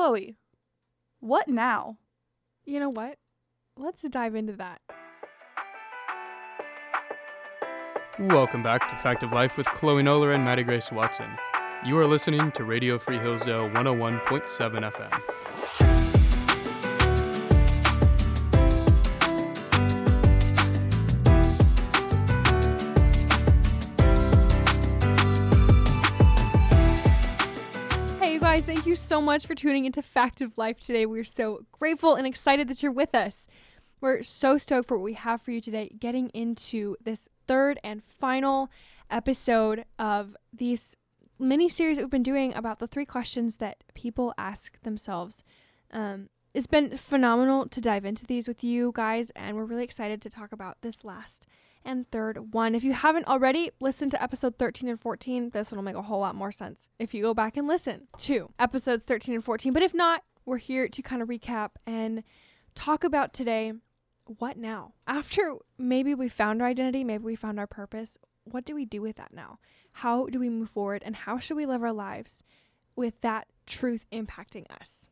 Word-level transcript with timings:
Chloe, 0.00 0.34
what 1.20 1.46
now? 1.46 1.98
You 2.64 2.80
know 2.80 2.88
what? 2.88 3.18
Let's 3.76 4.00
dive 4.08 4.34
into 4.34 4.54
that. 4.54 4.80
Welcome 8.18 8.62
back 8.62 8.88
to 8.88 8.96
Fact 8.96 9.22
of 9.22 9.34
Life 9.34 9.58
with 9.58 9.66
Chloe 9.66 10.02
Noller 10.02 10.34
and 10.34 10.42
Maddie 10.42 10.62
Grace 10.62 10.90
Watson. 10.90 11.28
You 11.84 11.98
are 11.98 12.06
listening 12.06 12.50
to 12.52 12.64
Radio 12.64 12.98
Free 12.98 13.18
Hillsdale 13.18 13.68
101.7 13.68 14.90
FM. 14.90 15.89
You 28.90 28.96
so 28.96 29.22
much 29.22 29.46
for 29.46 29.54
tuning 29.54 29.84
into 29.84 30.02
Fact 30.02 30.40
of 30.40 30.58
Life 30.58 30.80
today. 30.80 31.06
We're 31.06 31.22
so 31.22 31.64
grateful 31.70 32.16
and 32.16 32.26
excited 32.26 32.66
that 32.66 32.82
you're 32.82 32.90
with 32.90 33.14
us. 33.14 33.46
We're 34.00 34.24
so 34.24 34.58
stoked 34.58 34.88
for 34.88 34.98
what 34.98 35.04
we 35.04 35.12
have 35.12 35.40
for 35.40 35.52
you 35.52 35.60
today, 35.60 35.92
getting 35.96 36.28
into 36.30 36.96
this 37.00 37.28
third 37.46 37.78
and 37.84 38.02
final 38.02 38.68
episode 39.08 39.84
of 39.96 40.36
these 40.52 40.96
mini 41.38 41.68
series 41.68 41.98
that 41.98 42.02
we've 42.02 42.10
been 42.10 42.24
doing 42.24 42.52
about 42.52 42.80
the 42.80 42.88
three 42.88 43.04
questions 43.04 43.58
that 43.58 43.76
people 43.94 44.34
ask 44.36 44.82
themselves. 44.82 45.44
Um, 45.92 46.28
it's 46.52 46.66
been 46.66 46.96
phenomenal 46.96 47.68
to 47.68 47.80
dive 47.80 48.04
into 48.04 48.26
these 48.26 48.48
with 48.48 48.64
you 48.64 48.90
guys, 48.92 49.30
and 49.36 49.56
we're 49.56 49.66
really 49.66 49.84
excited 49.84 50.20
to 50.22 50.28
talk 50.28 50.50
about 50.50 50.78
this 50.82 51.04
last 51.04 51.46
and 51.84 52.10
third 52.10 52.52
one. 52.52 52.74
If 52.74 52.84
you 52.84 52.92
haven't 52.92 53.26
already, 53.26 53.70
listen 53.80 54.10
to 54.10 54.22
episode 54.22 54.58
13 54.58 54.88
and 54.88 55.00
14. 55.00 55.50
This 55.50 55.70
one 55.70 55.76
will 55.76 55.84
make 55.84 55.96
a 55.96 56.02
whole 56.02 56.20
lot 56.20 56.34
more 56.34 56.52
sense 56.52 56.88
if 56.98 57.14
you 57.14 57.22
go 57.22 57.34
back 57.34 57.56
and 57.56 57.66
listen 57.66 58.08
to 58.18 58.50
episodes 58.58 59.04
13 59.04 59.34
and 59.34 59.44
14. 59.44 59.72
But 59.72 59.82
if 59.82 59.94
not, 59.94 60.22
we're 60.44 60.58
here 60.58 60.88
to 60.88 61.02
kind 61.02 61.22
of 61.22 61.28
recap 61.28 61.70
and 61.86 62.22
talk 62.74 63.04
about 63.04 63.32
today 63.32 63.72
what 64.38 64.56
now? 64.56 64.94
After 65.06 65.56
maybe 65.76 66.14
we 66.14 66.28
found 66.28 66.62
our 66.62 66.68
identity, 66.68 67.02
maybe 67.02 67.24
we 67.24 67.34
found 67.34 67.58
our 67.58 67.66
purpose, 67.66 68.18
what 68.44 68.64
do 68.64 68.74
we 68.74 68.84
do 68.84 69.02
with 69.02 69.16
that 69.16 69.32
now? 69.32 69.58
How 69.92 70.26
do 70.26 70.38
we 70.38 70.48
move 70.48 70.70
forward 70.70 71.02
and 71.04 71.16
how 71.16 71.38
should 71.38 71.56
we 71.56 71.66
live 71.66 71.82
our 71.82 71.92
lives 71.92 72.42
with 72.94 73.20
that 73.22 73.48
truth 73.66 74.06
impacting 74.12 74.66
us? 74.80 75.08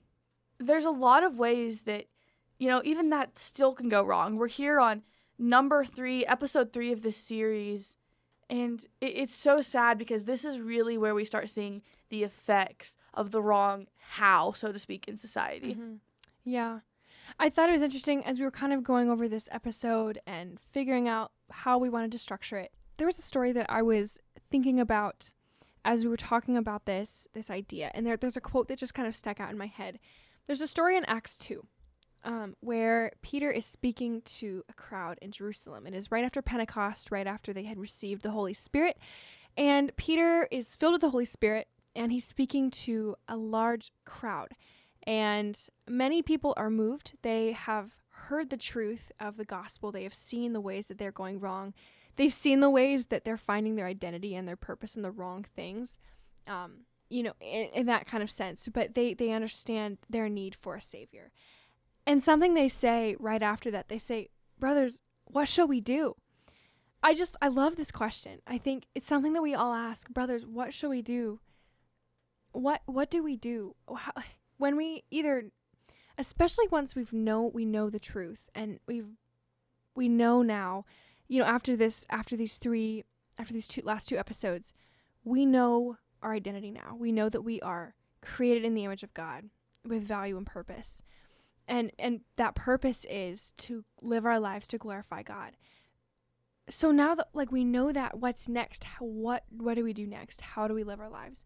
There's 0.59 0.85
a 0.85 0.91
lot 0.91 1.23
of 1.23 1.39
ways 1.39 1.83
that, 1.83 2.07
you 2.59 2.69
know, 2.69 2.81
even 2.85 3.11
that 3.11 3.39
still 3.39 3.75
can 3.75 3.89
go 3.89 4.03
wrong. 4.03 4.37
We're 4.37 4.49
here 4.49 4.81
on 4.81 5.03
number 5.39 5.85
three, 5.85 6.27
episode 6.27 6.73
three 6.73 6.93
of 6.93 7.03
this 7.03 7.17
series. 7.17 7.97
And 8.51 8.85
it, 9.01 9.17
it's 9.17 9.35
so 9.35 9.61
sad 9.61 9.99
because 9.99 10.25
this 10.25 10.45
is 10.45 10.61
really 10.61 10.97
where 10.97 11.15
we 11.15 11.25
start 11.25 11.49
seeing 11.49 11.83
the 12.09 12.25
effects 12.25 12.97
of 13.13 13.31
the 13.31 13.43
wrong 13.43 13.87
how, 13.99 14.53
so 14.53 14.73
to 14.73 14.79
speak, 14.79 15.07
in 15.07 15.17
society. 15.17 15.75
Mm-hmm. 15.75 15.95
Yeah. 16.45 16.81
I 17.39 17.51
thought 17.51 17.69
it 17.69 17.73
was 17.73 17.83
interesting 17.83 18.25
as 18.25 18.39
we 18.39 18.47
were 18.47 18.51
kind 18.51 18.73
of 18.73 18.83
going 18.83 19.11
over 19.11 19.29
this 19.29 19.49
episode 19.53 20.19
and 20.27 20.59
figuring 20.59 21.09
out 21.09 21.33
how 21.51 21.77
we 21.79 21.91
wanted 21.91 22.13
to 22.13 22.19
structure 22.19 22.57
it. 22.57 22.73
There 22.97 23.07
was 23.07 23.19
a 23.19 23.23
story 23.23 23.53
that 23.53 23.67
I 23.69 23.83
was 23.83 24.19
thinking 24.51 24.81
about 24.81 25.31
as 25.85 26.05
we 26.05 26.11
were 26.11 26.17
talking 26.17 26.57
about 26.57 26.85
this 26.85 27.29
this 27.35 27.51
idea, 27.51 27.91
and 27.95 28.05
there, 28.05 28.17
there's 28.17 28.37
a 28.37 28.41
quote 28.41 28.69
that 28.69 28.79
just 28.79 28.95
kind 28.95 29.07
of 29.07 29.15
stuck 29.15 29.41
out 29.41 29.51
in 29.51 29.59
my 29.59 29.67
head. 29.67 29.99
There's 30.47 30.61
a 30.61 30.67
story 30.67 30.97
in 30.97 31.05
Acts 31.05 31.39
two, 31.39 31.67
um, 32.25 32.57
where 32.61 33.13
Peter 33.23 33.51
is 33.51 33.67
speaking 33.67 34.23
to 34.23 34.65
a 34.69 34.73
crowd 34.73 35.19
in 35.23 35.31
Jerusalem. 35.31 35.87
It 35.87 35.95
is 35.95 36.11
right 36.11 36.25
after 36.25 36.43
Pentecost, 36.43 37.11
right 37.11 37.27
after 37.27 37.53
they 37.53 37.65
had 37.65 37.79
received 37.79 38.23
the 38.23 38.31
Holy 38.31 38.55
Spirit, 38.55 38.99
and 39.57 39.95
Peter 39.97 40.47
is 40.51 40.77
filled 40.77 40.93
with 40.93 41.01
the 41.01 41.11
Holy 41.11 41.25
Spirit, 41.25 41.69
and 41.97 42.13
he's 42.13 42.27
speaking 42.27 42.71
to 42.71 43.17
a 43.29 43.37
large 43.37 43.91
crowd. 44.05 44.55
And 45.05 45.59
many 45.89 46.23
people 46.23 46.55
are 46.57 46.71
moved. 46.71 47.15
They 47.23 47.53
have 47.53 47.97
heard 48.11 48.51
the 48.51 48.57
truth 48.57 49.11
of 49.19 49.37
the 49.37 49.45
gospel. 49.45 49.91
They 49.91 50.03
have 50.05 50.15
seen 50.15 50.53
the 50.53 50.61
ways 50.61 50.87
that 50.87 50.99
they're 50.99 51.11
going 51.11 51.41
wrong. 51.41 51.75
They've 52.17 52.33
seen 52.33 52.61
the 52.61 52.71
ways 52.71 53.07
that 53.07 53.25
they're 53.25 53.37
finding 53.37 53.77
their 53.77 53.87
identity 53.87 54.35
and 54.35 54.47
their 54.47 54.57
purpose 54.57 54.97
in 54.97 55.03
the 55.03 55.11
wrong 55.11 55.45
things, 55.57 55.99
um, 56.47 56.85
you 57.09 57.23
know, 57.23 57.33
in, 57.41 57.69
in 57.75 57.87
that 57.87 58.07
kind 58.07 58.23
of 58.23 58.31
sense. 58.31 58.69
But 58.73 58.95
they, 58.95 59.15
they 59.15 59.31
understand 59.31 59.99
their 60.11 60.29
need 60.29 60.55
for 60.55 60.75
a 60.75 60.81
savior. 60.81 61.33
And 62.09 62.25
something 62.25 62.55
they 62.55 62.69
say 62.69 63.17
right 63.21 63.43
after 63.43 63.71
that, 63.71 63.89
they 63.89 63.99
say, 63.99 64.31
Brothers, 64.59 65.03
what 65.27 65.47
shall 65.47 65.69
we 65.69 65.83
do? 65.83 66.17
I 67.03 67.13
just, 67.13 67.37
I 67.43 67.49
love 67.49 67.77
this 67.77 67.93
question. 67.93 68.41
I 68.47 68.57
think 68.57 68.87
it's 68.95 69.07
something 69.07 69.35
that 69.35 69.43
we 69.43 69.55
all 69.55 69.75
ask, 69.75 70.09
Brothers, 70.09 70.47
what 70.47 70.73
shall 70.73 70.89
we 70.89 71.03
do? 71.03 71.41
What, 72.53 72.81
what 72.87 73.11
do 73.11 73.23
we 73.23 73.37
do? 73.37 73.77
How, 73.95 74.13
when 74.57 74.75
we 74.75 75.05
either 75.11 75.51
especially 76.17 76.67
once 76.69 76.97
we've 76.97 77.13
know 77.13 77.43
we 77.43 77.65
know 77.65 77.89
the 77.91 78.01
truth 78.01 78.51
and 78.55 78.81
we've 78.89 79.11
we 79.95 80.09
know 80.09 80.43
now 80.43 80.85
you 81.29 81.41
know 81.41 81.47
after 81.47 81.77
this 81.77 82.05
after 82.11 82.37
these 82.37 82.59
three 82.59 83.05
after 83.39 83.55
these 83.55 83.69
two 83.69 83.81
last 83.85 84.09
two 84.09 84.19
episodes 84.19 84.75
we 85.23 85.47
know 85.47 85.97
our 86.21 86.33
identity 86.33 86.73
now 86.73 86.97
we 86.99 87.13
know 87.13 87.29
that 87.29 87.43
we 87.43 87.61
are 87.61 87.95
created 88.21 88.65
in 88.65 88.75
the 88.75 88.85
image 88.85 89.05
of 89.05 89.15
god 89.15 89.45
with 89.87 90.03
value 90.03 90.37
and 90.37 90.47
purpose 90.47 91.05
and 91.69 91.93
and 91.99 92.21
that 92.37 92.55
purpose 92.55 93.07
is 93.09 93.53
to 93.57 93.85
live 94.03 94.27
our 94.27 94.41
lives 94.41 94.67
to 94.69 94.79
glorify 94.79 95.23
god 95.23 95.57
so 96.69 96.91
now 96.91 97.15
that 97.15 97.29
like 97.33 97.53
we 97.53 97.65
know 97.65 97.93
that 97.93 98.19
what's 98.19 98.49
next 98.49 98.85
what 98.99 99.45
what 99.51 99.75
do 99.75 99.85
we 99.85 99.93
do 99.93 100.07
next 100.07 100.41
how 100.41 100.67
do 100.67 100.75
we 100.75 100.85
live 100.85 101.01
our 101.01 101.11
lives 101.11 101.45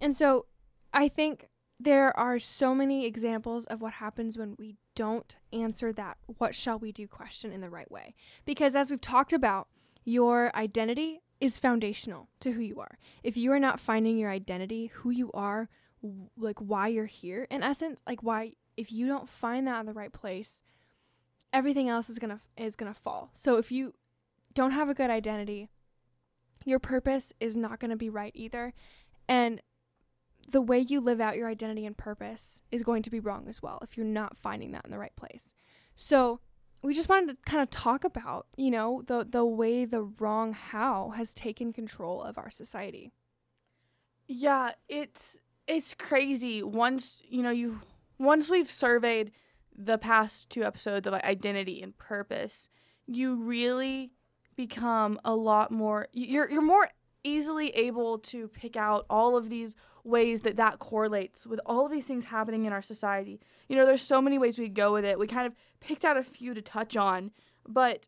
and 0.00 0.14
so 0.14 0.46
i 0.92 1.08
think 1.08 1.48
there 1.80 2.16
are 2.18 2.38
so 2.38 2.74
many 2.74 3.06
examples 3.06 3.64
of 3.66 3.80
what 3.80 3.94
happens 3.94 4.36
when 4.36 4.56
we 4.58 4.74
don't 4.94 5.36
answer 5.52 5.92
that 5.92 6.16
what 6.38 6.54
shall 6.54 6.78
we 6.78 6.90
do 6.90 7.06
question 7.06 7.52
in 7.52 7.60
the 7.60 7.70
right 7.70 7.90
way. 7.90 8.14
Because 8.44 8.74
as 8.74 8.90
we've 8.90 9.00
talked 9.00 9.32
about, 9.32 9.68
your 10.04 10.54
identity 10.56 11.22
is 11.40 11.58
foundational 11.58 12.28
to 12.40 12.52
who 12.52 12.62
you 12.62 12.80
are. 12.80 12.98
If 13.22 13.36
you 13.36 13.52
are 13.52 13.60
not 13.60 13.78
finding 13.78 14.18
your 14.18 14.30
identity, 14.30 14.86
who 14.86 15.10
you 15.10 15.30
are, 15.32 15.68
like 16.36 16.58
why 16.58 16.88
you're 16.88 17.06
here, 17.06 17.46
in 17.48 17.62
essence, 17.62 18.02
like 18.08 18.24
why 18.24 18.54
if 18.78 18.92
you 18.92 19.08
don't 19.08 19.28
find 19.28 19.66
that 19.66 19.80
in 19.80 19.86
the 19.86 19.92
right 19.92 20.12
place, 20.12 20.62
everything 21.52 21.88
else 21.88 22.08
is 22.08 22.18
going 22.18 22.30
to 22.30 22.40
is 22.62 22.76
going 22.76 22.92
to 22.92 22.98
fall. 22.98 23.30
So 23.32 23.56
if 23.56 23.72
you 23.72 23.94
don't 24.54 24.70
have 24.70 24.88
a 24.88 24.94
good 24.94 25.10
identity, 25.10 25.68
your 26.64 26.78
purpose 26.78 27.32
is 27.40 27.56
not 27.56 27.80
going 27.80 27.90
to 27.90 27.96
be 27.96 28.08
right 28.08 28.32
either. 28.34 28.72
And 29.28 29.60
the 30.48 30.62
way 30.62 30.78
you 30.78 31.00
live 31.00 31.20
out 31.20 31.36
your 31.36 31.48
identity 31.48 31.84
and 31.84 31.96
purpose 31.96 32.62
is 32.70 32.82
going 32.82 33.02
to 33.02 33.10
be 33.10 33.20
wrong 33.20 33.46
as 33.48 33.60
well 33.60 33.80
if 33.82 33.96
you're 33.96 34.06
not 34.06 34.38
finding 34.38 34.72
that 34.72 34.84
in 34.84 34.90
the 34.90 34.98
right 34.98 35.14
place. 35.16 35.54
So, 35.94 36.40
we 36.80 36.94
just 36.94 37.08
wanted 37.08 37.30
to 37.30 37.50
kind 37.50 37.60
of 37.60 37.70
talk 37.70 38.04
about, 38.04 38.46
you 38.56 38.70
know, 38.70 39.02
the 39.06 39.26
the 39.28 39.44
way 39.44 39.84
the 39.84 40.02
wrong 40.02 40.52
how 40.52 41.10
has 41.16 41.34
taken 41.34 41.72
control 41.72 42.22
of 42.22 42.38
our 42.38 42.50
society. 42.50 43.12
Yeah, 44.28 44.70
it's 44.88 45.38
it's 45.66 45.94
crazy. 45.94 46.62
Once, 46.62 47.20
you 47.28 47.42
know, 47.42 47.50
you 47.50 47.80
once 48.18 48.50
we've 48.50 48.70
surveyed 48.70 49.32
the 49.76 49.98
past 49.98 50.50
two 50.50 50.64
episodes 50.64 51.06
of 51.06 51.14
identity 51.14 51.82
and 51.82 51.96
purpose, 51.96 52.68
you 53.06 53.36
really 53.36 54.12
become 54.56 55.20
a 55.24 55.34
lot 55.34 55.70
more 55.70 56.08
you're 56.12 56.50
you're 56.50 56.60
more 56.60 56.88
easily 57.22 57.70
able 57.70 58.18
to 58.18 58.48
pick 58.48 58.76
out 58.76 59.06
all 59.08 59.36
of 59.36 59.50
these 59.50 59.76
ways 60.02 60.40
that 60.40 60.56
that 60.56 60.78
correlates 60.78 61.46
with 61.46 61.60
all 61.66 61.86
of 61.86 61.92
these 61.92 62.06
things 62.06 62.26
happening 62.26 62.64
in 62.64 62.72
our 62.72 62.82
society. 62.82 63.40
You 63.68 63.76
know, 63.76 63.86
there's 63.86 64.02
so 64.02 64.20
many 64.20 64.38
ways 64.38 64.58
we 64.58 64.68
go 64.68 64.92
with 64.92 65.04
it. 65.04 65.18
We 65.18 65.26
kind 65.26 65.46
of 65.46 65.54
picked 65.80 66.04
out 66.04 66.16
a 66.16 66.24
few 66.24 66.54
to 66.54 66.62
touch 66.62 66.96
on, 66.96 67.30
but 67.68 68.06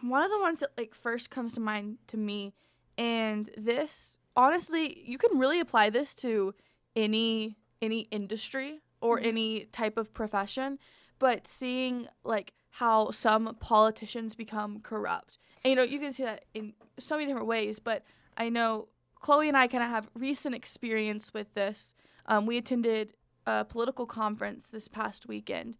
one 0.00 0.24
of 0.24 0.30
the 0.30 0.40
ones 0.40 0.60
that 0.60 0.70
like 0.76 0.94
first 0.94 1.30
comes 1.30 1.52
to 1.54 1.60
mind 1.60 1.98
to 2.08 2.16
me 2.16 2.54
and 2.98 3.50
this 3.56 4.18
honestly, 4.36 5.02
you 5.06 5.18
can 5.18 5.38
really 5.38 5.60
apply 5.60 5.90
this 5.90 6.14
to 6.16 6.54
any 6.96 7.56
any 7.80 8.00
industry 8.10 8.80
or 9.02 9.16
mm-hmm. 9.16 9.28
any 9.28 9.64
type 9.66 9.98
of 9.98 10.14
profession, 10.14 10.78
but 11.18 11.46
seeing 11.46 12.08
like 12.24 12.54
how 12.70 13.10
some 13.10 13.56
politicians 13.60 14.34
become 14.34 14.80
corrupt. 14.80 15.38
And 15.62 15.70
you 15.70 15.76
know, 15.76 15.82
you 15.82 15.98
can 15.98 16.12
see 16.12 16.24
that 16.24 16.44
in 16.54 16.72
so 16.98 17.16
many 17.16 17.26
different 17.26 17.46
ways, 17.46 17.78
but 17.78 18.02
I 18.36 18.48
know 18.48 18.88
Chloe 19.20 19.48
and 19.48 19.56
I 19.56 19.66
kind 19.66 19.84
of 19.84 19.90
have 19.90 20.08
recent 20.14 20.54
experience 20.54 21.34
with 21.34 21.52
this. 21.54 21.94
Um, 22.26 22.46
we 22.46 22.56
attended 22.56 23.14
a 23.46 23.64
political 23.64 24.06
conference 24.06 24.68
this 24.68 24.88
past 24.88 25.28
weekend, 25.28 25.76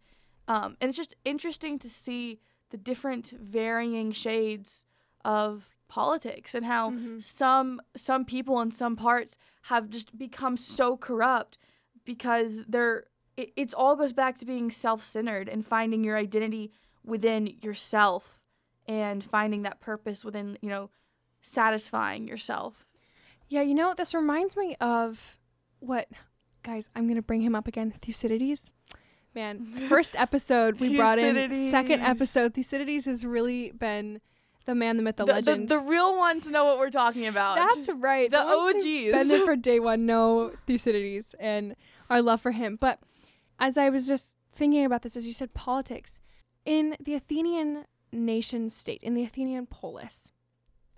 um, 0.47 0.77
and 0.79 0.89
it's 0.89 0.97
just 0.97 1.15
interesting 1.25 1.79
to 1.79 1.89
see 1.89 2.39
the 2.69 2.77
different 2.77 3.31
varying 3.39 4.11
shades 4.11 4.85
of 5.25 5.69
politics 5.87 6.55
and 6.55 6.65
how 6.65 6.89
mm-hmm. 6.89 7.19
some 7.19 7.79
some 7.95 8.25
people 8.25 8.59
in 8.61 8.71
some 8.71 8.95
parts 8.95 9.37
have 9.63 9.89
just 9.89 10.17
become 10.17 10.57
so 10.57 10.97
corrupt 10.97 11.57
because 12.03 12.65
they're 12.65 13.05
it, 13.37 13.51
it's 13.55 13.73
all 13.73 13.95
goes 13.95 14.13
back 14.13 14.37
to 14.39 14.45
being 14.45 14.71
self-centered 14.71 15.49
and 15.49 15.65
finding 15.65 16.03
your 16.03 16.17
identity 16.17 16.71
within 17.05 17.47
yourself 17.61 18.41
and 18.87 19.23
finding 19.23 19.63
that 19.63 19.79
purpose 19.79 20.23
within 20.23 20.57
you 20.61 20.69
know 20.69 20.89
satisfying 21.41 22.27
yourself 22.27 22.85
yeah, 23.53 23.61
you 23.61 23.75
know, 23.75 23.93
this 23.95 24.15
reminds 24.15 24.57
me 24.57 24.75
of 24.81 25.37
what 25.79 26.07
guys, 26.63 26.89
I'm 26.95 27.07
gonna 27.07 27.21
bring 27.21 27.41
him 27.41 27.53
up 27.53 27.67
again. 27.67 27.93
Thucydides. 28.01 28.71
Man, 29.35 29.65
first 29.89 30.15
episode 30.15 30.79
we 30.79 30.95
brought 30.95 31.19
in. 31.19 31.69
Second 31.69 32.01
episode, 32.01 32.55
Thucydides 32.55 33.05
has 33.05 33.23
really 33.23 33.71
been 33.71 34.21
the 34.65 34.73
man, 34.73 34.97
the 34.97 35.03
myth, 35.03 35.17
the, 35.17 35.25
The, 35.25 35.33
the, 35.33 35.35
legend. 35.35 35.69
the 35.69 35.79
real 35.79 36.17
ones 36.17 36.49
know 36.49 36.65
what 36.65 36.79
we're 36.79 36.89
talking 36.89 37.27
about. 37.27 37.57
That's 37.57 37.89
right. 37.89 38.31
the 38.31 38.43
ones 38.43 38.83
who've 38.83 39.11
Been 39.11 39.27
there 39.27 39.45
for 39.45 39.55
day 39.71 39.79
one. 39.79 40.07
No 40.07 40.53
Thucydides 40.65 41.35
and 41.39 41.75
our 42.09 42.23
love 42.23 42.41
for 42.41 42.51
him. 42.51 42.77
But 42.81 42.99
as 43.59 43.77
I 43.77 43.89
was 43.89 44.07
just 44.07 44.37
thinking 44.51 44.85
about 44.85 45.01
this, 45.01 45.17
as 45.17 45.27
you 45.27 45.33
said, 45.33 45.53
politics 45.53 46.21
in 46.65 46.95
the 46.99 47.15
Athenian 47.15 47.85
nation 48.11 48.69
state, 48.69 49.01
in 49.03 49.13
the 49.15 49.23
Athenian 49.23 49.65
polis, 49.65 50.31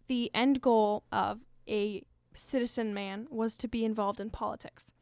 the 0.07 0.30
end 0.34 0.62
goal 0.62 1.04
of 1.12 1.42
a 1.68 2.04
citizen 2.34 2.94
man 2.94 3.28
was 3.30 3.57
to 3.57 3.68
be 3.68 3.86
involved 3.86 4.19
in 4.19 4.30
politics, 4.30 4.94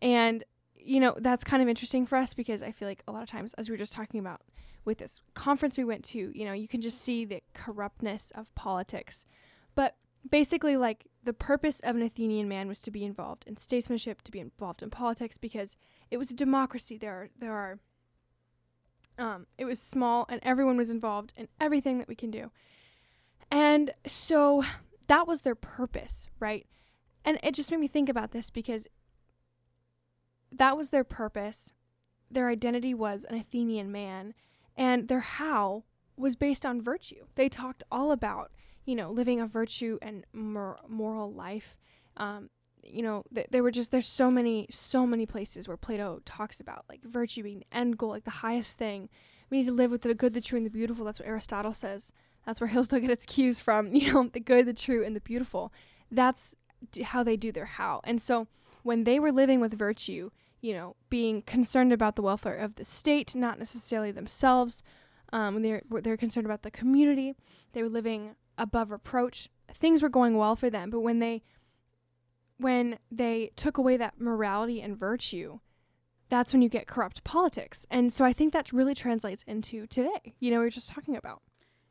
and 0.00 0.44
you 0.74 0.98
know 0.98 1.14
that's 1.20 1.44
kind 1.44 1.62
of 1.62 1.68
interesting 1.68 2.06
for 2.06 2.16
us 2.16 2.34
because 2.34 2.62
I 2.62 2.70
feel 2.72 2.88
like 2.88 3.04
a 3.06 3.12
lot 3.12 3.22
of 3.22 3.28
times, 3.28 3.54
as 3.54 3.68
we 3.68 3.74
were 3.74 3.78
just 3.78 3.92
talking 3.92 4.18
about 4.18 4.42
with 4.84 4.98
this 4.98 5.20
conference 5.34 5.78
we 5.78 5.84
went 5.84 6.04
to, 6.04 6.36
you 6.36 6.44
know, 6.44 6.52
you 6.52 6.66
can 6.66 6.80
just 6.80 7.00
see 7.00 7.24
the 7.24 7.40
corruptness 7.54 8.32
of 8.34 8.52
politics. 8.54 9.26
But 9.74 9.96
basically, 10.28 10.76
like 10.76 11.06
the 11.22 11.32
purpose 11.32 11.80
of 11.80 11.96
an 11.96 12.02
Athenian 12.02 12.48
man 12.48 12.68
was 12.68 12.80
to 12.82 12.90
be 12.90 13.04
involved 13.04 13.44
in 13.46 13.56
statesmanship, 13.56 14.22
to 14.22 14.32
be 14.32 14.40
involved 14.40 14.82
in 14.82 14.90
politics, 14.90 15.38
because 15.38 15.76
it 16.10 16.16
was 16.16 16.30
a 16.30 16.36
democracy. 16.36 16.98
There 16.98 17.14
are 17.14 17.28
there 17.38 17.52
are 17.52 17.78
um, 19.18 19.46
it 19.58 19.64
was 19.64 19.80
small 19.80 20.26
and 20.28 20.40
everyone 20.42 20.76
was 20.76 20.90
involved 20.90 21.32
in 21.36 21.48
everything 21.60 21.98
that 21.98 22.08
we 22.08 22.14
can 22.14 22.30
do. 22.30 22.50
And 23.50 23.92
so 24.06 24.64
that 25.08 25.26
was 25.26 25.42
their 25.42 25.54
purpose, 25.54 26.28
right? 26.40 26.66
And 27.24 27.38
it 27.42 27.54
just 27.54 27.70
made 27.70 27.80
me 27.80 27.88
think 27.88 28.08
about 28.08 28.32
this 28.32 28.50
because 28.50 28.88
that 30.50 30.76
was 30.76 30.90
their 30.90 31.04
purpose. 31.04 31.72
Their 32.30 32.48
identity 32.48 32.94
was 32.94 33.24
an 33.24 33.36
Athenian 33.36 33.92
man, 33.92 34.34
and 34.76 35.08
their 35.08 35.20
how 35.20 35.84
was 36.16 36.34
based 36.34 36.64
on 36.64 36.80
virtue. 36.80 37.26
They 37.34 37.48
talked 37.48 37.84
all 37.90 38.10
about, 38.10 38.50
you 38.84 38.94
know, 38.94 39.10
living 39.10 39.40
a 39.40 39.46
virtue 39.46 39.98
and 40.02 40.24
mor- 40.32 40.80
moral 40.88 41.32
life. 41.32 41.76
Um, 42.16 42.50
you 42.82 43.02
know, 43.02 43.24
th- 43.34 43.46
there 43.50 43.62
were 43.62 43.70
just 43.70 43.90
there's 43.90 44.06
so 44.06 44.30
many 44.30 44.66
so 44.70 45.06
many 45.06 45.26
places 45.26 45.68
where 45.68 45.76
Plato 45.76 46.20
talks 46.24 46.60
about 46.60 46.84
like 46.88 47.02
virtue 47.04 47.42
being 47.42 47.60
the 47.60 47.76
end 47.76 47.98
goal, 47.98 48.10
like 48.10 48.24
the 48.24 48.30
highest 48.30 48.78
thing. 48.78 49.08
We 49.50 49.58
need 49.58 49.66
to 49.66 49.72
live 49.72 49.90
with 49.90 50.02
the 50.02 50.14
good, 50.14 50.34
the 50.34 50.40
true, 50.40 50.56
and 50.56 50.66
the 50.66 50.70
beautiful. 50.70 51.04
That's 51.04 51.20
what 51.20 51.28
Aristotle 51.28 51.72
says. 51.72 52.12
That's 52.44 52.60
where 52.60 52.68
Hillsdale 52.68 53.00
get 53.00 53.10
its 53.10 53.26
cues 53.26 53.60
from. 53.60 53.92
You 53.94 54.12
know, 54.12 54.28
the 54.32 54.40
good, 54.40 54.66
the 54.66 54.74
true, 54.74 55.04
and 55.04 55.14
the 55.14 55.20
beautiful. 55.20 55.72
That's 56.10 56.56
d- 56.90 57.02
how 57.02 57.22
they 57.22 57.36
do 57.36 57.52
their 57.52 57.66
how. 57.66 58.00
And 58.04 58.20
so 58.20 58.48
when 58.82 59.04
they 59.04 59.20
were 59.20 59.32
living 59.32 59.60
with 59.60 59.74
virtue, 59.74 60.30
you 60.60 60.74
know, 60.74 60.96
being 61.10 61.42
concerned 61.42 61.92
about 61.92 62.16
the 62.16 62.22
welfare 62.22 62.56
of 62.56 62.76
the 62.76 62.84
state, 62.84 63.34
not 63.34 63.58
necessarily 63.58 64.10
themselves. 64.10 64.82
Um, 65.32 65.54
when 65.54 65.62
they're 65.62 65.82
they're 66.02 66.16
concerned 66.16 66.46
about 66.46 66.62
the 66.62 66.70
community, 66.70 67.34
they 67.72 67.82
were 67.82 67.88
living 67.88 68.36
above 68.58 68.90
reproach. 68.90 69.48
Things 69.72 70.02
were 70.02 70.08
going 70.08 70.36
well 70.36 70.56
for 70.56 70.70
them, 70.70 70.90
but 70.90 71.00
when 71.00 71.18
they 71.18 71.42
when 72.58 72.98
they 73.10 73.50
took 73.56 73.76
away 73.76 73.96
that 73.96 74.20
morality 74.20 74.80
and 74.80 74.96
virtue, 74.96 75.58
that's 76.28 76.52
when 76.52 76.62
you 76.62 76.68
get 76.68 76.86
corrupt 76.86 77.24
politics. 77.24 77.86
And 77.90 78.12
so 78.12 78.24
I 78.24 78.32
think 78.32 78.52
that 78.52 78.72
really 78.72 78.94
translates 78.94 79.42
into 79.48 79.86
today. 79.86 80.34
You 80.38 80.50
know, 80.50 80.58
we 80.58 80.64
were 80.64 80.70
just 80.70 80.90
talking 80.90 81.16
about. 81.16 81.42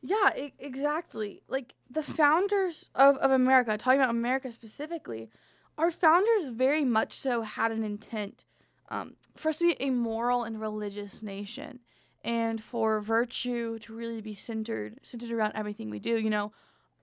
Yeah, 0.01 0.35
e- 0.35 0.53
exactly. 0.57 1.43
Like 1.47 1.75
the 1.89 2.01
founders 2.01 2.89
of, 2.95 3.17
of 3.17 3.31
America, 3.31 3.77
talking 3.77 3.99
about 3.99 4.09
America 4.09 4.51
specifically, 4.51 5.29
our 5.77 5.91
founders 5.91 6.49
very 6.49 6.83
much 6.83 7.13
so 7.13 7.41
had 7.41 7.71
an 7.71 7.83
intent 7.83 8.45
um, 8.89 9.15
for 9.35 9.49
us 9.49 9.59
to 9.59 9.67
be 9.67 9.77
a 9.79 9.89
moral 9.89 10.43
and 10.43 10.59
religious 10.59 11.21
nation 11.21 11.79
and 12.23 12.61
for 12.61 13.01
virtue 13.01 13.79
to 13.79 13.93
really 13.93 14.21
be 14.21 14.33
centered 14.33 14.99
centered 15.03 15.31
around 15.31 15.53
everything 15.55 15.89
we 15.89 15.99
do. 15.99 16.17
You 16.19 16.29
know, 16.29 16.51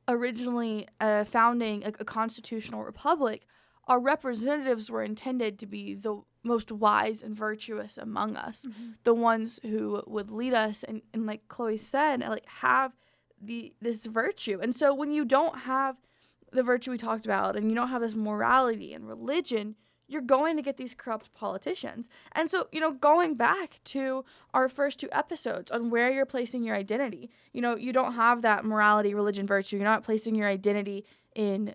originally 0.07 0.89
uh, 1.01 1.25
founding 1.25 1.85
a, 1.85 1.93
a 2.01 2.05
constitutional 2.05 2.85
republic, 2.85 3.47
our 3.89 3.99
representatives 3.99 4.91
were 4.91 5.03
intended 5.03 5.59
to 5.59 5.67
be 5.67 5.95
the 5.95 6.21
most 6.45 6.71
wise 6.71 7.23
and 7.23 7.35
virtuous 7.35 7.99
among 7.99 8.37
us 8.37 8.67
the 9.05 9.15
ones 9.15 9.59
who 9.63 10.03
would 10.07 10.31
lead 10.31 10.55
us 10.55 10.83
and, 10.83 11.03
and 11.13 11.27
like 11.27 11.47
chloe 11.49 11.77
said 11.77 12.21
like 12.21 12.47
have 12.47 12.93
the 13.41 13.75
this 13.81 14.07
virtue 14.07 14.59
and 14.63 14.75
so 14.75 14.95
when 14.95 15.11
you 15.11 15.25
don't 15.25 15.61
have 15.61 15.97
the 16.53 16.63
virtue 16.63 16.91
we 16.91 16.97
talked 16.97 17.25
about 17.25 17.57
and 17.57 17.69
you 17.69 17.77
don't 17.77 17.89
have 17.89 18.01
this 18.01 18.15
morality 18.15 18.95
and 18.95 19.07
religion 19.07 19.75
you're 20.09 20.23
going 20.23 20.57
to 20.57 20.63
get 20.63 20.77
these 20.79 20.95
corrupt 20.95 21.33
politicians. 21.35 22.09
And 22.33 22.51
so 22.51 22.67
you 22.73 22.81
know 22.81 22.93
going 22.93 23.35
back 23.35 23.81
to 23.85 24.25
our 24.55 24.69
first 24.69 24.99
two 25.01 25.09
episodes 25.13 25.71
on 25.71 25.91
where 25.91 26.11
you're 26.11 26.27
placing 26.27 26.65
your 26.65 26.75
identity 26.77 27.31
you 27.53 27.61
know 27.61 27.77
you 27.77 27.93
don't 27.93 28.15
have 28.15 28.43
that 28.43 28.65
morality 28.65 29.15
religion 29.15 29.47
virtue. 29.47 29.77
You're 29.77 29.85
not 29.85 30.03
placing 30.03 30.35
your 30.35 30.49
identity 30.49 31.05
in 31.35 31.75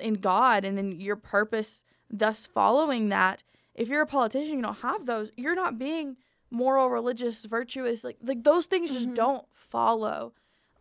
in 0.00 0.14
god 0.14 0.64
and 0.64 0.78
in 0.78 1.00
your 1.00 1.16
purpose 1.16 1.84
thus 2.10 2.46
following 2.46 3.08
that. 3.08 3.42
If 3.74 3.88
you're 3.88 4.02
a 4.02 4.06
politician 4.06 4.56
you 4.56 4.62
don't 4.62 4.78
have 4.78 5.06
those. 5.06 5.30
You're 5.36 5.54
not 5.54 5.78
being 5.78 6.16
moral 6.50 6.90
religious 6.90 7.44
virtuous. 7.44 8.02
Like 8.04 8.18
like 8.22 8.42
those 8.44 8.66
things 8.66 8.92
just 8.92 9.08
Mhm. 9.10 9.14
don't 9.14 9.46
follow. 9.52 10.32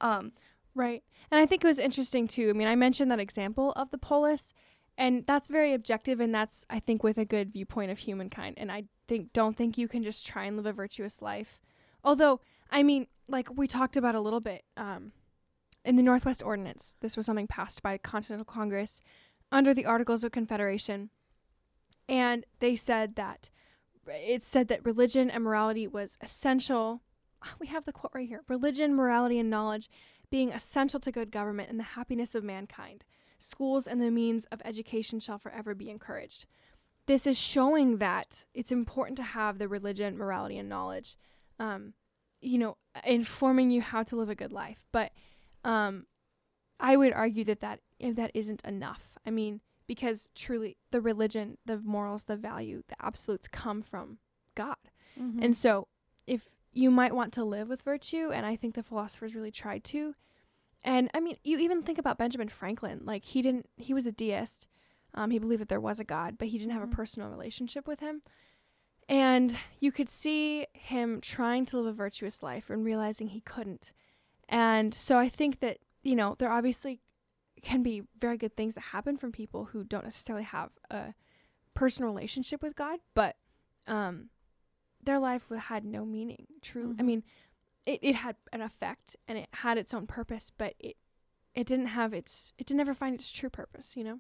Um 0.02 0.32
Right. 0.76 1.04
And 1.32 1.40
I 1.42 1.46
think 1.46 1.64
it 1.64 1.68
was 1.68 1.80
interesting 1.80 2.28
too. 2.28 2.50
I 2.50 2.54
mean, 2.54 2.68
I 2.68 2.76
mentioned 2.76 3.12
that 3.12 3.20
example 3.20 3.72
of 3.74 3.90
the 3.92 3.98
polis, 3.98 4.54
and 5.00 5.26
that's 5.26 5.48
very 5.48 5.74
objective 5.74 6.20
and 6.20 6.36
that's 6.36 6.66
I 6.70 6.82
think 6.82 7.04
with 7.04 7.18
a 7.18 7.24
good 7.26 7.54
viewpoint 7.54 7.90
of 7.90 8.00
humankind. 8.00 8.56
And 8.58 8.70
I 8.70 8.84
think 9.08 9.32
don't 9.32 9.56
think 9.56 9.78
you 9.78 9.88
can 9.88 10.04
just 10.04 10.28
try 10.28 10.44
and 10.44 10.58
live 10.58 10.66
a 10.66 10.74
virtuous 10.74 11.22
life. 11.22 11.62
Although, 12.04 12.42
I 12.70 12.84
mean, 12.84 13.08
like 13.28 13.48
we 13.56 13.66
talked 13.66 13.96
about 13.96 14.14
a 14.14 14.20
little 14.20 14.42
bit 14.42 14.66
um 14.76 15.14
in 15.86 15.96
the 15.96 16.04
Northwest 16.04 16.44
Ordinance, 16.44 16.98
this 17.00 17.16
was 17.16 17.26
something 17.26 17.48
passed 17.48 17.82
by 17.82 17.98
Continental 17.98 18.44
Congress 18.44 19.02
under 19.54 19.74
the 19.74 19.86
Articles 19.86 20.26
of 20.26 20.34
Confederation. 20.34 21.10
And 22.10 22.46
they 22.60 22.76
said 22.76 23.16
that 23.16 23.50
it 24.06 24.44
said 24.44 24.68
that 24.68 24.86
religion 24.86 25.30
and 25.30 25.46
morality 25.46 25.88
was 25.88 26.18
essential. 26.22 27.02
We 27.58 27.68
have 27.68 27.86
the 27.86 27.94
quote 27.94 28.12
right 28.14 28.28
here. 28.28 28.44
Religion, 28.50 28.94
morality, 28.94 29.40
and 29.40 29.50
knowledge 29.50 29.90
being 30.30 30.52
essential 30.52 31.00
to 31.00 31.12
good 31.12 31.32
government 31.32 31.70
and 31.70 31.80
the 31.80 31.96
happiness 31.96 32.36
of 32.36 32.44
mankind. 32.44 33.06
Schools 33.40 33.88
and 33.88 34.02
the 34.02 34.12
means 34.12 34.46
of 34.46 34.62
education 34.64 35.20
shall 35.20 35.40
forever 35.40 35.74
be 35.74 35.90
encouraged. 35.90 36.46
This 37.06 37.26
is 37.26 37.40
showing 37.40 37.98
that 37.98 38.46
it's 38.54 38.72
important 38.72 39.18
to 39.18 39.24
have 39.24 39.58
the 39.58 39.68
religion, 39.68 40.18
morality, 40.18 40.58
and 40.58 40.70
knowledge, 40.70 41.16
um, 41.58 41.94
you 42.42 42.58
know, 42.58 42.78
informing 43.06 43.72
you 43.72 43.82
how 43.82 44.04
to 44.04 44.16
live 44.16 44.30
a 44.30 44.36
good 44.36 44.54
life. 44.54 44.86
But 44.92 45.12
um, 45.64 46.06
I 46.80 46.96
would 46.96 47.14
argue 47.14 47.44
that 47.46 47.62
that 47.62 47.80
that 48.00 48.32
isn't 48.34 48.64
enough. 48.64 49.18
I 49.26 49.32
mean, 49.32 49.62
because 49.88 50.30
truly, 50.36 50.78
the 50.92 51.02
religion, 51.02 51.58
the 51.66 51.80
morals, 51.80 52.26
the 52.26 52.38
value, 52.38 52.84
the 52.88 52.96
absolutes 53.04 53.48
come 53.48 53.82
from 53.82 54.20
God. 54.56 54.78
And 55.44 55.58
so, 55.58 55.88
if 56.28 56.50
you 56.72 56.92
might 56.92 57.16
want 57.16 57.34
to 57.34 57.44
live 57.44 57.68
with 57.70 57.82
virtue, 57.82 58.30
and 58.32 58.46
I 58.46 58.56
think 58.56 58.76
the 58.76 58.84
philosophers 58.84 59.34
really 59.36 59.52
tried 59.52 59.84
to. 59.86 60.14
And 60.84 61.10
I 61.14 61.20
mean, 61.20 61.36
you 61.44 61.58
even 61.60 61.84
think 61.84 61.98
about 61.98 62.18
Benjamin 62.18 62.50
Franklin. 62.50 63.02
Like 63.04 63.26
he 63.26 63.42
didn't, 63.42 63.70
he 63.78 63.94
was 63.94 64.06
a 64.06 64.12
deist. 64.12 64.68
Um, 65.14 65.32
he 65.32 65.40
believed 65.40 65.62
that 65.62 65.70
there 65.70 65.80
was 65.80 66.00
a 66.00 66.04
God, 66.06 66.38
but 66.38 66.50
he 66.50 66.58
didn't 66.58 66.74
have 66.74 66.84
a 66.84 66.88
personal 66.88 67.30
relationship 67.30 67.88
with 67.88 68.00
him. 68.00 68.22
And 69.08 69.58
you 69.80 69.92
could 69.92 70.08
see 70.08 70.68
him 70.74 71.20
trying 71.20 71.66
to 71.68 71.78
live 71.78 71.88
a 71.88 71.94
virtuous 71.94 72.44
life 72.44 72.70
and 72.70 72.86
realizing 72.86 73.30
he 73.30 73.42
couldn't. 73.42 73.92
And 74.48 74.94
so 74.94 75.18
I 75.18 75.30
think 75.30 75.60
that 75.62 75.80
you 76.04 76.16
know 76.16 76.36
there 76.38 76.52
obviously 76.52 77.02
can 77.62 77.84
be 77.84 78.04
very 78.20 78.38
good 78.38 78.56
things 78.56 78.76
that 78.76 78.82
happen 78.82 79.18
from 79.18 79.32
people 79.32 79.66
who 79.66 79.84
don't 79.84 80.04
necessarily 80.04 80.46
have 80.46 80.70
a 80.92 81.14
personal 81.74 82.10
relationship 82.12 82.62
with 82.62 82.76
God, 82.76 83.00
but 83.16 83.36
um, 83.88 84.30
their 85.04 85.20
life 85.20 85.50
had 85.50 85.84
no 85.84 86.06
meaning. 86.06 86.46
True, 86.62 86.96
I 86.98 87.02
Mhm. 87.02 87.06
mean, 87.06 87.24
it, 87.90 88.00
it 88.04 88.16
had 88.16 88.36
an 88.54 88.62
effect 88.62 89.16
and 89.28 89.38
it 89.38 89.50
had 89.52 89.78
its 89.78 89.94
own 89.94 90.06
purpose, 90.06 90.52
but 90.56 90.76
it 90.80 90.96
it 91.56 91.66
didn't 91.66 91.88
have 91.88 92.14
its 92.14 92.54
it 92.58 92.68
didn't 92.68 92.82
ever 92.82 92.94
find 92.94 93.16
its 93.16 93.32
true 93.32 93.50
purpose. 93.50 93.98
You 93.98 94.04
know. 94.04 94.20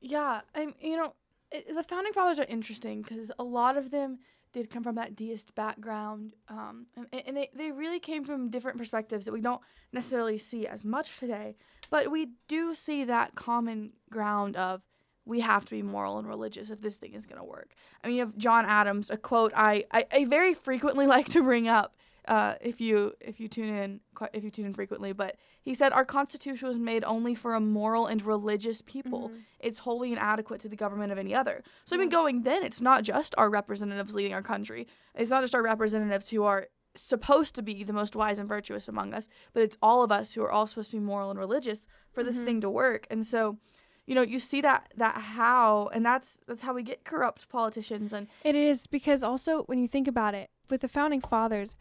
Yeah, 0.00 0.40
I'm. 0.54 0.74
You 0.80 0.96
know, 0.96 1.14
it, 1.52 1.74
the 1.74 1.82
founding 1.82 2.12
fathers 2.12 2.38
are 2.38 2.46
interesting 2.48 3.02
because 3.02 3.30
a 3.38 3.44
lot 3.44 3.76
of 3.76 3.90
them 3.90 4.18
did 4.52 4.70
come 4.70 4.82
from 4.82 4.96
that 4.96 5.14
deist 5.14 5.54
background, 5.54 6.32
um, 6.48 6.86
and, 6.96 7.22
and 7.26 7.36
they 7.36 7.50
they 7.54 7.70
really 7.70 8.00
came 8.00 8.24
from 8.24 8.48
different 8.48 8.78
perspectives 8.78 9.26
that 9.26 9.32
we 9.32 9.42
don't 9.42 9.60
necessarily 9.92 10.38
see 10.38 10.66
as 10.66 10.84
much 10.84 11.18
today. 11.18 11.56
But 11.90 12.10
we 12.10 12.30
do 12.48 12.74
see 12.74 13.04
that 13.04 13.34
common 13.34 13.92
ground 14.10 14.56
of 14.56 14.80
we 15.26 15.40
have 15.40 15.66
to 15.66 15.70
be 15.70 15.82
moral 15.82 16.18
and 16.18 16.26
religious 16.26 16.70
if 16.70 16.80
this 16.80 16.96
thing 16.96 17.12
is 17.12 17.26
going 17.26 17.38
to 17.38 17.44
work. 17.44 17.74
I 18.02 18.08
mean, 18.08 18.16
you 18.16 18.22
have 18.22 18.38
John 18.38 18.64
Adams, 18.64 19.10
a 19.10 19.18
quote 19.18 19.52
I, 19.54 19.84
I, 19.92 20.06
I 20.10 20.24
very 20.24 20.54
frequently 20.54 21.06
like 21.14 21.28
to 21.30 21.42
bring 21.42 21.68
up 21.68 21.94
uh, 22.30 22.54
if 22.60 22.80
you 22.80 23.12
if 23.20 23.40
you 23.40 23.48
tune 23.48 23.68
in 23.82 24.00
if 24.32 24.42
you 24.44 24.50
tune 24.50 24.64
in 24.66 24.72
frequently. 24.72 25.12
But 25.12 25.36
he 25.60 25.74
said 25.74 25.92
our 25.92 26.04
constitution 26.04 26.68
was 26.68 26.78
made 26.78 27.02
only 27.04 27.34
for 27.34 27.54
a 27.54 27.60
moral 27.60 28.06
and 28.06 28.22
religious 28.22 28.80
people. 28.82 29.22
Mhm. 29.30 29.40
It's 29.58 29.80
wholly 29.80 30.12
inadequate 30.12 30.60
to 30.62 30.68
the 30.68 30.76
government 30.76 31.10
of 31.12 31.18
any 31.18 31.34
other. 31.34 31.56
So 31.84 31.96
I 31.96 31.98
mean, 31.98 32.08
Yeah. 32.08 32.18
going 32.20 32.42
then, 32.42 32.62
it's 32.62 32.80
not 32.80 33.02
just 33.02 33.34
our 33.36 33.50
representatives 33.50 34.14
leading 34.14 34.32
our 34.32 34.42
country. 34.42 34.86
It's 35.14 35.30
not 35.30 35.42
just 35.42 35.54
our 35.56 35.62
representatives 35.62 36.30
who 36.30 36.44
are 36.44 36.68
supposed 36.94 37.54
to 37.56 37.62
be 37.62 37.82
the 37.84 37.92
most 37.92 38.14
wise 38.16 38.38
and 38.38 38.48
virtuous 38.48 38.88
among 38.88 39.12
us, 39.14 39.28
but 39.52 39.62
it's 39.62 39.76
all 39.82 40.02
of 40.02 40.10
us 40.12 40.34
who 40.34 40.42
are 40.42 40.50
all 40.52 40.66
supposed 40.66 40.90
to 40.92 40.96
be 40.98 41.02
moral 41.12 41.30
and 41.30 41.38
religious 41.38 41.86
for 42.12 42.22
this 42.24 42.38
Mhm. 42.40 42.44
thing 42.44 42.60
to 42.60 42.70
work. 42.70 43.06
And 43.10 43.24
so, 43.26 43.58
you 44.06 44.14
know, 44.14 44.22
you 44.22 44.38
see 44.40 44.60
that 44.60 44.92
that 44.96 45.16
how, 45.38 45.88
and 45.94 46.04
that's 46.06 46.40
that's 46.46 46.62
how 46.62 46.74
we 46.74 46.82
get 46.82 47.04
corrupt 47.04 47.48
politicians 47.48 48.12
and 48.12 48.28
It 48.44 48.54
is 48.54 48.86
because 48.86 49.22
also 49.22 49.62
when 49.64 49.78
you 49.80 49.88
think 49.88 50.06
about 50.08 50.34
it, 50.34 50.50
with 50.68 50.80
the 50.80 50.88
founding 50.88 51.20
fathers, 51.20 51.76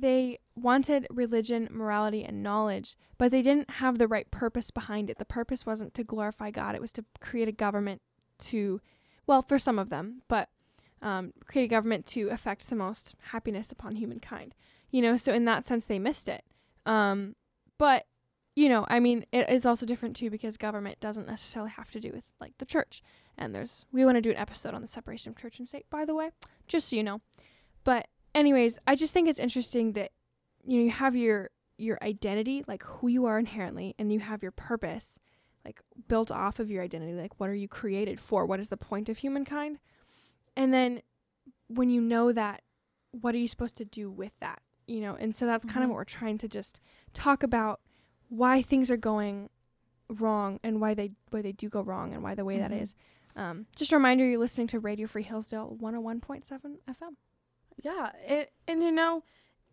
they 0.00 0.38
wanted 0.54 1.06
religion, 1.10 1.68
morality, 1.70 2.24
and 2.24 2.42
knowledge, 2.42 2.96
but 3.18 3.30
they 3.30 3.42
didn't 3.42 3.70
have 3.70 3.98
the 3.98 4.08
right 4.08 4.30
purpose 4.30 4.70
behind 4.70 5.10
it. 5.10 5.18
The 5.18 5.24
purpose 5.24 5.66
wasn't 5.66 5.94
to 5.94 6.04
glorify 6.04 6.50
God, 6.50 6.74
it 6.74 6.80
was 6.80 6.92
to 6.94 7.04
create 7.20 7.48
a 7.48 7.52
government 7.52 8.02
to, 8.40 8.80
well, 9.26 9.42
for 9.42 9.58
some 9.58 9.78
of 9.78 9.90
them, 9.90 10.22
but 10.28 10.48
um, 11.02 11.32
create 11.46 11.64
a 11.64 11.68
government 11.68 12.06
to 12.06 12.28
affect 12.28 12.68
the 12.68 12.76
most 12.76 13.14
happiness 13.32 13.72
upon 13.72 13.96
humankind. 13.96 14.54
You 14.90 15.02
know, 15.02 15.16
so 15.16 15.32
in 15.32 15.44
that 15.44 15.64
sense, 15.64 15.84
they 15.84 15.98
missed 15.98 16.28
it. 16.28 16.44
Um, 16.84 17.36
but, 17.78 18.06
you 18.56 18.68
know, 18.68 18.86
I 18.88 19.00
mean, 19.00 19.24
it 19.32 19.48
is 19.48 19.64
also 19.64 19.86
different 19.86 20.16
too 20.16 20.30
because 20.30 20.56
government 20.56 21.00
doesn't 21.00 21.26
necessarily 21.26 21.70
have 21.70 21.90
to 21.92 22.00
do 22.00 22.10
with 22.12 22.32
like 22.40 22.58
the 22.58 22.66
church. 22.66 23.02
And 23.38 23.54
there's, 23.54 23.86
we 23.92 24.04
want 24.04 24.16
to 24.16 24.20
do 24.20 24.30
an 24.30 24.36
episode 24.36 24.74
on 24.74 24.82
the 24.82 24.88
separation 24.88 25.30
of 25.30 25.38
church 25.38 25.58
and 25.58 25.66
state, 25.66 25.86
by 25.88 26.04
the 26.04 26.14
way, 26.14 26.30
just 26.66 26.90
so 26.90 26.96
you 26.96 27.02
know. 27.02 27.20
But 27.84 28.08
anyways, 28.34 28.78
I 28.86 28.94
just 28.96 29.12
think 29.12 29.28
it's 29.28 29.38
interesting 29.38 29.92
that 29.92 30.12
you 30.64 30.78
know 30.78 30.84
you 30.84 30.90
have 30.90 31.16
your 31.16 31.50
your 31.78 31.98
identity, 32.02 32.62
like 32.66 32.82
who 32.82 33.08
you 33.08 33.24
are 33.26 33.38
inherently, 33.38 33.94
and 33.98 34.12
you 34.12 34.20
have 34.20 34.42
your 34.42 34.52
purpose, 34.52 35.18
like 35.64 35.80
built 36.08 36.30
off 36.30 36.58
of 36.60 36.70
your 36.70 36.82
identity, 36.82 37.14
like 37.14 37.38
what 37.40 37.48
are 37.48 37.54
you 37.54 37.68
created 37.68 38.20
for? 38.20 38.44
What 38.44 38.60
is 38.60 38.68
the 38.68 38.76
point 38.76 39.08
of 39.08 39.18
humankind? 39.18 39.78
And 40.56 40.74
then 40.74 41.00
when 41.68 41.88
you 41.88 42.00
know 42.00 42.32
that, 42.32 42.62
what 43.12 43.34
are 43.34 43.38
you 43.38 43.48
supposed 43.48 43.76
to 43.76 43.84
do 43.84 44.10
with 44.10 44.32
that? 44.40 44.60
You 44.86 45.00
know, 45.00 45.14
and 45.14 45.34
so 45.34 45.46
that's 45.46 45.64
kind 45.64 45.84
of 45.84 45.88
what 45.90 45.96
we're 45.96 46.04
trying 46.04 46.36
to 46.38 46.48
just 46.48 46.80
talk 47.14 47.42
about 47.42 47.80
why 48.28 48.60
things 48.60 48.90
are 48.90 48.96
going 48.96 49.48
wrong 50.10 50.58
and 50.64 50.80
why 50.80 50.92
they 50.94 51.12
why 51.30 51.40
they 51.40 51.52
do 51.52 51.68
go 51.68 51.80
wrong 51.80 52.12
and 52.12 52.22
why 52.22 52.34
the 52.34 52.44
way 52.44 52.58
that 52.58 52.72
Mhm. 52.72 52.82
is. 52.82 52.94
Um, 53.36 53.66
just 53.76 53.92
a 53.92 53.96
reminder, 53.96 54.26
you're 54.26 54.38
listening 54.38 54.66
to 54.68 54.80
Radio 54.80 55.06
Free 55.06 55.22
Hillsdale 55.22 55.76
101.7 55.80 56.80
FM. 56.88 57.16
Yeah, 57.82 58.10
it, 58.26 58.52
and 58.68 58.82
you 58.82 58.90
know, 58.92 59.22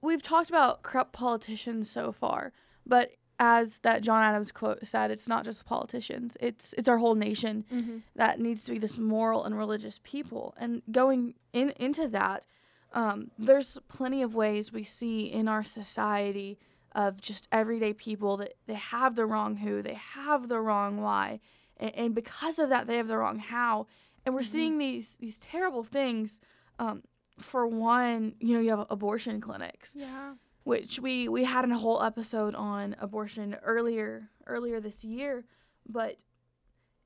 we've 0.02 0.24
talked 0.24 0.50
about 0.50 0.82
corrupt 0.84 1.14
politicians 1.14 1.90
so 1.90 2.12
far, 2.12 2.54
but 2.86 3.12
as 3.40 3.80
that 3.80 4.02
John 4.02 4.24
Adams 4.24 4.52
quote 4.52 4.86
said, 4.88 5.12
it's 5.12 5.28
not 5.28 5.44
just 5.44 5.60
the 5.60 5.66
politicians; 5.66 6.38
it's 6.40 6.74
it's 6.74 6.90
our 6.90 6.98
whole 6.98 7.16
nation 7.16 7.66
Mm-hmm. 7.72 7.98
that 8.16 8.40
needs 8.40 8.64
to 8.66 8.72
be 8.72 8.80
this 8.80 8.98
moral 8.98 9.44
and 9.46 9.58
religious 9.58 10.00
people. 10.04 10.56
And 10.58 10.82
going 10.92 11.36
in 11.54 11.70
into 11.72 12.08
that, 12.08 12.46
um, 12.94 13.30
there's 13.38 13.78
plenty 13.90 14.22
of 14.24 14.34
ways 14.34 14.72
we 14.72 14.84
see 14.84 15.26
in 15.32 15.48
our 15.48 15.64
society 15.64 16.58
of 16.94 17.22
just 17.22 17.48
everyday 17.52 17.94
people 17.94 18.38
that 18.38 18.54
they 18.66 18.74
have 18.74 19.16
the 19.16 19.26
wrong 19.26 19.58
who, 19.58 19.84
they 19.84 19.94
have 19.94 20.48
the 20.48 20.60
wrong 20.60 21.00
why, 21.02 21.40
and, 21.78 21.94
and 21.96 22.16
because 22.16 22.58
of 22.58 22.70
that, 22.70 22.88
they 22.88 22.98
have 22.98 23.08
the 23.08 23.18
wrong 23.18 23.38
how. 23.40 23.86
And 24.26 24.34
we're 24.34 24.42
Mhm. 24.42 24.46
seeing 24.46 24.78
these 24.80 25.16
these 25.20 25.38
terrible 25.38 25.84
things. 25.84 26.42
Um, 26.80 27.04
for 27.40 27.68
one, 27.68 28.34
you 28.40 28.54
know, 28.56 28.60
you 28.62 28.70
have 28.72 28.86
abortion 28.90 29.40
clinics 29.42 29.96
Yeah. 29.98 30.34
which 30.64 31.00
we 31.00 31.28
we 31.30 31.44
had 31.44 31.70
a 31.70 31.78
whole 31.78 32.02
episode 32.04 32.56
on 32.56 32.96
abortion 33.00 33.56
earlier 33.64 34.30
earlier 34.48 34.80
this 34.80 35.04
year 35.04 35.46
but 35.88 36.18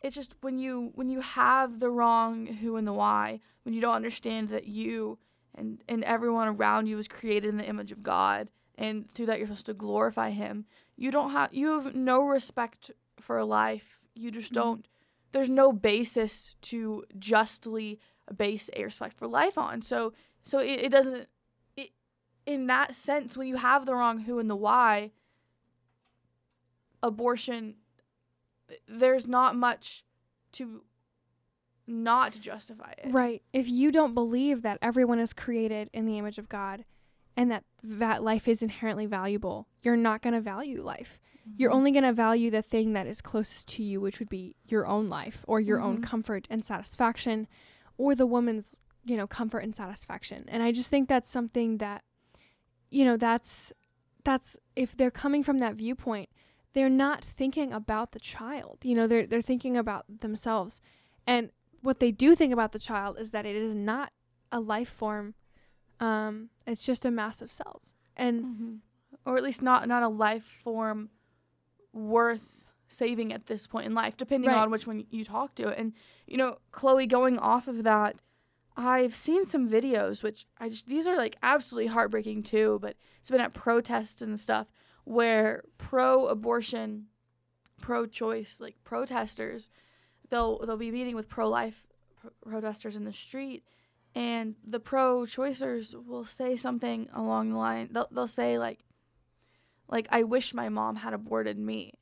it's 0.01 0.15
just 0.15 0.35
when 0.41 0.57
you 0.57 0.91
when 0.95 1.09
you 1.09 1.19
have 1.21 1.79
the 1.79 1.89
wrong 1.89 2.45
who 2.47 2.75
and 2.77 2.87
the 2.87 2.93
why 2.93 3.39
when 3.63 3.73
you 3.73 3.81
don't 3.81 3.95
understand 3.95 4.49
that 4.49 4.65
you 4.67 5.17
and 5.55 5.83
and 5.87 6.03
everyone 6.05 6.47
around 6.47 6.87
you 6.87 6.95
was 6.95 7.07
created 7.07 7.45
in 7.49 7.57
the 7.57 7.65
image 7.67 7.91
of 7.91 8.01
God 8.03 8.49
and 8.75 9.11
through 9.13 9.27
that 9.27 9.37
you're 9.37 9.47
supposed 9.47 9.65
to 9.67 9.73
glorify 9.73 10.29
him 10.31 10.65
you 10.95 11.11
don't 11.11 11.31
have 11.31 11.53
you 11.53 11.67
have 11.79 11.95
no 11.95 12.23
respect 12.23 12.89
for 13.19 13.43
life 13.43 13.99
you 14.15 14.31
just 14.31 14.51
Mhm. 14.51 14.55
don't 14.55 14.87
there's 15.33 15.49
no 15.49 15.71
basis 15.71 16.55
to 16.61 17.05
justly 17.19 17.99
base 18.33 18.69
a 18.75 18.83
respect 18.83 19.17
for 19.17 19.27
life 19.27 19.57
on 19.57 19.81
so 19.81 20.13
so 20.41 20.59
it, 20.59 20.79
it 20.81 20.89
doesn't 20.89 21.27
it, 21.75 21.91
in 22.45 22.67
that 22.67 22.95
sense, 22.95 23.37
when 23.37 23.47
you 23.47 23.57
have 23.57 23.85
the 23.85 23.93
wrong 23.95 24.19
who 24.21 24.39
and 24.39 24.49
the 24.49 24.55
why, 24.55 25.11
abortion, 27.03 27.75
there's 28.87 29.27
not 29.27 29.55
much 29.55 30.03
to 30.53 30.83
not 31.87 32.37
justify 32.39 32.93
it. 32.97 33.11
Right. 33.11 33.41
If 33.53 33.67
you 33.67 33.91
don't 33.91 34.13
believe 34.13 34.61
that 34.61 34.77
everyone 34.81 35.19
is 35.19 35.33
created 35.33 35.89
in 35.93 36.05
the 36.05 36.17
image 36.17 36.37
of 36.37 36.47
God 36.49 36.85
and 37.35 37.49
that 37.51 37.63
that 37.83 38.23
life 38.23 38.47
is 38.47 38.61
inherently 38.61 39.05
valuable, 39.05 39.67
you're 39.81 39.97
not 39.97 40.21
going 40.21 40.33
to 40.33 40.41
value 40.41 40.81
life. 40.81 41.19
You're 41.57 41.71
Mhm. 41.71 41.75
only 41.75 41.91
going 41.91 42.03
to 42.03 42.13
value 42.13 42.51
the 42.51 42.61
thing 42.61 42.93
that 42.93 43.07
is 43.07 43.21
closest 43.21 43.67
to 43.69 43.83
you, 43.83 43.99
which 43.99 44.19
would 44.19 44.29
be 44.29 44.55
your 44.65 44.85
own 44.85 45.09
life 45.09 45.43
or 45.47 45.59
your 45.59 45.81
own 45.81 45.97
Mhm. 45.99 46.03
comfort 46.03 46.47
and 46.49 46.63
satisfaction 46.63 47.47
or 48.01 48.15
the 48.15 48.25
woman's, 48.35 48.75
you 49.05 49.15
know, 49.17 49.27
comfort 49.27 49.59
and 49.59 49.75
satisfaction. 49.75 50.45
And 50.47 50.63
I 50.63 50.71
just 50.71 50.89
think 50.89 51.07
that's 51.07 51.29
something 51.29 51.77
that 51.77 52.03
you 52.89 53.05
know, 53.05 53.15
that's 53.15 53.71
that's 54.23 54.57
if 54.75 54.97
they're 54.97 55.11
coming 55.23 55.43
from 55.43 55.59
that 55.59 55.75
viewpoint, 55.75 56.29
they're 56.73 56.89
not 57.05 57.23
thinking 57.23 57.71
about 57.71 58.11
the 58.11 58.19
child. 58.19 58.79
You 58.83 58.95
know, 58.95 59.07
they're 59.07 59.27
they're 59.27 59.41
thinking 59.51 59.77
about 59.77 60.03
themselves. 60.21 60.81
And 61.25 61.51
what 61.81 61.99
they 61.99 62.11
do 62.11 62.35
think 62.35 62.51
about 62.53 62.71
the 62.71 62.79
child 62.79 63.19
is 63.19 63.31
that 63.31 63.45
it 63.45 63.55
is 63.55 63.73
not 63.75 64.11
a 64.51 64.59
life 64.59 64.89
form. 64.89 65.35
Um, 65.99 66.49
it's 66.67 66.85
just 66.85 67.05
a 67.05 67.11
mass 67.11 67.41
of 67.41 67.51
cells. 67.51 67.93
And 68.17 68.43
Mhm. 68.43 68.79
Or 69.25 69.37
at 69.37 69.43
least 69.43 69.61
not 69.61 69.87
not 69.87 70.03
a 70.03 70.07
life 70.07 70.45
form 70.63 71.09
worth 71.93 72.60
saving 72.91 73.31
at 73.31 73.47
this 73.47 73.67
point 73.67 73.85
in 73.85 73.93
life, 73.93 74.17
depending 74.17 74.49
Right. 74.49 74.57
on 74.59 74.69
which 74.69 74.85
one 74.85 75.05
you 75.09 75.23
talk 75.25 75.55
to. 75.55 75.69
And 75.77 75.93
you 76.27 76.37
know, 76.37 76.57
Chloe, 76.71 77.07
going 77.07 77.37
off 77.39 77.67
of 77.67 77.83
that, 77.83 78.21
I've 78.77 79.15
seen 79.15 79.45
some 79.45 79.69
videos 79.69 80.23
which 80.23 80.45
I 80.59 80.69
just 80.69 80.87
these 80.87 81.07
are 81.07 81.17
like 81.17 81.37
absolutely 81.41 81.87
heartbreaking 81.87 82.43
too, 82.43 82.79
but 82.81 82.95
it's 83.19 83.29
been 83.29 83.41
at 83.41 83.53
protests 83.53 84.21
and 84.21 84.39
stuff 84.39 84.67
where 85.03 85.63
pro-abortion, 85.77 87.07
pro-choice 87.79 88.57
like 88.59 88.75
protesters, 88.83 89.69
they'll 90.29 90.59
they'll 90.59 90.77
be 90.77 90.91
meeting 90.91 91.15
with 91.15 91.29
pro-life 91.29 91.87
protesters 92.43 92.95
in 92.95 93.03
the 93.05 93.13
street 93.13 93.63
and 94.13 94.55
the 94.63 94.79
pro-choicers 94.79 95.95
will 96.05 96.25
say 96.25 96.55
something 96.55 97.09
along 97.13 97.49
the 97.49 97.57
line 97.57 97.89
they'll, 97.91 98.07
they'll 98.11 98.27
say 98.27 98.59
like 98.59 98.79
like 99.89 100.07
I 100.11 100.21
wish 100.23 100.53
my 100.53 100.69
mom 100.69 100.97
had 100.97 101.13
aborted 101.13 101.57
me. 101.57 101.93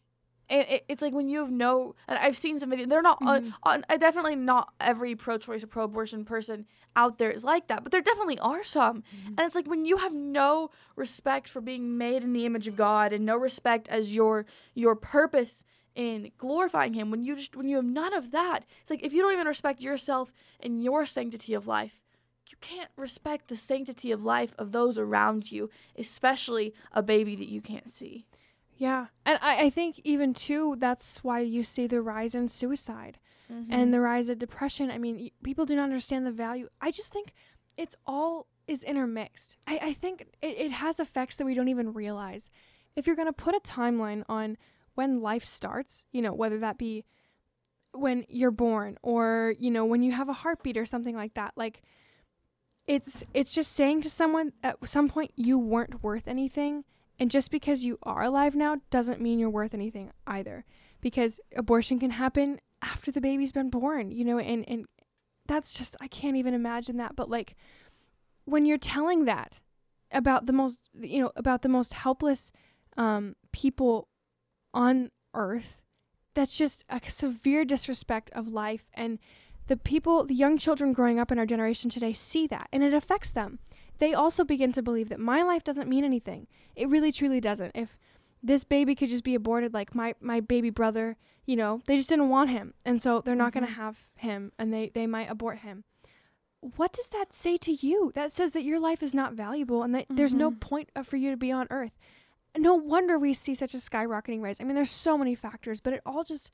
And 0.49 0.65
it, 0.67 0.85
it's 0.87 1.01
like 1.01 1.13
when 1.13 1.29
you 1.29 1.39
have 1.39 1.51
no, 1.51 1.95
and 2.07 2.17
I've 2.17 2.35
seen 2.37 2.59
some 2.59 2.71
videos. 2.71 2.89
They're 2.89 3.01
not 3.01 3.19
uh, 3.21 3.25
uh, 3.25 3.33
on, 3.35 3.43
Mhm. 3.43 3.53
on. 3.63 3.85
I 3.89 3.97
definitely 3.97 4.35
not 4.35 4.73
every 4.79 5.15
pro-choice 5.15 5.63
or 5.63 5.67
pro-abortion 5.67 6.25
person 6.25 6.65
out 6.95 7.17
there 7.19 7.29
is 7.29 7.43
like 7.43 7.67
that, 7.67 7.83
but 7.83 7.91
there 7.91 8.01
definitely 8.01 8.39
are 8.39 8.63
some. 8.63 9.03
Mm-hmm. 9.03 9.27
And 9.37 9.39
it's 9.41 9.55
like 9.55 9.67
when 9.67 9.85
you 9.85 9.97
have 9.97 10.13
no 10.13 10.71
respect 10.95 11.47
for 11.49 11.61
being 11.61 11.97
made 11.97 12.23
in 12.23 12.33
the 12.33 12.45
image 12.45 12.67
of 12.67 12.75
God 12.75 13.13
and 13.13 13.25
no 13.25 13.37
respect 13.37 13.87
as 13.89 14.13
your 14.15 14.45
your 14.73 14.95
purpose 14.95 15.63
in 15.95 16.31
glorifying 16.37 16.93
Him. 16.93 17.11
When 17.11 17.23
you 17.23 17.35
just 17.35 17.55
when 17.55 17.67
you 17.67 17.75
have 17.75 17.85
none 17.85 18.13
of 18.13 18.31
that, 18.31 18.65
it's 18.81 18.89
like 18.89 19.03
if 19.03 19.13
you 19.13 19.21
don't 19.21 19.33
even 19.33 19.47
respect 19.47 19.81
yourself 19.81 20.31
and 20.59 20.83
your 20.83 21.05
sanctity 21.05 21.53
of 21.53 21.67
life, 21.67 22.01
you 22.49 22.57
can't 22.61 22.89
respect 22.95 23.49
the 23.49 23.55
sanctity 23.55 24.11
of 24.11 24.25
life 24.25 24.53
of 24.57 24.71
those 24.71 24.97
around 24.97 25.51
you, 25.51 25.69
especially 25.95 26.73
a 26.91 27.03
baby 27.03 27.35
that 27.35 27.49
you 27.49 27.61
can't 27.61 27.89
see. 27.89 28.25
Yeah. 28.79 29.07
And 29.25 29.37
I, 29.41 29.65
I 29.65 29.69
think 29.69 30.01
even 30.03 30.33
too, 30.33 30.75
that's 30.79 31.23
why 31.23 31.41
you 31.41 31.61
see 31.63 31.85
the 31.85 32.01
rise 32.01 32.33
in 32.33 32.47
suicide. 32.47 33.19
Mm-hmm. 33.51 33.73
and 33.73 33.91
the 33.91 33.99
rise 33.99 34.29
of 34.29 34.37
depression. 34.37 34.91
I 34.91 34.99
mean, 34.99 35.17
y- 35.17 35.31
people 35.41 35.65
do 35.65 35.75
not 35.75 35.85
understand 35.85 36.23
the 36.23 36.31
value. 36.31 36.69
I 36.81 36.91
just 36.91 37.11
think 37.11 37.33
it's 37.77 37.95
all 38.05 38.45
is 38.67 38.83
intermixed. 38.83 39.57
I, 39.65 39.79
I 39.81 39.93
think 39.93 40.21
it, 40.39 40.55
it 40.55 40.71
has 40.71 40.99
effects 40.99 41.37
that 41.37 41.45
we 41.45 41.55
don't 41.55 41.67
even 41.67 41.91
realize. 41.91 42.51
If 42.95 43.07
you're 43.07 43.15
going 43.15 43.27
to 43.27 43.33
put 43.33 43.55
a 43.55 43.59
timeline 43.59 44.23
on 44.29 44.55
when 44.93 45.19
life 45.21 45.43
starts, 45.43 46.05
you 46.11 46.21
know, 46.21 46.31
whether 46.31 46.59
that 46.59 46.77
be 46.77 47.05
when 47.91 48.23
you're 48.29 48.51
born 48.51 48.99
or, 49.01 49.55
you 49.57 49.71
know, 49.71 49.83
when 49.83 50.03
you 50.03 50.11
have 50.11 50.29
a 50.29 50.33
heartbeat 50.33 50.77
or 50.77 50.85
something 50.85 51.15
like 51.15 51.33
that, 51.33 51.53
like 51.55 51.81
it's 52.85 53.23
it's 53.33 53.55
just 53.55 53.71
saying 53.71 54.01
to 54.01 54.11
someone 54.11 54.53
at 54.61 54.87
some 54.87 55.09
point 55.09 55.31
you 55.35 55.57
weren't 55.57 56.03
worth 56.03 56.27
anything 56.27 56.83
and 57.19 57.29
just 57.29 57.51
because 57.51 57.83
you 57.83 57.99
are 58.03 58.23
alive 58.23 58.55
now 58.55 58.77
doesn't 58.89 59.21
mean 59.21 59.39
you're 59.39 59.49
worth 59.49 59.73
anything 59.73 60.11
either. 60.25 60.65
Because 61.01 61.39
abortion 61.55 61.99
can 61.99 62.11
happen 62.11 62.59
after 62.81 63.11
the 63.11 63.21
baby's 63.21 63.51
been 63.51 63.69
born, 63.69 64.11
you 64.11 64.25
know, 64.25 64.37
and, 64.39 64.67
and 64.67 64.85
that's 65.47 65.73
just, 65.73 65.95
I 66.01 66.07
can't 66.07 66.37
even 66.37 66.53
imagine 66.53 66.97
that. 66.97 67.15
But 67.15 67.29
like, 67.29 67.55
when 68.45 68.65
you're 68.65 68.77
telling 68.77 69.25
that 69.25 69.61
about 70.11 70.45
the 70.45 70.53
most 70.53 70.79
you 70.93 71.21
know 71.21 71.31
about 71.35 71.61
the 71.61 71.69
most 71.69 71.93
helpless 71.93 72.51
um, 72.97 73.35
people 73.51 74.07
on 74.73 75.11
earth 75.33 75.81
that's 76.33 76.57
just 76.57 76.85
a 76.89 77.01
severe 77.09 77.65
disrespect 77.65 78.29
of 78.33 78.47
life. 78.47 78.85
And 78.93 79.19
the 79.67 79.77
people 79.77 80.25
the 80.25 80.35
young 80.35 80.57
children 80.57 80.93
growing 80.93 81.19
up 81.19 81.31
in 81.31 81.39
our 81.39 81.45
generation 81.45 81.89
today 81.89 82.13
see 82.13 82.47
that 82.47 82.67
and 82.71 82.83
it 82.83 82.93
affects 82.93 83.31
them 83.31 83.59
they 83.99 84.13
also 84.13 84.43
begin 84.43 84.71
to 84.73 84.81
believe 84.81 85.09
that 85.09 85.19
my 85.19 85.41
life 85.43 85.63
doesn't 85.63 85.89
mean 85.89 86.03
anything. 86.03 86.47
It 86.75 86.89
really 86.89 87.11
truly 87.11 87.39
doesn't. 87.39 87.71
If 87.75 87.97
this 88.41 88.63
baby 88.63 88.95
could 88.95 89.09
just 89.09 89.23
be 89.23 89.35
aborted 89.35 89.73
like 89.73 89.93
my 89.93 90.15
my 90.21 90.39
baby 90.39 90.69
brother 90.69 91.17
you 91.45 91.55
know 91.57 91.81
they 91.87 91.97
just 91.97 92.09
didn't 92.09 92.29
want 92.29 92.49
him. 92.49 92.73
And 92.85 93.01
so 93.01 93.21
they're 93.21 93.35
not 93.35 93.53
going 93.53 93.65
to 93.65 93.71
have 93.73 93.97
him 94.15 94.51
and 94.57 94.71
they 94.73 94.91
they 94.93 95.07
might 95.07 95.29
abort 95.29 95.59
him. 95.59 95.83
What 96.61 96.91
does 96.93 97.09
that 97.09 97.33
say 97.33 97.57
to 97.57 97.71
you? 97.71 98.11
That 98.15 98.31
says 98.31 98.51
that 98.51 98.63
your 98.63 98.79
life 98.79 99.01
is 99.01 99.13
not 99.13 99.33
valuable 99.33 99.81
and 99.83 99.95
that 99.95 100.05
there's 100.09 100.33
no 100.33 100.51
Mhm. 100.51 100.59
point 100.59 100.89
for 101.03 101.15
you 101.17 101.31
to 101.31 101.37
be 101.37 101.51
on 101.51 101.67
earth. 101.69 101.97
No 102.57 102.75
wonder 102.75 103.17
we 103.17 103.33
see 103.33 103.53
such 103.55 103.73
a 103.73 103.77
skyrocketing 103.77 104.41
rise. 104.41 104.59
I 104.59 104.63
mean 104.65 104.75
there's 104.75 104.91
so 104.91 105.17
many 105.17 105.35
factors 105.35 105.79
but 105.81 105.93
it 105.93 106.01
all 106.05 106.23
just 106.23 106.51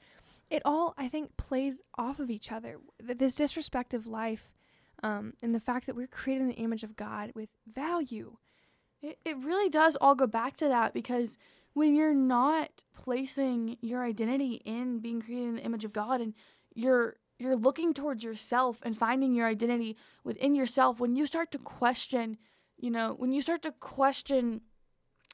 it 0.50 0.62
all 0.64 0.94
i 0.96 1.08
think 1.10 1.36
plays 1.38 1.82
off 1.98 2.20
of 2.20 2.30
each 2.30 2.52
other. 2.52 2.80
This 3.00 3.36
disrespect 3.36 3.94
of 3.94 4.08
life 4.08 4.50
um, 5.06 5.34
and 5.44 5.54
the 5.54 5.60
fact 5.60 5.86
that 5.86 5.96
we're 5.96 6.08
created 6.08 6.42
in 6.42 6.48
the 6.50 6.56
image 6.56 6.84
of 6.84 6.96
god 6.96 7.32
with 7.36 7.50
value. 7.68 8.38
It, 9.02 9.20
it 9.24 9.38
really 9.38 9.70
does 9.70 9.96
all 9.98 10.16
go 10.16 10.26
back 10.26 10.58
to 10.58 10.68
that 10.68 10.94
because 10.94 11.38
when 11.74 11.94
you're 11.94 12.14
not 12.14 12.84
placing 12.94 13.78
your 13.82 14.04
identity 14.04 14.62
in 14.66 15.00
being 15.00 15.22
created 15.22 15.50
in 15.50 15.56
the 15.56 15.64
image 15.64 15.86
of 15.86 15.94
God 15.94 16.22
and 16.22 16.34
you're 16.74 17.18
you're 17.38 17.58
looking 17.58 17.94
towards 17.94 18.24
yourself 18.24 18.80
and 18.82 18.98
finding 18.98 19.36
your 19.36 19.46
identity 19.46 19.98
within 20.24 20.56
yourself 20.56 21.02
when 21.02 21.18
you 21.18 21.26
start 21.26 21.52
to 21.52 21.60
question, 21.60 22.38
you 22.78 22.90
know, 22.90 23.14
when 23.18 23.34
you 23.34 23.42
start 23.42 23.62
to 23.64 23.74
question 23.74 24.62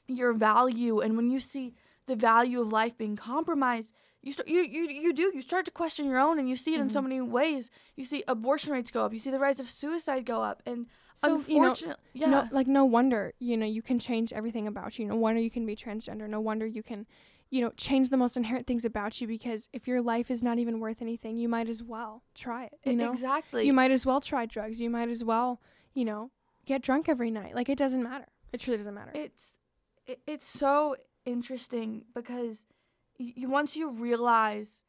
your 0.08 0.32
value 0.32 0.98
and 0.98 1.16
when 1.16 1.30
you 1.30 1.38
see 1.38 1.74
the 2.06 2.16
value 2.16 2.60
of 2.60 2.72
life 2.72 2.98
being 2.98 3.14
compromised, 3.14 3.92
you 4.22 4.32
start 4.32 4.48
you 4.48 4.60
you, 4.62 4.88
you 4.88 5.12
do. 5.12 5.32
You 5.34 5.42
start 5.42 5.64
to 5.64 5.70
question 5.70 6.06
your 6.06 6.18
own 6.18 6.38
and 6.38 6.48
you 6.48 6.56
see 6.56 6.74
it 6.74 6.80
in 6.80 6.88
so 6.90 7.00
Mhm. 7.00 7.04
many 7.04 7.20
ways. 7.20 7.70
You 7.96 8.04
see 8.04 8.22
abortion 8.28 8.72
rates 8.72 8.90
go 8.90 9.04
up, 9.04 9.12
you 9.12 9.18
see 9.18 9.30
the 9.30 9.38
rise 9.38 9.60
of 9.60 9.68
suicide 9.68 10.24
go 10.24 10.40
up. 10.42 10.62
And 10.64 10.86
so 11.14 11.26
you 11.46 11.56
know 11.56 11.62
unfortunately 11.62 12.04
yeah. 12.14 12.30
no 12.30 12.48
like 12.50 12.66
no 12.66 12.84
wonder 12.84 13.34
you 13.38 13.56
know 13.56 13.66
you 13.66 13.82
can 13.82 13.98
change 13.98 14.32
everything 14.32 14.66
about 14.66 14.98
you. 14.98 15.06
No 15.06 15.16
wonder 15.16 15.40
you 15.40 15.50
can 15.50 15.66
be 15.66 15.76
transgender. 15.76 16.28
No 16.28 16.40
wonder 16.40 16.66
you 16.66 16.82
can 16.82 17.06
you 17.50 17.60
know 17.60 17.70
change 17.76 18.08
the 18.10 18.16
most 18.16 18.36
inherent 18.36 18.66
things 18.66 18.84
about 18.84 19.20
you 19.20 19.26
because 19.26 19.68
if 19.72 19.86
your 19.86 20.00
life 20.00 20.30
is 20.30 20.42
not 20.42 20.58
even 20.58 20.80
worth 20.80 21.02
anything 21.02 21.36
you 21.36 21.48
might 21.50 21.68
as 21.68 21.82
well 21.82 22.22
try 22.34 22.64
it 22.64 22.78
you 22.84 22.96
know? 22.96 23.12
exactly. 23.12 23.66
you 23.66 23.74
might 23.74 23.90
as 23.90 24.06
well 24.06 24.22
try 24.22 24.46
drugs. 24.46 24.80
You 24.80 24.88
might 24.88 25.08
as 25.10 25.22
well 25.22 25.60
you 25.92 26.04
know 26.04 26.30
get 26.64 26.80
drunk 26.80 27.08
every 27.08 27.30
night. 27.30 27.54
Like 27.54 27.68
it 27.68 27.76
doesn't 27.76 28.02
matter. 28.02 28.26
It 28.52 28.60
truly 28.60 28.78
doesn't 28.78 28.94
matter. 28.94 29.10
It's 29.14 29.58
it, 30.06 30.20
it's 30.26 30.46
so 30.48 30.96
interesting 31.26 32.04
because 32.14 32.64
you 33.22 33.48
once 33.48 33.76
you 33.76 33.90
realize 33.90 34.84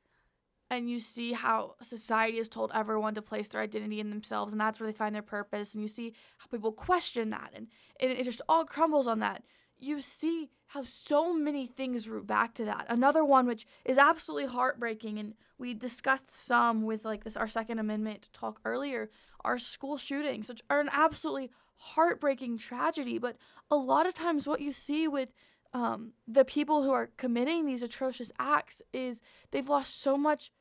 and 0.70 0.90
you 0.90 1.00
see 1.00 1.34
how 1.34 1.75
society 1.82 2.38
has 2.38 2.50
told 2.50 2.72
everyone 2.74 3.13
to 3.13 3.22
place 3.22 3.48
their 3.50 3.62
identity 3.62 4.00
in 4.00 4.10
themselves 4.10 4.52
and 4.52 4.60
that's 4.60 4.80
where 4.80 4.88
they 4.88 4.98
find 4.98 5.13
their 5.13 5.22
purpose 5.22 5.74
and 5.74 5.82
you 5.82 5.88
see 5.88 6.13
how 6.40 6.48
people 6.48 6.72
question 6.72 7.30
that 7.30 7.52
and, 7.54 7.68
and 8.00 8.12
it 8.12 8.24
just 8.24 8.42
all 8.50 8.66
crumbles 8.66 9.08
on 9.08 9.20
that 9.20 9.44
you 9.84 10.02
see 10.02 10.50
how 10.68 10.84
so 10.84 11.34
many 11.34 11.68
things 11.68 12.08
root 12.08 12.25
back 12.25 12.54
to 12.56 12.66
that. 12.66 12.86
Another 12.90 13.24
one 13.24 13.46
which 13.46 13.66
is 13.86 13.98
absolutely 13.98 14.52
heartbreaking 14.52 15.20
and 15.20 15.34
we 15.58 15.74
discussed 15.74 16.30
some 16.30 16.84
with 16.84 17.06
like 17.06 17.24
this 17.24 17.38
our 17.38 17.48
second 17.48 17.80
amendment 17.80 18.30
talk 18.34 18.60
earlier 18.66 19.10
are 19.44 19.58
school 19.58 19.98
shootings 19.98 20.48
which 20.48 20.62
are 20.70 20.80
an 20.80 20.90
absolutely 20.92 21.52
heartbreaking 21.75 22.58
tragedy 22.58 23.18
but 23.18 23.36
a 23.70 23.75
lot 23.75 24.08
of 24.08 24.13
times 24.13 24.48
what 24.48 24.62
you 24.62 24.72
see 24.72 25.08
with 25.08 25.34
um, 25.74 26.13
the 26.27 26.46
people 26.46 26.84
who 26.84 26.92
are 26.92 27.08
committing 27.18 27.65
these 27.65 27.82
atrocious 27.84 28.32
acts 28.39 28.82
is 28.94 29.22
they've 29.51 29.68
lost 29.70 30.01
so 30.01 30.18
much 30.18 30.51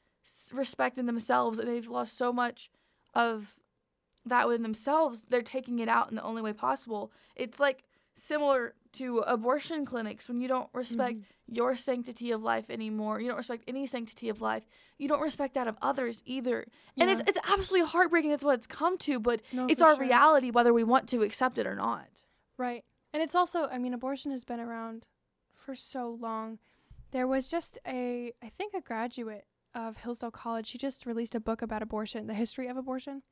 respect 0.52 0.98
in 0.98 1.06
themselves 1.06 1.58
and 1.58 1.68
they've 1.68 1.88
lost 1.88 2.16
so 2.16 2.32
much 2.32 2.70
of 3.14 3.56
that 4.24 4.46
within 4.46 4.62
themselves 4.62 5.24
they're 5.28 5.42
taking 5.42 5.80
it 5.80 5.88
out 5.88 6.08
in 6.10 6.14
the 6.16 6.22
only 6.22 6.40
way 6.40 6.52
possible 6.52 7.10
it's 7.34 7.58
like 7.58 7.82
similar 8.14 8.74
to 8.92 9.18
abortion 9.20 9.84
clinics 9.84 10.28
when 10.28 10.40
you 10.40 10.46
don't 10.46 10.68
respect 10.72 11.18
Mhm. 11.18 11.24
your 11.48 11.74
sanctity 11.74 12.30
of 12.30 12.40
life 12.42 12.70
anymore 12.70 13.20
you 13.20 13.26
don't 13.26 13.36
respect 13.36 13.64
any 13.66 13.84
sanctity 13.84 14.28
of 14.28 14.40
life 14.40 14.64
you 14.96 15.08
don't 15.08 15.20
respect 15.20 15.54
that 15.54 15.66
of 15.66 15.76
others 15.82 16.22
either 16.24 16.66
and 16.96 17.10
it's, 17.10 17.22
it's 17.26 17.38
absolutely 17.50 17.88
heartbreaking 17.88 18.30
that's 18.30 18.44
what 18.44 18.54
it's 18.54 18.66
come 18.68 18.96
to 18.98 19.18
but 19.18 19.42
No, 19.52 19.66
it's 19.68 19.82
our 19.82 19.96
sure. 19.96 20.04
reality 20.06 20.50
whether 20.52 20.72
we 20.72 20.84
want 20.84 21.08
to 21.08 21.22
accept 21.22 21.58
it 21.58 21.66
or 21.66 21.74
not 21.74 22.06
Right. 22.56 22.84
And 23.12 23.22
it's 23.22 23.34
also, 23.34 23.68
I 23.70 23.78
mean, 23.78 23.94
abortion 23.94 24.30
has 24.30 24.44
been 24.44 24.60
around 24.60 25.06
for 25.54 25.74
so 25.74 26.16
long. 26.20 26.58
There 27.10 27.26
was 27.26 27.50
just 27.50 27.78
a, 27.86 28.32
I 28.42 28.48
think, 28.48 28.72
a 28.74 28.80
graduate 28.80 29.46
of 29.74 29.98
Hillsdale 29.98 30.30
College. 30.30 30.66
She 30.66 30.78
just 30.78 31.06
released 31.06 31.34
a 31.34 31.40
book 31.40 31.62
about 31.62 31.82
abortion, 31.82 32.26
the 32.26 32.34
history 32.34 32.68
of 32.68 32.76
abortion. 32.76 33.22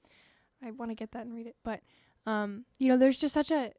I 0.63 0.71
want 0.71 0.91
to 0.91 0.95
get 0.95 1.13
that 1.13 1.25
and 1.25 1.35
read 1.35 1.47
it. 1.47 1.57
But, 1.65 1.81
um, 2.27 2.67
you 2.79 2.89
know, 2.89 2.99
there's 2.99 3.19
just 3.19 3.35
such 3.35 3.51
a, 3.51 3.73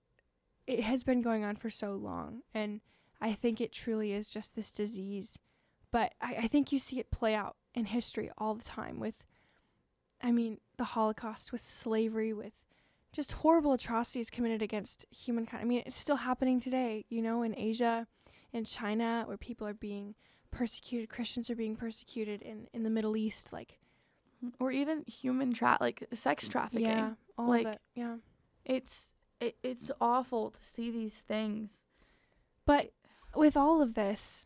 it 0.66 0.82
has 0.82 1.04
been 1.04 1.22
going 1.22 1.44
on 1.44 1.56
for 1.56 1.70
so 1.70 1.94
long. 1.94 2.42
And 2.54 2.82
I 3.22 3.34
think 3.34 3.62
it 3.62 3.72
truly 3.72 4.14
is 4.14 4.30
just 4.30 4.56
this 4.56 4.72
disease. 4.72 5.38
But 5.92 6.14
I, 6.20 6.36
I 6.36 6.48
think 6.48 6.72
you 6.72 6.80
see 6.80 7.00
it 7.00 7.12
play 7.12 7.36
out 7.36 7.58
in 7.76 7.86
history 7.86 8.32
all 8.38 8.56
the 8.56 8.64
time 8.64 9.00
with, 9.00 9.24
I 10.22 10.32
mean, 10.32 10.58
the 10.78 10.84
Holocaust, 10.84 11.52
with 11.52 11.62
slavery, 11.62 12.34
with 12.34 12.54
just 13.12 13.34
horrible 13.34 13.74
atrocities 13.74 14.30
committed 14.30 14.62
against 14.62 15.06
humankind. 15.12 15.62
I 15.62 15.66
mean, 15.66 15.84
it's 15.86 15.98
still 15.98 16.18
happening 16.18 16.60
today, 16.60 17.06
you 17.10 17.22
know, 17.22 17.44
in 17.44 17.58
Asia, 17.58 18.08
in 18.54 18.64
China, 18.66 19.24
where 19.26 19.38
people 19.38 19.68
are 19.68 19.74
being 19.74 20.16
persecuted, 20.50 21.10
Christians 21.10 21.50
are 21.50 21.56
being 21.56 21.76
persecuted 21.76 22.42
in, 22.42 22.68
in 22.74 22.84
the 22.84 22.90
Middle 22.90 23.18
East, 23.18 23.52
like 23.52 23.80
or 24.60 24.72
even 24.72 25.04
human 25.06 25.54
tra- 25.54 25.78
like 25.80 26.04
sex 26.14 26.48
trafficking 26.48 26.88
yeah, 26.88 27.12
all 27.38 27.50
like- 27.50 27.66
of 27.66 27.74
it, 27.74 27.82
yeah. 27.96 28.16
it's 28.66 29.10
it, 29.40 29.56
it's 29.64 29.92
awful 30.00 30.52
to 30.52 30.64
see 30.64 30.90
these 30.92 31.22
things 31.22 31.88
But 32.66 32.92
with 33.36 33.58
all 33.58 33.82
of 33.82 33.94
this, 33.96 34.46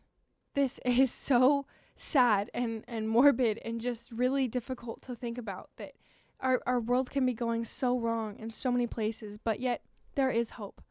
this 0.54 0.80
is 0.86 1.10
so 1.10 1.66
sad 1.94 2.50
and, 2.54 2.84
and 2.88 3.08
morbid 3.08 3.58
and 3.64 3.80
just 3.80 4.10
really 4.12 4.48
difficult 4.48 5.00
to 5.02 5.14
think 5.14 5.38
about 5.38 5.70
that 5.76 5.92
our, 6.40 6.60
our 6.66 6.80
world 6.80 7.10
can 7.10 7.24
be 7.26 7.32
going 7.32 7.64
so 7.64 7.98
wrong 7.98 8.36
in 8.38 8.50
so 8.50 8.70
many 8.70 8.86
places, 8.86 9.38
but 9.38 9.60
yet 9.60 9.82
there 10.14 10.30
is 10.30 10.50
hope. 10.50 10.82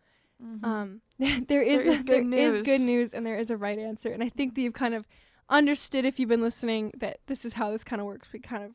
Um, 0.64 1.02
there 1.20 1.62
is, 1.62 1.84
There 1.84 1.94
is 1.94 2.02
good 2.02 2.32
there 2.32 2.48
is 2.48 2.62
good 2.62 2.82
news. 2.82 2.88
news 2.88 3.14
and 3.14 3.26
there 3.26 3.38
is 3.38 3.50
a 3.50 3.58
right 3.58 3.80
answer. 3.80 4.12
And 4.12 4.22
I 4.22 4.30
think 4.30 4.56
that 4.56 4.62
you've 4.62 4.74
kind 4.74 4.94
of 4.94 5.08
understood 5.50 6.06
if 6.06 6.20
you've 6.20 6.30
been 6.30 6.42
listening 6.42 6.92
that 6.98 7.20
this 7.28 7.46
is 7.46 7.54
how 7.54 7.72
this 7.72 7.84
kind 7.84 8.00
of 8.02 8.06
works. 8.06 8.32
We 8.34 8.40
kind 8.40 8.64
of 8.64 8.72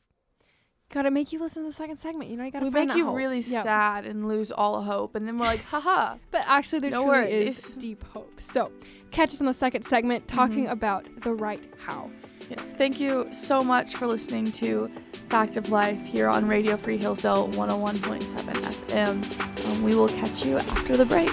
gotta 0.93 1.11
make 1.11 1.33
you 1.33 1.39
listen 1.39 1.63
to 1.63 1.69
the 1.69 1.75
second 1.75 1.97
segment. 1.97 2.31
You 2.31 2.37
know, 2.37 2.45
you 2.45 2.51
gotta 2.51 2.67
we 2.67 2.71
find 2.71 2.89
make 2.89 2.97
you 2.97 3.07
hope. 3.07 3.17
really 3.17 3.41
Yeah. 3.41 3.63
sad 3.63 4.05
and 4.07 4.27
lose 4.29 4.51
all 4.53 4.83
hope 4.83 5.15
and 5.15 5.27
then 5.27 5.39
we're 5.39 5.47
like 5.47 5.63
haha 5.65 6.17
But 6.31 6.45
actually, 6.47 6.81
there 6.81 6.91
No 6.91 7.05
truly 7.05 7.33
is 7.33 7.75
deep 7.77 8.05
hope. 8.13 8.41
So, 8.41 8.71
catch 9.11 9.31
us 9.31 9.41
in 9.41 9.47
the 9.47 9.53
second 9.53 9.85
segment 9.85 10.27
talking 10.29 10.67
Mhm. 10.67 10.73
about 10.73 11.07
the 11.23 11.33
right 11.35 11.63
how. 11.79 12.11
yes. 12.49 12.59
thank 12.79 12.99
you 13.01 13.29
so 13.33 13.63
much 13.63 13.95
for 13.97 14.07
listening 14.07 14.51
to 14.53 14.91
fact 15.29 15.57
of 15.57 15.71
life 15.71 16.01
here 16.05 16.29
on 16.29 16.47
radio 16.49 16.77
free 16.77 16.97
hillsdale 16.97 17.49
101.7 17.51 18.55
fm 18.89 19.67
um, 19.71 19.83
we 19.85 19.95
will 19.95 20.09
catch 20.09 20.45
you 20.45 20.57
after 20.57 20.97
the 20.97 21.05
break 21.07 21.31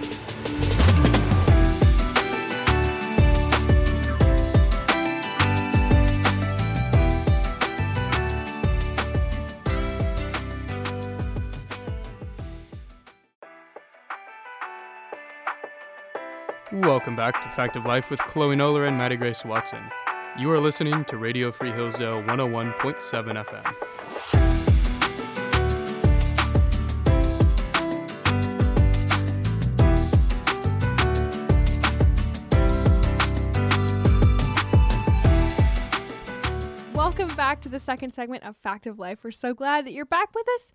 Welcome 16.82 17.16
back 17.16 17.42
to 17.42 17.50
Fact 17.50 17.76
of 17.76 17.88
Life 17.88 18.12
with 18.12 18.20
Chloe 18.20 18.56
Noller 18.56 18.88
and 18.88 18.96
Maddie 18.96 19.16
Grace 19.16 19.44
Watson. 19.44 19.82
You 20.38 20.52
are 20.52 20.60
listening 20.60 21.06
to 21.06 21.18
Radio 21.18 21.52
Free 21.52 21.72
Hillsdale 21.72 22.22
101.7 22.22 23.44
FM. 23.44 23.74
Welcome 36.94 37.36
back 37.36 37.60
to 37.62 37.70
the 37.70 37.80
second 37.80 38.12
segment 38.13 38.44
of 38.44 38.56
Fact 38.58 38.86
of 38.86 39.00
Life. 39.00 39.24
We're 39.24 39.32
so 39.32 39.56
glad 39.56 39.88
that 39.88 39.94
you're 39.94 40.06
back 40.06 40.36
with 40.36 40.48
us. 40.56 40.72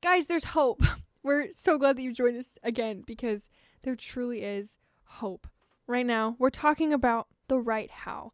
Guys, 0.00 0.28
there's 0.28 0.44
hope. 0.44 0.84
We're 1.24 1.50
so 1.50 1.78
glad 1.78 1.96
that 1.96 2.02
you've 2.02 2.14
joined 2.14 2.36
us 2.36 2.58
again 2.62 3.02
because 3.04 3.50
there 3.82 3.96
truly 3.96 4.42
is 4.42 4.78
hope. 5.14 5.46
Right 5.86 6.06
now, 6.06 6.36
we're 6.38 6.50
talking 6.50 6.92
about 6.92 7.28
the 7.48 7.58
right 7.58 7.90
how. 7.90 8.32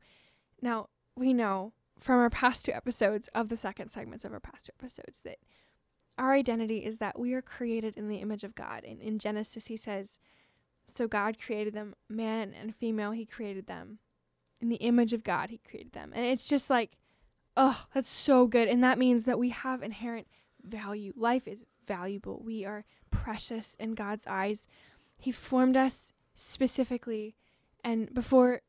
Now, 0.61 0.89
we 1.17 1.33
know 1.33 1.73
from 2.01 2.19
our 2.19 2.31
past 2.31 2.65
two 2.65 2.73
episodes 2.73 3.29
of 3.29 3.49
the 3.49 3.57
second 3.57 3.89
segments 3.89 4.25
of 4.25 4.33
our 4.33 4.41
past 4.41 4.67
two 4.67 4.73
episodes 4.79 5.23
that 5.23 5.39
our 6.17 6.33
identity 6.33 6.79
is 6.79 6.99
that 6.99 7.19
we 7.19 7.33
are 7.35 7.43
created 7.43 7.97
in 7.97 8.09
the 8.09 8.17
image 8.17 8.45
of 8.45 8.55
God. 8.55 8.85
And 8.85 9.01
in 9.01 9.19
Genesis, 9.19 9.67
he 9.67 9.77
says, 9.77 10.19
So 10.89 11.07
God 11.07 11.41
created 11.41 11.75
them, 11.75 11.95
man 12.09 12.55
and 12.61 12.75
female, 12.75 13.13
He 13.13 13.25
created 13.25 13.67
them. 13.67 13.99
In 14.61 14.69
the 14.69 14.77
image 14.77 15.13
of 15.13 15.23
God, 15.23 15.51
He 15.51 15.59
created 15.59 15.93
them. 15.93 16.13
And 16.15 16.25
it's 16.25 16.49
just 16.49 16.71
like, 16.71 16.97
oh, 17.57 17.87
that's 17.93 18.09
so 18.09 18.47
good. 18.47 18.69
And 18.69 18.83
that 18.85 18.99
means 18.99 19.25
that 19.25 19.39
we 19.39 19.51
have 19.51 19.83
inherent 19.83 20.27
value. 20.63 21.13
Life 21.17 21.47
is 21.47 21.65
valuable. 21.87 22.41
We 22.45 22.65
are 22.65 22.85
precious 23.11 23.77
in 23.79 23.95
God's 23.95 24.27
eyes. 24.27 24.69
He 25.19 25.33
formed 25.33 25.77
us 25.77 26.13
specifically. 26.39 27.35
And 27.85 28.13
before 28.15 28.63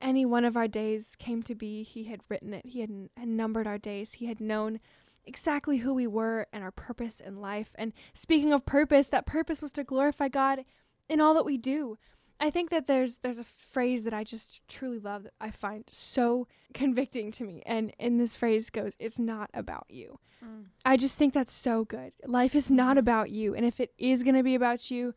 any 0.00 0.26
one 0.26 0.44
of 0.44 0.56
our 0.56 0.68
days 0.68 1.16
came 1.16 1.42
to 1.44 1.54
be, 1.54 1.82
He 1.82 2.04
had 2.04 2.20
written 2.28 2.52
it. 2.52 2.66
He 2.66 2.80
had, 2.80 2.90
n- 2.90 3.10
had 3.16 3.28
numbered 3.28 3.66
our 3.66 3.78
days. 3.78 4.14
He 4.14 4.26
had 4.26 4.40
known 4.40 4.80
exactly 5.24 5.78
who 5.78 5.92
we 5.94 6.06
were 6.06 6.46
and 6.52 6.62
our 6.62 6.70
purpose 6.70 7.20
in 7.20 7.40
life. 7.40 7.70
And 7.76 7.92
speaking 8.14 8.52
of 8.52 8.66
purpose, 8.66 9.08
that 9.08 9.26
purpose 9.26 9.60
was 9.62 9.72
to 9.72 9.84
glorify 9.84 10.28
God 10.28 10.64
in 11.08 11.20
all 11.20 11.34
that 11.34 11.44
we 11.44 11.56
do. 11.56 11.96
I 12.38 12.50
think 12.50 12.68
that 12.70 12.86
there's 12.86 13.18
there's 13.18 13.38
a 13.38 13.44
phrase 13.44 14.04
that 14.04 14.12
I 14.12 14.22
just 14.22 14.60
truly 14.68 14.98
love 14.98 15.22
that 15.22 15.32
I 15.40 15.50
find 15.50 15.84
so 15.88 16.46
convicting 16.74 17.32
to 17.32 17.44
me. 17.44 17.62
And 17.64 17.92
in 17.98 18.18
this 18.18 18.36
phrase 18.36 18.68
goes, 18.68 18.94
it's 18.98 19.18
not 19.18 19.48
about 19.54 19.86
you. 19.88 20.18
Mm. 20.44 20.66
I 20.84 20.98
just 20.98 21.18
think 21.18 21.32
that's 21.32 21.52
so 21.54 21.84
good. 21.84 22.12
Life 22.26 22.54
is 22.54 22.70
not 22.70 22.96
Mhm. 22.96 23.00
about 23.00 23.30
you. 23.30 23.54
And 23.54 23.64
if 23.64 23.80
it 23.80 23.94
is 23.96 24.22
going 24.22 24.36
to 24.36 24.42
be 24.42 24.54
about 24.54 24.90
you, 24.90 25.14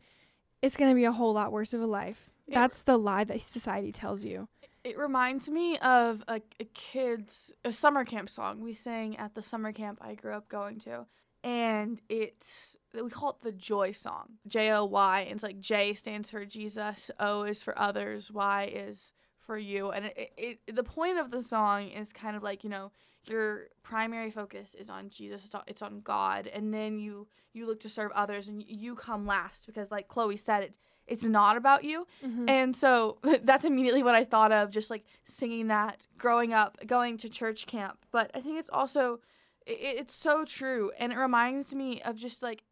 it's 0.62 0.76
going 0.76 0.90
to 0.90 0.94
be 0.94 1.04
a 1.04 1.12
whole 1.12 1.32
lot 1.32 1.52
worse 1.52 1.72
of 1.74 1.80
a 1.80 1.86
life. 1.86 2.30
It- 2.46 2.54
That's 2.54 2.82
the 2.82 2.96
lie 2.98 3.24
that 3.24 3.40
society 3.42 3.92
tells 3.92 4.24
you. 4.24 4.48
It 4.82 4.96
reminds 4.98 5.50
me 5.50 5.76
of 5.78 6.24
a, 6.26 6.40
a 6.58 6.64
kid's 6.64 7.52
a 7.64 7.72
summer 7.72 8.04
camp 8.04 8.30
song 8.30 8.60
we 8.62 8.72
sang 8.72 9.16
at 9.18 9.34
the 9.34 9.42
summer 9.42 9.72
camp 9.72 9.98
I 10.00 10.14
grew 10.14 10.32
up 10.32 10.48
going 10.48 10.78
to, 10.80 11.04
and 11.44 12.00
it's 12.08 12.78
we 12.94 13.10
call 13.10 13.30
it 13.30 13.40
the 13.42 13.52
Joy 13.52 13.92
song, 13.92 14.38
J 14.46 14.70
O 14.72 14.86
Y. 14.86 15.20
And 15.20 15.32
it's 15.32 15.42
like 15.42 15.60
J 15.60 15.92
stands 15.92 16.30
for 16.30 16.46
Jesus, 16.46 17.10
O 17.20 17.42
is 17.42 17.62
for 17.62 17.78
others, 17.78 18.30
Y 18.32 18.70
is 18.74 19.12
for 19.38 19.58
you. 19.58 19.90
And 19.90 20.06
it, 20.06 20.32
it, 20.38 20.60
it 20.66 20.76
the 20.76 20.82
point 20.82 21.18
of 21.18 21.30
the 21.30 21.42
song 21.42 21.88
is 21.88 22.10
kind 22.14 22.34
of 22.34 22.42
like 22.42 22.64
you 22.64 22.70
know 22.70 22.90
your 23.26 23.68
primary 23.82 24.30
focus 24.30 24.74
is 24.74 24.88
on 24.90 25.10
Jesus, 25.10 25.46
it's 25.46 25.54
on, 25.54 25.62
it's 25.66 25.82
on 25.82 26.00
God, 26.00 26.46
and 26.46 26.72
then 26.72 26.98
you 26.98 27.28
you 27.52 27.66
look 27.66 27.80
to 27.80 27.88
serve 27.88 28.12
others, 28.12 28.48
and 28.48 28.62
you 28.66 28.94
come 28.94 29.26
last 29.26 29.66
because 29.66 29.90
like 29.90 30.08
Chloe 30.08 30.36
said, 30.36 30.64
it 30.64 30.78
it's 31.10 31.24
not 31.24 31.56
about 31.56 31.84
you. 31.84 32.06
Mm-hmm. 32.24 32.48
And 32.48 32.74
so 32.74 33.18
that's 33.42 33.66
immediately 33.66 34.02
what 34.02 34.14
I 34.14 34.24
thought 34.24 34.52
of, 34.52 34.70
just 34.70 34.88
like 34.88 35.04
singing 35.24 35.66
that 35.66 36.06
growing 36.16 36.54
up, 36.54 36.78
going 36.86 37.18
to 37.18 37.28
church 37.28 37.66
camp. 37.66 37.98
But 38.10 38.30
I 38.32 38.40
think 38.40 38.58
it's 38.58 38.70
also, 38.72 39.20
i 39.68 39.72
it's 39.72 40.14
so 40.14 40.44
true. 40.44 40.92
And 40.98 41.12
it 41.12 41.18
reminds 41.18 41.74
me 41.74 42.00
of 42.02 42.16
just 42.16 42.42
like, 42.42 42.62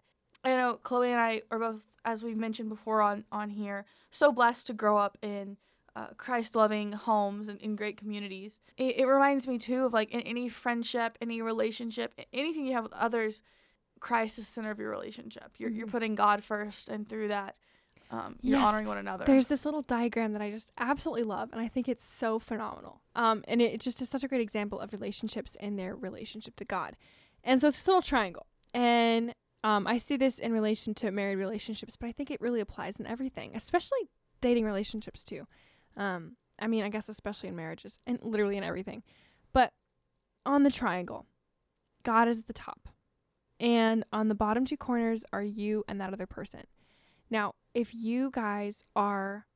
I 0.45 0.51
know 0.51 0.79
Chloe 0.83 1.11
and 1.11 1.21
I 1.21 1.43
are 1.51 1.59
both, 1.59 1.83
as 2.05 2.23
we've 2.23 2.37
mentioned 2.37 2.69
before 2.69 3.03
on, 3.03 3.25
on 3.33 3.51
here, 3.51 3.85
so 4.11 4.33
blessed 4.33 4.69
to 4.69 4.73
grow 4.73 4.97
up 4.97 5.19
in 5.21 5.57
uh, 5.99 6.07
Christ 6.17 6.55
loving 6.55 6.93
homes 6.93 7.49
and 7.49 7.61
in 7.61 7.75
great 7.77 7.97
communities. 7.97 8.61
It, 8.77 9.01
it 9.01 9.07
reminds 9.07 9.47
me 9.49 9.59
too 9.59 9.85
of 9.87 9.93
like 9.93 10.11
in 10.13 10.21
any 10.21 10.49
friendship, 10.49 11.19
any 11.21 11.43
relationship, 11.43 12.15
anything 12.33 12.67
you 12.67 12.73
have 12.75 12.85
with 12.85 12.93
others, 12.93 13.43
Christ 14.01 14.39
is 14.39 14.47
the 14.47 14.53
center 14.53 14.71
of 14.71 14.79
your 14.79 14.91
relationship. 14.91 15.51
You're, 15.59 15.71
you're 15.71 15.87
Mhm. 15.87 15.91
putting 15.91 16.15
God 16.15 16.45
first, 16.45 16.89
and 16.89 17.09
through 17.09 17.29
that, 17.29 17.57
um, 18.11 18.37
you're 18.43 18.59
Yes. 18.59 18.69
honoring 18.69 18.87
one 18.87 18.99
another. 18.99 19.25
There's 19.25 19.49
this 19.49 19.65
little 19.65 19.83
diagram 19.83 20.33
that 20.35 20.43
I 20.43 20.51
just 20.51 20.73
absolutely 20.79 21.25
love, 21.25 21.51
and 21.53 21.61
I 21.61 21.69
think 21.69 21.89
it's 21.89 22.07
so 22.07 22.39
phenomenal. 22.39 23.01
Um, 23.17 23.43
and 23.49 23.61
it 23.61 23.81
just 23.81 24.01
is 24.01 24.09
such 24.09 24.23
a 24.23 24.29
great 24.29 24.41
example 24.41 24.79
of 24.79 24.93
relationships 24.93 25.57
and 25.59 25.77
their 25.79 25.97
relationship 25.97 26.55
to 26.57 26.65
God. 26.65 26.97
And 27.43 27.61
so 27.61 27.69
it's 27.69 27.77
this 27.77 27.89
little 27.89 28.03
triangle, 28.03 28.47
and 28.73 29.35
um, 29.65 29.87
I 29.89 29.99
see 29.99 30.17
this 30.17 30.39
in 30.39 30.53
relation 30.53 30.95
to 30.95 31.11
married 31.11 31.37
relationships, 31.37 31.97
but 31.97 32.07
I 32.07 32.13
think 32.13 32.31
it 32.31 32.41
really 32.41 32.61
applies 32.61 33.01
in 33.01 33.07
everything, 33.07 33.57
especially 33.57 34.09
dating 34.41 34.65
relationships 34.65 35.25
too. 35.25 35.49
Um, 35.99 36.37
I 36.59 36.67
mean, 36.67 36.85
I 36.85 36.89
guess 36.89 37.11
especially 37.11 37.51
in 37.51 37.57
marriages 37.57 38.01
and 38.07 38.19
literally 38.23 38.57
in 38.57 38.65
everything. 38.65 39.03
But 39.53 39.73
on 40.47 40.63
the 40.63 40.71
triangle, 40.71 41.27
God 42.05 42.29
is 42.29 42.39
at 42.39 42.47
the 42.47 42.53
top, 42.55 42.89
and 43.61 44.05
on 44.13 44.29
the 44.29 44.35
bottom 44.35 44.65
two 44.65 44.77
corners 44.79 45.25
are 45.33 45.43
you 45.43 45.85
and 45.87 46.01
that 46.01 46.13
other 46.15 46.27
person. 46.27 46.63
Now, 47.29 47.55
if 47.75 47.95
you 47.95 48.31
guys 48.33 48.85
are 48.97 49.47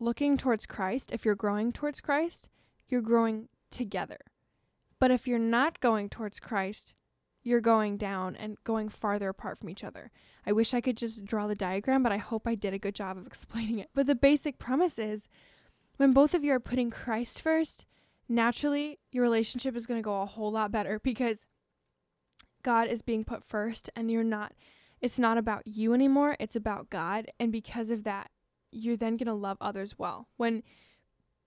looking 0.00 0.36
towards 0.36 0.64
Christ, 0.64 1.12
if 1.12 1.24
you're 1.24 1.34
growing 1.34 1.72
towards 1.72 2.00
Christ, 2.00 2.48
you're 2.88 3.02
growing 3.02 3.48
together. 3.70 4.18
But 4.98 5.10
if 5.10 5.26
you're 5.26 5.38
not 5.38 5.80
going 5.80 6.08
towards 6.08 6.40
Christ, 6.40 6.94
you're 7.42 7.60
going 7.60 7.96
down 7.96 8.36
and 8.36 8.56
going 8.64 8.88
farther 8.88 9.28
apart 9.28 9.58
from 9.58 9.68
each 9.68 9.84
other. 9.84 10.10
I 10.46 10.52
wish 10.52 10.74
I 10.74 10.80
could 10.80 10.96
just 10.96 11.24
draw 11.24 11.46
the 11.46 11.54
diagram, 11.54 12.02
but 12.02 12.12
I 12.12 12.16
hope 12.18 12.46
I 12.46 12.54
did 12.54 12.74
a 12.74 12.78
good 12.78 12.94
job 12.94 13.16
of 13.16 13.26
explaining 13.28 13.78
it. 13.78 13.90
But 13.94 14.06
the 14.06 14.14
basic 14.14 14.58
premise 14.58 14.98
is 14.98 15.28
when 15.96 16.12
both 16.12 16.34
of 16.34 16.44
you 16.44 16.52
are 16.52 16.60
putting 16.60 16.90
Christ 16.90 17.40
first, 17.40 17.86
naturally 18.28 18.98
your 19.10 19.22
relationship 19.22 19.76
is 19.76 19.86
going 19.86 19.98
to 19.98 20.04
go 20.04 20.22
a 20.22 20.26
whole 20.26 20.52
lot 20.52 20.72
better 20.72 20.98
because 21.04 21.46
God 22.62 22.88
is 22.88 23.02
being 23.02 23.24
put 23.24 23.44
first 23.44 23.90
and 23.96 24.10
you're 24.10 24.22
not 24.24 24.52
it's 25.00 25.18
not 25.18 25.36
about 25.36 25.66
you 25.66 25.94
anymore, 25.94 26.36
it's 26.38 26.54
about 26.54 26.88
God. 26.88 27.26
And 27.40 27.50
because 27.50 27.90
of 27.90 28.04
that, 28.04 28.30
you're 28.70 28.96
then 28.96 29.16
going 29.16 29.26
to 29.26 29.34
love 29.34 29.58
others 29.60 29.98
well. 29.98 30.28
When 30.36 30.62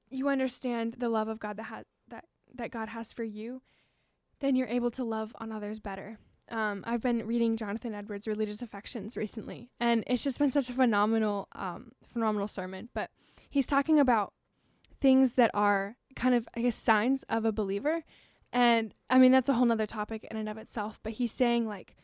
you 0.10 0.27
understand 0.27 0.95
the 0.97 1.08
love 1.08 1.29
of 1.29 1.39
God 1.39 1.55
that 1.55 1.63
has 1.63 1.86
that 2.10 2.25
that 2.53 2.71
God 2.71 2.89
has 2.89 3.13
for 3.13 3.23
you, 3.23 3.62
then 4.39 4.56
you're 4.56 4.67
able 4.67 4.91
to 4.91 5.04
love 5.04 5.34
on 5.39 5.52
others 5.52 5.80
better. 5.80 6.17
Um, 6.50 6.84
I've 6.86 7.02
been 7.02 7.26
reading 7.26 7.58
Jonathan 7.58 7.93
Edwards' 7.93 8.28
Religious 8.28 8.62
Affections 8.62 9.17
recently, 9.17 9.69
and 9.80 10.04
it's 10.08 10.24
just 10.24 10.38
been 10.38 10.52
such 10.52 10.69
a 10.69 10.74
phenomenal, 10.74 11.48
um, 11.54 11.93
phenomenal 12.06 12.48
sermon. 12.48 12.89
But 12.93 13.10
he's 13.50 13.67
talking 13.67 14.00
about 14.00 14.34
things 15.00 15.34
that 15.34 15.52
are 15.54 15.95
kind 16.15 16.36
of, 16.36 16.48
I 16.56 16.62
guess, 16.62 16.76
signs 16.76 17.24
of 17.24 17.45
a 17.45 17.52
believer. 17.52 18.04
And 18.54 18.93
I 19.10 19.17
mean, 19.17 19.32
that's 19.32 19.50
a 19.50 19.54
whole 19.54 19.65
nother 19.65 19.88
topic 19.88 20.26
in 20.30 20.38
and 20.38 20.48
of 20.48 20.58
itself. 20.58 21.00
But 21.02 21.13
he's 21.13 21.32
saying, 21.32 21.67
like, 21.67 21.95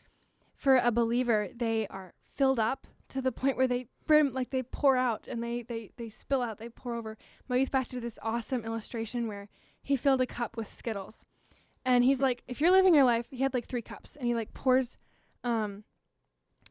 for 0.54 0.76
a 0.76 0.90
believer, 0.90 1.48
they 1.54 1.86
are 1.88 2.14
filled 2.30 2.58
up 2.58 2.86
to 3.08 3.22
the 3.22 3.32
point 3.32 3.56
where 3.56 3.68
they 3.68 3.86
brim, 4.06 4.32
like 4.32 4.50
they 4.50 4.62
pour 4.62 4.96
out 4.96 5.28
and 5.28 5.42
they, 5.42 5.62
they, 5.62 5.90
they 5.96 6.08
spill 6.08 6.42
out, 6.42 6.58
they 6.58 6.68
pour 6.68 6.94
over. 6.94 7.16
My 7.48 7.56
youth 7.56 7.70
pastor 7.72 7.96
did 7.96 8.04
this 8.04 8.18
awesome 8.22 8.64
illustration 8.64 9.28
where 9.28 9.48
he 9.82 9.96
filled 9.96 10.20
a 10.20 10.26
cup 10.26 10.56
with 10.56 10.70
Skittles. 10.70 11.24
And 11.84 12.04
he's 12.04 12.20
like, 12.20 12.42
if 12.46 12.60
you're 12.60 12.70
living 12.70 12.94
your 12.94 13.04
life, 13.04 13.26
he 13.30 13.42
had 13.42 13.54
like 13.54 13.66
three 13.66 13.82
cups 13.82 14.16
and 14.16 14.26
he 14.26 14.34
like 14.34 14.54
pours, 14.54 14.98
um, 15.42 15.84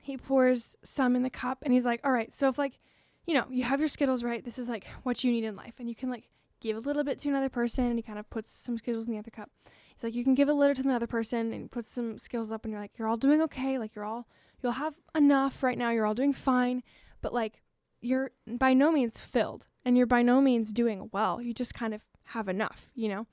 he 0.02 0.18
pours 0.18 0.78
some 0.84 1.16
in 1.16 1.24
the 1.24 1.30
cup 1.30 1.60
and 1.64 1.74
he's 1.74 1.86
like, 1.86 2.00
all 2.04 2.12
right, 2.12 2.32
so 2.32 2.48
if 2.48 2.58
like, 2.58 2.80
you 3.28 3.34
know, 3.34 3.46
you 3.50 3.64
have 3.64 3.80
your 3.80 3.90
Skittles, 3.90 4.24
right? 4.24 4.44
This 4.44 4.58
is 4.58 4.70
like 4.70 4.88
what 5.04 5.24
you 5.24 5.32
need 5.32 5.44
in 5.44 5.56
life. 5.56 5.76
And 5.80 5.90
you 5.90 5.96
can 5.96 6.10
like 6.10 6.30
give 6.60 6.78
a 6.78 6.80
little 6.80 7.04
bit 7.04 7.20
to 7.20 7.30
another 7.30 7.50
person 7.50 7.86
and 7.86 7.98
he 7.98 8.02
kind 8.02 8.20
of 8.20 8.30
puts 8.30 8.52
some 8.52 8.78
Skittles 8.78 9.08
in 9.08 9.14
the 9.14 9.20
other 9.20 9.32
cup. 9.32 9.50
He's 9.94 10.04
like, 10.04 10.16
you 10.16 10.24
can 10.24 10.34
give 10.34 10.50
a 10.50 10.54
little 10.54 10.76
to 10.76 10.84
the 10.84 10.94
other 10.94 11.08
person 11.08 11.54
and 11.54 11.70
put 11.70 11.86
some 11.86 12.18
Skittles 12.18 12.52
up 12.52 12.64
and 12.64 12.72
you're 12.72 12.82
like, 12.82 12.98
you're 12.98 13.08
all 13.08 13.18
doing 13.18 13.42
okay. 13.44 13.78
Like 13.78 13.96
you're 13.96 14.06
all, 14.06 14.28
you'll 14.62 14.74
have 14.74 14.96
enough 15.14 15.62
right 15.62 15.78
now. 15.78 15.92
You're 15.92 16.06
all 16.06 16.14
doing 16.14 16.34
fine. 16.34 16.84
But 17.22 17.34
like, 17.34 17.62
you're 18.02 18.32
by 18.48 18.74
no 18.74 18.92
means 18.92 19.20
filled 19.20 19.68
and 19.86 19.98
you're 19.98 20.08
by 20.08 20.22
no 20.24 20.42
means 20.42 20.74
doing 20.74 21.10
well. 21.12 21.42
You 21.42 21.54
just 21.54 21.74
kind 21.74 21.94
of 21.94 22.04
have 22.26 22.48
enough, 22.48 22.90
you 22.96 23.10
know? 23.10 23.28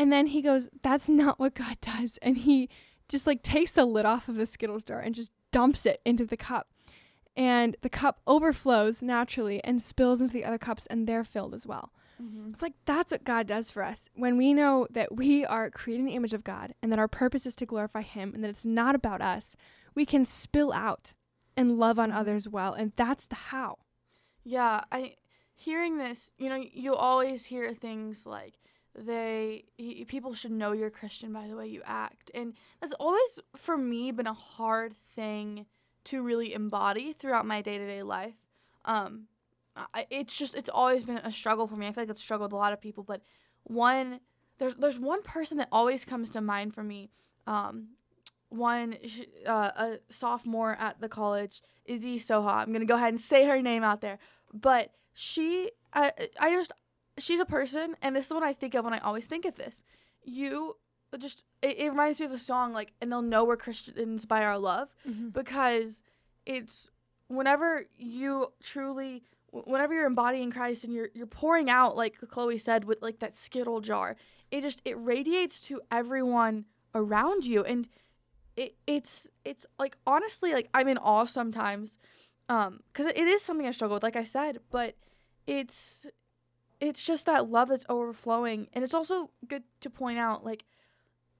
And 0.00 0.10
then 0.10 0.28
he 0.28 0.40
goes, 0.40 0.70
That's 0.80 1.10
not 1.10 1.38
what 1.38 1.54
God 1.54 1.76
does. 1.82 2.18
And 2.22 2.38
he 2.38 2.70
just 3.06 3.26
like 3.26 3.42
takes 3.42 3.72
the 3.72 3.84
lid 3.84 4.06
off 4.06 4.28
of 4.28 4.36
the 4.36 4.46
Skittles 4.46 4.82
jar 4.82 4.98
and 4.98 5.14
just 5.14 5.30
dumps 5.52 5.84
it 5.84 6.00
into 6.06 6.24
the 6.24 6.38
cup. 6.38 6.68
And 7.36 7.76
the 7.82 7.90
cup 7.90 8.22
overflows 8.26 9.02
naturally 9.02 9.62
and 9.62 9.82
spills 9.82 10.22
into 10.22 10.32
the 10.32 10.46
other 10.46 10.56
cups, 10.56 10.86
and 10.86 11.06
they're 11.06 11.22
filled 11.22 11.54
as 11.54 11.66
well. 11.66 11.92
Mm-hmm. 12.20 12.52
It's 12.54 12.62
like 12.62 12.72
that's 12.86 13.12
what 13.12 13.24
God 13.24 13.46
does 13.46 13.70
for 13.70 13.82
us. 13.82 14.08
When 14.14 14.38
we 14.38 14.54
know 14.54 14.86
that 14.90 15.14
we 15.14 15.44
are 15.44 15.70
creating 15.70 16.06
the 16.06 16.14
image 16.14 16.32
of 16.32 16.44
God 16.44 16.72
and 16.82 16.90
that 16.90 16.98
our 16.98 17.08
purpose 17.08 17.44
is 17.44 17.54
to 17.56 17.66
glorify 17.66 18.00
Him 18.00 18.32
and 18.34 18.42
that 18.42 18.48
it's 18.48 18.64
not 18.64 18.94
about 18.94 19.20
us, 19.20 19.54
we 19.94 20.06
can 20.06 20.24
spill 20.24 20.72
out 20.72 21.12
and 21.58 21.78
love 21.78 21.98
on 21.98 22.10
others 22.10 22.48
well. 22.48 22.72
And 22.72 22.92
that's 22.96 23.26
the 23.26 23.34
how. 23.34 23.76
Yeah, 24.44 24.80
I 24.90 25.16
hearing 25.54 25.98
this, 25.98 26.30
you 26.38 26.48
know, 26.48 26.56
you 26.72 26.94
always 26.94 27.44
hear 27.44 27.74
things 27.74 28.24
like 28.24 28.54
they 28.94 29.64
y- 29.78 30.04
people 30.06 30.34
should 30.34 30.52
know 30.52 30.72
you're 30.72 30.90
Christian 30.90 31.32
by 31.32 31.46
the 31.46 31.56
way 31.56 31.66
you 31.66 31.82
act. 31.84 32.30
And 32.34 32.54
that's 32.80 32.92
always 32.94 33.40
for 33.56 33.76
me 33.76 34.10
been 34.12 34.26
a 34.26 34.32
hard 34.32 34.94
thing 35.14 35.66
to 36.04 36.22
really 36.22 36.54
embody 36.54 37.12
throughout 37.12 37.46
my 37.46 37.62
day-to-day 37.62 38.02
life. 38.02 38.34
Um 38.84 39.26
I, 39.94 40.06
it's 40.10 40.36
just 40.36 40.54
it's 40.54 40.70
always 40.70 41.04
been 41.04 41.18
a 41.18 41.32
struggle 41.32 41.66
for 41.66 41.76
me. 41.76 41.86
I 41.86 41.92
feel 41.92 42.02
like 42.02 42.10
it's 42.10 42.20
struggled 42.20 42.52
with 42.52 42.58
a 42.58 42.62
lot 42.62 42.72
of 42.72 42.80
people, 42.80 43.04
but 43.04 43.22
one 43.64 44.20
there's 44.58 44.74
there's 44.74 44.98
one 44.98 45.22
person 45.22 45.58
that 45.58 45.68
always 45.70 46.04
comes 46.04 46.30
to 46.30 46.40
mind 46.40 46.74
for 46.74 46.82
me. 46.82 47.10
Um 47.46 47.90
one 48.48 48.96
uh, 49.46 49.70
a 49.76 49.98
sophomore 50.08 50.76
at 50.80 51.00
the 51.00 51.08
college, 51.08 51.62
Izzy 51.84 52.18
Soha. 52.18 52.54
I'm 52.54 52.72
gonna 52.72 52.84
go 52.84 52.96
ahead 52.96 53.10
and 53.10 53.20
say 53.20 53.46
her 53.46 53.62
name 53.62 53.84
out 53.84 54.00
there, 54.00 54.18
but 54.52 54.90
she, 55.12 55.70
I, 55.92 56.12
I 56.38 56.50
just, 56.50 56.72
she's 57.20 57.40
a 57.40 57.44
person, 57.44 57.96
and 58.02 58.14
this 58.16 58.26
is 58.26 58.32
what 58.32 58.42
I 58.42 58.52
think 58.52 58.74
of 58.74 58.84
when 58.84 58.94
I 58.94 58.98
always 58.98 59.26
think 59.26 59.44
of 59.44 59.56
this. 59.56 59.82
You 60.24 60.76
just, 61.18 61.42
it, 61.62 61.78
it 61.78 61.88
reminds 61.90 62.20
me 62.20 62.26
of 62.26 62.32
the 62.32 62.38
song 62.38 62.72
like, 62.72 62.92
and 63.00 63.10
they'll 63.10 63.22
know 63.22 63.44
we're 63.44 63.56
Christians 63.56 64.24
by 64.26 64.44
our 64.44 64.58
love, 64.58 64.96
because 65.32 66.02
it's 66.46 66.88
whenever 67.28 67.86
you 67.96 68.52
truly 68.62 69.22
whenever 69.52 69.92
you're 69.94 70.06
embodying 70.06 70.50
Christ 70.50 70.84
and 70.84 70.92
you're 70.92 71.10
you're 71.12 71.26
pouring 71.26 71.68
out 71.68 71.96
like 71.96 72.16
Chloe 72.28 72.58
said 72.58 72.84
with 72.84 73.02
like 73.02 73.18
that 73.18 73.36
skittle 73.36 73.80
jar, 73.80 74.16
it 74.50 74.62
just 74.62 74.80
it 74.84 74.96
radiates 74.98 75.60
to 75.62 75.80
everyone 75.90 76.64
around 76.94 77.44
you 77.44 77.64
and 77.64 77.88
it 78.56 78.76
it's 78.86 79.26
it's 79.44 79.66
like 79.78 79.96
honestly 80.06 80.52
like 80.52 80.68
I'm 80.74 80.88
in 80.88 80.98
awe 80.98 81.24
sometimes 81.24 81.98
um 82.48 82.80
cuz 82.92 83.06
it 83.06 83.16
is 83.16 83.42
something 83.42 83.66
I 83.66 83.72
struggle 83.72 83.96
with 83.96 84.02
like 84.02 84.16
I 84.16 84.24
said, 84.24 84.60
but 84.70 84.94
it's 85.46 86.06
it's 86.80 87.02
just 87.02 87.26
that 87.26 87.50
love 87.50 87.68
that's 87.68 87.84
overflowing 87.88 88.68
and 88.72 88.82
it's 88.84 88.94
also 88.94 89.30
good 89.46 89.62
to 89.80 89.90
point 89.90 90.18
out 90.18 90.44
like 90.44 90.64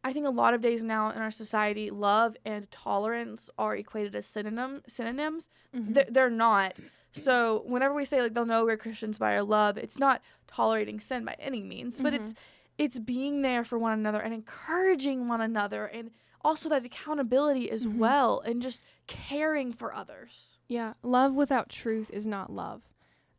I 0.03 0.12
think 0.14 0.26
a 0.26 0.31
lot 0.31 0.55
of 0.55 0.62
days 0.62 0.83
now 0.83 1.11
in 1.11 1.18
our 1.20 1.31
society, 1.31 1.90
love 1.90 2.35
and 2.46 2.70
tolerance 2.70 3.50
are 3.59 3.76
equated 3.76 4.14
as 4.16 4.24
synonym 4.24 4.81
synonyms. 4.87 5.50
Mhm. 5.74 5.92
They're, 5.94 6.07
they're 6.09 6.31
not. 6.31 6.79
So 7.12 7.64
whenever 7.66 7.92
we 7.94 8.07
say 8.07 8.22
like 8.22 8.33
they'll 8.33 8.46
know 8.46 8.64
we're 8.64 8.79
Christians 8.79 9.18
by 9.18 9.35
our 9.37 9.42
love, 9.42 9.76
it's 9.76 9.98
not 9.98 10.22
tolerating 10.46 11.00
sin 11.00 11.24
by 11.26 11.37
any 11.38 11.62
means, 11.62 12.00
but 12.00 12.14
it's 12.14 12.33
it's 12.79 12.98
being 12.98 13.42
there 13.42 13.62
for 13.62 13.79
one 13.79 13.92
another 13.92 14.20
and 14.20 14.33
encouraging 14.33 15.29
one 15.29 15.42
another 15.42 15.85
and 15.85 16.12
also 16.42 16.70
that 16.70 16.87
accountability 16.87 17.70
as 17.70 17.85
Mhm. 17.87 17.96
well 17.98 18.40
and 18.40 18.62
just 18.62 18.81
caring 19.07 19.70
for 19.70 19.92
others. 19.94 20.57
Yeah, 20.66 20.94
love 21.03 21.35
without 21.35 21.68
truth 21.68 22.11
is 22.11 22.26
not 22.26 22.50
love. 22.50 22.85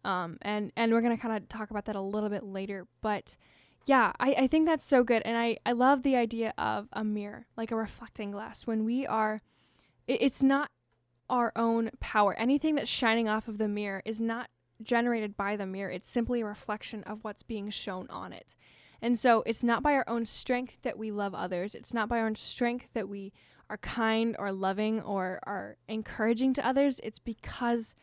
Um, 0.04 0.38
and 0.42 0.72
and 0.76 0.92
we're 0.92 1.02
gonna 1.02 1.18
kind 1.18 1.38
of 1.38 1.48
talk 1.50 1.72
about 1.72 1.86
that 1.86 1.96
a 1.96 2.02
little 2.02 2.30
bit 2.30 2.44
later. 2.44 2.88
But 3.02 3.38
yeah, 3.86 4.14
I, 4.20 4.34
I 4.34 4.48
think 4.48 4.68
that's 4.68 4.86
so 4.86 5.04
good, 5.04 5.22
and 5.24 5.38
I 5.38 5.58
I 5.66 5.72
love 5.74 6.04
the 6.04 6.16
idea 6.16 6.54
of 6.58 6.88
a 6.94 7.04
mirror, 7.04 7.48
like 7.58 7.72
a 7.72 7.76
reflecting 7.76 8.32
glass. 8.32 8.68
When 8.68 8.86
we 8.86 9.06
are, 9.06 9.42
it, 10.08 10.22
it's 10.22 10.44
not 10.44 10.70
our 11.30 11.52
own 11.56 11.92
power. 12.00 12.36
Anything 12.38 12.76
that's 12.76 12.90
shining 12.90 13.30
off 13.30 13.48
of 13.48 13.58
the 13.58 13.68
mirror 13.68 14.02
is 14.06 14.20
not 14.20 14.50
generated 14.84 15.38
by 15.38 15.56
the 15.56 15.66
mirror. 15.66 15.90
It's 15.90 16.10
simply 16.10 16.42
a 16.42 16.46
reflection 16.46 17.04
of 17.04 17.24
what's 17.24 17.44
being 17.44 17.70
shown 17.70 18.08
on 18.10 18.34
it. 18.34 18.56
And 19.02 19.18
so 19.18 19.44
it's 19.46 19.64
not 19.64 19.82
by 19.82 19.94
our 19.94 20.04
own 20.08 20.26
strength 20.26 20.78
that 20.84 20.98
we 20.98 21.12
love 21.12 21.34
others. 21.34 21.74
It's 21.74 21.94
not 21.94 22.10
by 22.10 22.20
our 22.20 22.28
own 22.28 22.36
strength 22.36 22.90
that 22.94 23.10
we 23.10 23.34
are 23.70 23.78
kind 23.78 24.36
or 24.38 24.52
loving 24.52 25.02
or 25.02 25.40
are 25.44 25.78
encouraging 25.88 26.54
to 26.54 26.68
others. 26.68 27.00
It's 27.04 27.20
because 27.20 27.96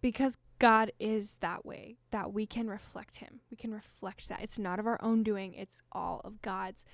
because 0.00 0.36
God 0.58 0.92
is 0.98 1.36
that 1.38 1.66
way 1.66 1.96
that 2.10 2.32
we 2.32 2.46
can 2.46 2.68
reflect 2.68 3.16
him. 3.16 3.40
We 3.50 3.56
can 3.56 3.72
reflect 3.74 4.28
that. 4.28 4.40
It's 4.42 4.58
not 4.58 4.78
of 4.78 4.86
our 4.86 4.98
own 5.02 5.22
doing, 5.22 5.54
it's 5.54 5.82
all 5.92 6.20
of 6.24 6.40
God's. 6.40 6.84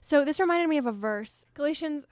So 0.00 0.24
this 0.24 0.40
reminded 0.40 0.68
me 0.68 0.78
of 0.78 0.86
a 0.86 0.92
verse, 0.92 1.46
Galatians 1.54 2.06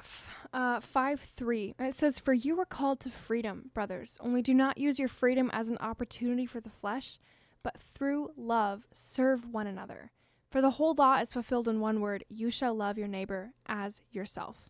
uh, 0.52 0.80
5 0.80 1.20
3. 1.20 1.74
It 1.80 1.94
says, 1.94 2.18
For 2.18 2.32
you 2.32 2.56
were 2.56 2.64
called 2.64 3.00
to 3.00 3.10
freedom, 3.10 3.70
brothers, 3.74 4.18
only 4.20 4.42
do 4.42 4.54
not 4.54 4.78
use 4.78 4.98
your 4.98 5.08
freedom 5.08 5.50
as 5.52 5.70
an 5.70 5.78
opportunity 5.78 6.46
for 6.46 6.60
the 6.60 6.70
flesh, 6.70 7.18
but 7.62 7.78
through 7.78 8.30
love 8.36 8.86
serve 8.92 9.52
one 9.52 9.66
another. 9.66 10.12
For 10.50 10.60
the 10.60 10.70
whole 10.70 10.94
law 10.94 11.16
is 11.18 11.32
fulfilled 11.32 11.68
in 11.68 11.80
one 11.80 12.00
word 12.00 12.24
you 12.28 12.50
shall 12.50 12.74
love 12.74 12.98
your 12.98 13.08
neighbor 13.08 13.52
as 13.66 14.02
yourself. 14.10 14.68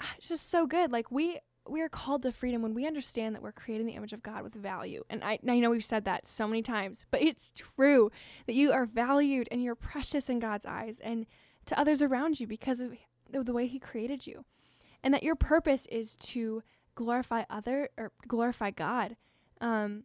Ah, 0.00 0.14
It's 0.16 0.28
just 0.28 0.48
so 0.48 0.66
good. 0.66 0.92
Like, 0.92 1.10
we 1.10 1.38
we 1.68 1.80
are 1.80 1.88
called 1.88 2.22
to 2.22 2.32
freedom 2.32 2.62
when 2.62 2.74
we 2.74 2.86
understand 2.86 3.34
that 3.34 3.42
we're 3.42 3.52
creating 3.52 3.86
the 3.86 3.94
image 3.94 4.12
of 4.12 4.22
God 4.22 4.42
with 4.42 4.54
value. 4.54 5.04
And 5.08 5.22
I, 5.22 5.38
I 5.48 5.60
know 5.60 5.70
we've 5.70 5.84
said 5.84 6.04
that 6.04 6.26
so 6.26 6.46
many 6.46 6.62
times, 6.62 7.04
but 7.10 7.22
it's 7.22 7.52
true 7.54 8.10
that 8.46 8.54
you 8.54 8.72
are 8.72 8.84
valued 8.84 9.48
and 9.50 9.62
you're 9.62 9.74
precious 9.74 10.28
in 10.28 10.40
God's 10.40 10.66
eyes 10.66 11.00
and 11.00 11.26
to 11.66 11.78
others 11.78 12.02
around 12.02 12.40
you 12.40 12.46
because 12.46 12.80
of 12.80 12.96
the 13.32 13.52
way 13.52 13.66
He 13.66 13.78
created 13.78 14.26
you. 14.26 14.44
And 15.04 15.14
that 15.14 15.22
your 15.22 15.36
purpose 15.36 15.86
is 15.86 16.16
to 16.16 16.62
glorify 16.94 17.44
other 17.48 17.88
or 17.96 18.12
glorify 18.26 18.70
God. 18.70 19.16
Um, 19.60 20.04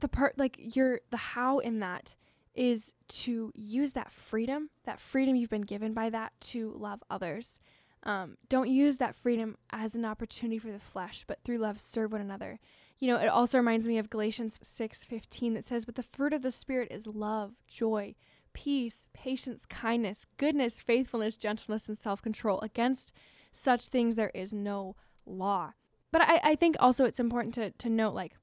the 0.00 0.08
part 0.08 0.38
like 0.38 0.56
your 0.76 1.00
the 1.10 1.16
how 1.16 1.58
in 1.60 1.80
that 1.80 2.16
is 2.54 2.94
to 3.08 3.52
use 3.54 3.92
that 3.92 4.12
freedom, 4.12 4.70
that 4.84 5.00
freedom 5.00 5.36
you've 5.36 5.50
been 5.50 5.62
given 5.62 5.94
by 5.94 6.10
that 6.10 6.32
to 6.40 6.74
love 6.76 7.02
others. 7.10 7.58
Um, 8.04 8.36
don't 8.48 8.68
use 8.68 8.98
that 8.98 9.14
freedom 9.14 9.56
as 9.70 9.94
an 9.94 10.04
opportunity 10.04 10.58
for 10.58 10.72
the 10.72 10.78
flesh, 10.78 11.24
but 11.26 11.38
through 11.44 11.58
love 11.58 11.78
serve 11.78 12.12
one 12.12 12.20
another. 12.20 12.58
You 12.98 13.08
know, 13.08 13.16
it 13.16 13.28
also 13.28 13.58
reminds 13.58 13.86
me 13.86 13.98
of 13.98 14.10
Galatians 14.10 14.58
6:15 14.62 15.54
that 15.54 15.64
says, 15.64 15.84
"But 15.84 15.94
the 15.94 16.02
fruit 16.02 16.32
of 16.32 16.42
the 16.42 16.50
spirit 16.50 16.88
is 16.90 17.06
love, 17.06 17.54
joy, 17.66 18.14
peace, 18.52 19.08
patience, 19.12 19.66
kindness, 19.66 20.26
goodness, 20.36 20.80
faithfulness, 20.80 21.36
gentleness, 21.36 21.88
and 21.88 21.96
self-control. 21.96 22.60
Against 22.60 23.12
such 23.52 23.88
things 23.88 24.16
there 24.16 24.30
is 24.34 24.52
no 24.52 24.96
law." 25.24 25.72
But 26.10 26.22
I, 26.22 26.40
I 26.42 26.54
think 26.54 26.76
also 26.78 27.04
it's 27.04 27.20
important 27.20 27.54
to 27.54 27.70
to 27.70 27.88
note 27.88 28.14
like 28.14 28.36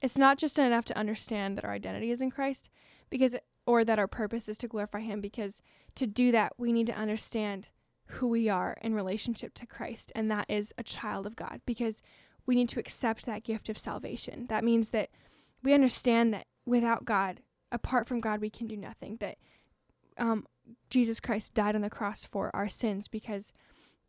it's 0.00 0.18
not 0.18 0.38
just 0.38 0.58
enough 0.58 0.84
to 0.86 0.98
understand 0.98 1.56
that 1.56 1.64
our 1.64 1.72
identity 1.72 2.10
is 2.10 2.20
in 2.20 2.30
Christ 2.30 2.70
because 3.10 3.36
or 3.66 3.84
that 3.84 3.98
our 3.98 4.08
purpose 4.08 4.48
is 4.48 4.58
to 4.58 4.68
glorify 4.68 5.00
him 5.00 5.20
because 5.20 5.62
to 5.94 6.06
do 6.06 6.32
that 6.32 6.54
we 6.58 6.72
need 6.72 6.88
to 6.88 6.96
understand 6.96 7.70
who 8.14 8.28
we 8.28 8.48
are 8.48 8.76
in 8.82 8.94
relationship 8.94 9.54
to 9.54 9.66
Christ, 9.66 10.12
and 10.14 10.30
that 10.30 10.46
is 10.48 10.74
a 10.76 10.82
child 10.82 11.26
of 11.26 11.36
God, 11.36 11.60
because 11.66 12.02
we 12.46 12.54
need 12.54 12.68
to 12.70 12.80
accept 12.80 13.26
that 13.26 13.44
gift 13.44 13.68
of 13.68 13.78
salvation. 13.78 14.46
That 14.48 14.64
means 14.64 14.90
that 14.90 15.10
we 15.62 15.72
understand 15.72 16.34
that 16.34 16.46
without 16.66 17.04
God, 17.04 17.40
apart 17.70 18.08
from 18.08 18.20
God, 18.20 18.40
we 18.40 18.50
can 18.50 18.66
do 18.66 18.76
nothing. 18.76 19.16
That 19.20 19.38
um, 20.18 20.46
Jesus 20.90 21.20
Christ 21.20 21.54
died 21.54 21.74
on 21.74 21.80
the 21.80 21.90
cross 21.90 22.24
for 22.24 22.54
our 22.54 22.68
sins 22.68 23.08
because 23.08 23.52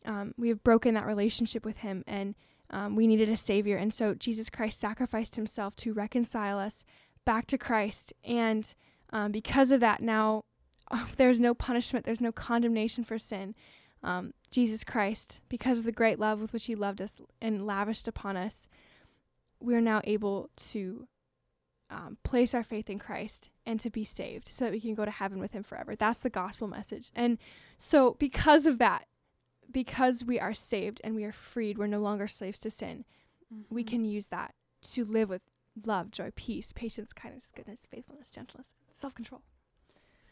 um, 0.06 0.34
we 0.38 0.50
have 0.50 0.64
broken 0.64 0.94
that 0.96 1.06
relationship 1.06 1.66
with 1.66 1.78
Him, 1.78 2.04
and 2.06 2.36
um, 2.70 2.96
we 2.96 3.08
needed 3.08 3.30
a 3.30 3.38
Savior. 3.38 3.78
And 3.78 3.94
so 3.94 4.14
Jesus 4.14 4.50
Christ 4.50 4.80
sacrificed 4.80 5.36
Himself 5.36 5.76
to 5.78 5.94
reconcile 5.94 6.60
us 6.60 6.84
back 7.26 7.48
to 7.48 7.58
Christ, 7.58 8.14
and 8.24 8.74
um, 9.12 9.32
because 9.32 9.72
of 9.72 9.80
that, 9.80 10.02
now 10.02 10.44
there's 11.18 11.40
no 11.40 11.54
punishment, 11.54 12.06
there's 12.06 12.22
no 12.22 12.32
condemnation 12.32 13.04
for 13.04 13.18
sin 13.18 13.56
um, 14.04 14.34
Jesus 14.52 14.84
Christ, 14.84 15.42
because 15.50 15.80
of 15.80 15.86
the 15.86 15.92
great 15.92 16.20
love 16.20 16.42
with 16.42 16.54
which 16.54 16.66
He 16.66 16.76
loved 16.76 17.02
us 17.02 17.22
and 17.42 17.66
lavished 17.66 18.08
upon 18.08 18.38
us, 18.38 18.68
we 19.60 19.76
are 19.76 19.82
now 19.82 20.02
able 20.04 20.50
to 20.56 21.08
um, 21.90 22.18
place 22.24 22.54
our 22.54 22.64
faith 22.64 22.90
in 22.90 23.00
Christ 23.00 23.50
and 23.66 23.80
to 23.80 23.90
be 23.90 24.04
saved 24.04 24.48
so 24.48 24.66
that 24.66 24.74
we 24.74 24.82
can 24.82 24.96
go 24.96 25.06
to 25.06 25.12
heaven 25.12 25.40
with 25.40 25.52
Him 25.52 25.64
forever. 25.64 25.96
That's 25.96 26.20
the 26.20 26.30
gospel 26.30 26.68
message. 26.68 27.12
And 27.16 27.38
so, 27.78 28.16
because 28.20 28.66
of 28.66 28.78
that, 28.80 29.08
because 29.72 30.24
we 30.24 30.40
are 30.40 30.54
saved 30.54 31.00
and 31.04 31.16
we 31.16 31.24
are 31.24 31.32
freed, 31.32 31.78
we're 31.78 31.88
no 31.88 32.00
longer 32.00 32.28
slaves 32.28 32.60
to 32.62 32.70
sin, 32.70 33.06
we 33.70 33.84
can 33.84 34.04
use 34.04 34.28
that 34.28 34.54
to 34.82 35.06
live 35.06 35.30
with 35.30 35.42
love, 35.86 36.12
joy, 36.12 36.32
peace, 36.36 36.72
patience, 36.74 37.14
kindness, 37.14 37.52
goodness, 37.56 37.88
faithfulness, 37.90 38.30
gentleness, 38.30 38.76
self 38.92 39.16
control. 39.16 39.42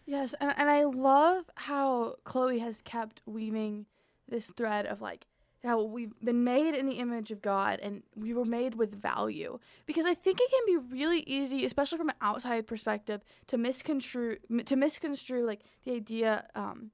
Yes, 0.06 0.34
and, 0.40 0.54
and 0.58 0.70
I 0.70 0.84
love 0.84 1.46
how 1.56 2.16
Chloe 2.24 2.60
has 2.60 2.82
kept 2.82 3.22
weaving 3.26 3.86
this 4.28 4.48
thread 4.48 4.86
of 4.86 5.02
like 5.02 5.26
how 5.64 5.82
we've 5.84 6.14
been 6.24 6.44
made 6.44 6.74
in 6.74 6.88
the 6.88 6.96
image 6.96 7.30
of 7.32 7.42
God 7.42 7.80
and 7.82 8.02
we 8.16 8.34
were 8.34 8.46
made 8.46 8.76
with 8.76 9.00
value. 9.00 9.60
Because 9.86 10.06
I 10.08 10.14
think 10.16 10.40
it 10.42 10.50
can 10.50 10.66
be 10.66 10.96
really 10.96 11.20
easy, 11.22 11.66
especially 11.66 12.00
from 12.00 12.10
an 12.10 12.16
outside 12.22 12.66
perspective, 12.66 13.22
to 13.48 13.58
misconstrue 13.58 14.38
to 14.66 14.76
misconstrue 14.76 15.46
like 15.46 15.62
the 15.86 15.94
idea 15.94 16.48
um, 16.56 16.90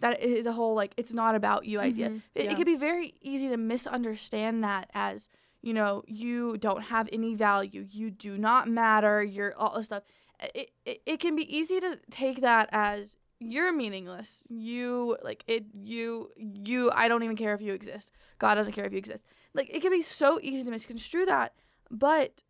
that 0.00 0.18
i 0.22 0.40
the 0.40 0.52
whole 0.52 0.74
like 0.74 0.92
it's 0.96 1.12
not 1.12 1.34
about 1.34 1.66
you 1.66 1.78
idea. 1.78 2.08
Mhm, 2.10 2.22
It, 2.34 2.44
yeah. 2.46 2.50
it 2.52 2.56
could 2.56 2.66
be 2.66 2.76
very 2.76 3.14
easy 3.20 3.48
to 3.48 3.56
misunderstand 3.56 4.64
that 4.64 4.90
as 4.92 5.28
you 5.62 5.72
know 5.72 6.02
you 6.06 6.56
don't 6.56 6.82
have 6.82 7.08
any 7.12 7.34
value, 7.34 7.86
you 7.88 8.10
do 8.10 8.36
not 8.36 8.66
matter, 8.66 9.22
you're 9.22 9.54
all 9.56 9.76
this 9.76 9.86
stuff. 9.86 10.02
It, 10.42 10.70
it, 10.84 11.02
it 11.06 11.20
can 11.20 11.36
be 11.36 11.56
easy 11.56 11.80
to 11.80 11.98
take 12.10 12.40
that 12.40 12.68
as 12.72 13.16
you're 13.40 13.72
meaningless. 13.72 14.42
You 14.48 15.16
like 15.22 15.44
it. 15.46 15.64
You 15.82 16.30
you. 16.36 16.90
I 16.94 17.08
don't 17.08 17.22
even 17.22 17.36
care 17.36 17.54
if 17.54 17.62
you 17.62 17.72
exist. 17.72 18.10
God 18.38 18.54
doesn't 18.54 18.72
care 18.72 18.84
if 18.84 18.92
you 18.92 18.98
exist. 18.98 19.24
Like 19.54 19.70
it 19.70 19.80
can 19.80 19.90
be 19.90 20.02
so 20.02 20.38
easy 20.42 20.64
to 20.64 20.70
misconstrue 20.70 21.26
that, 21.26 21.54
but 21.90 22.42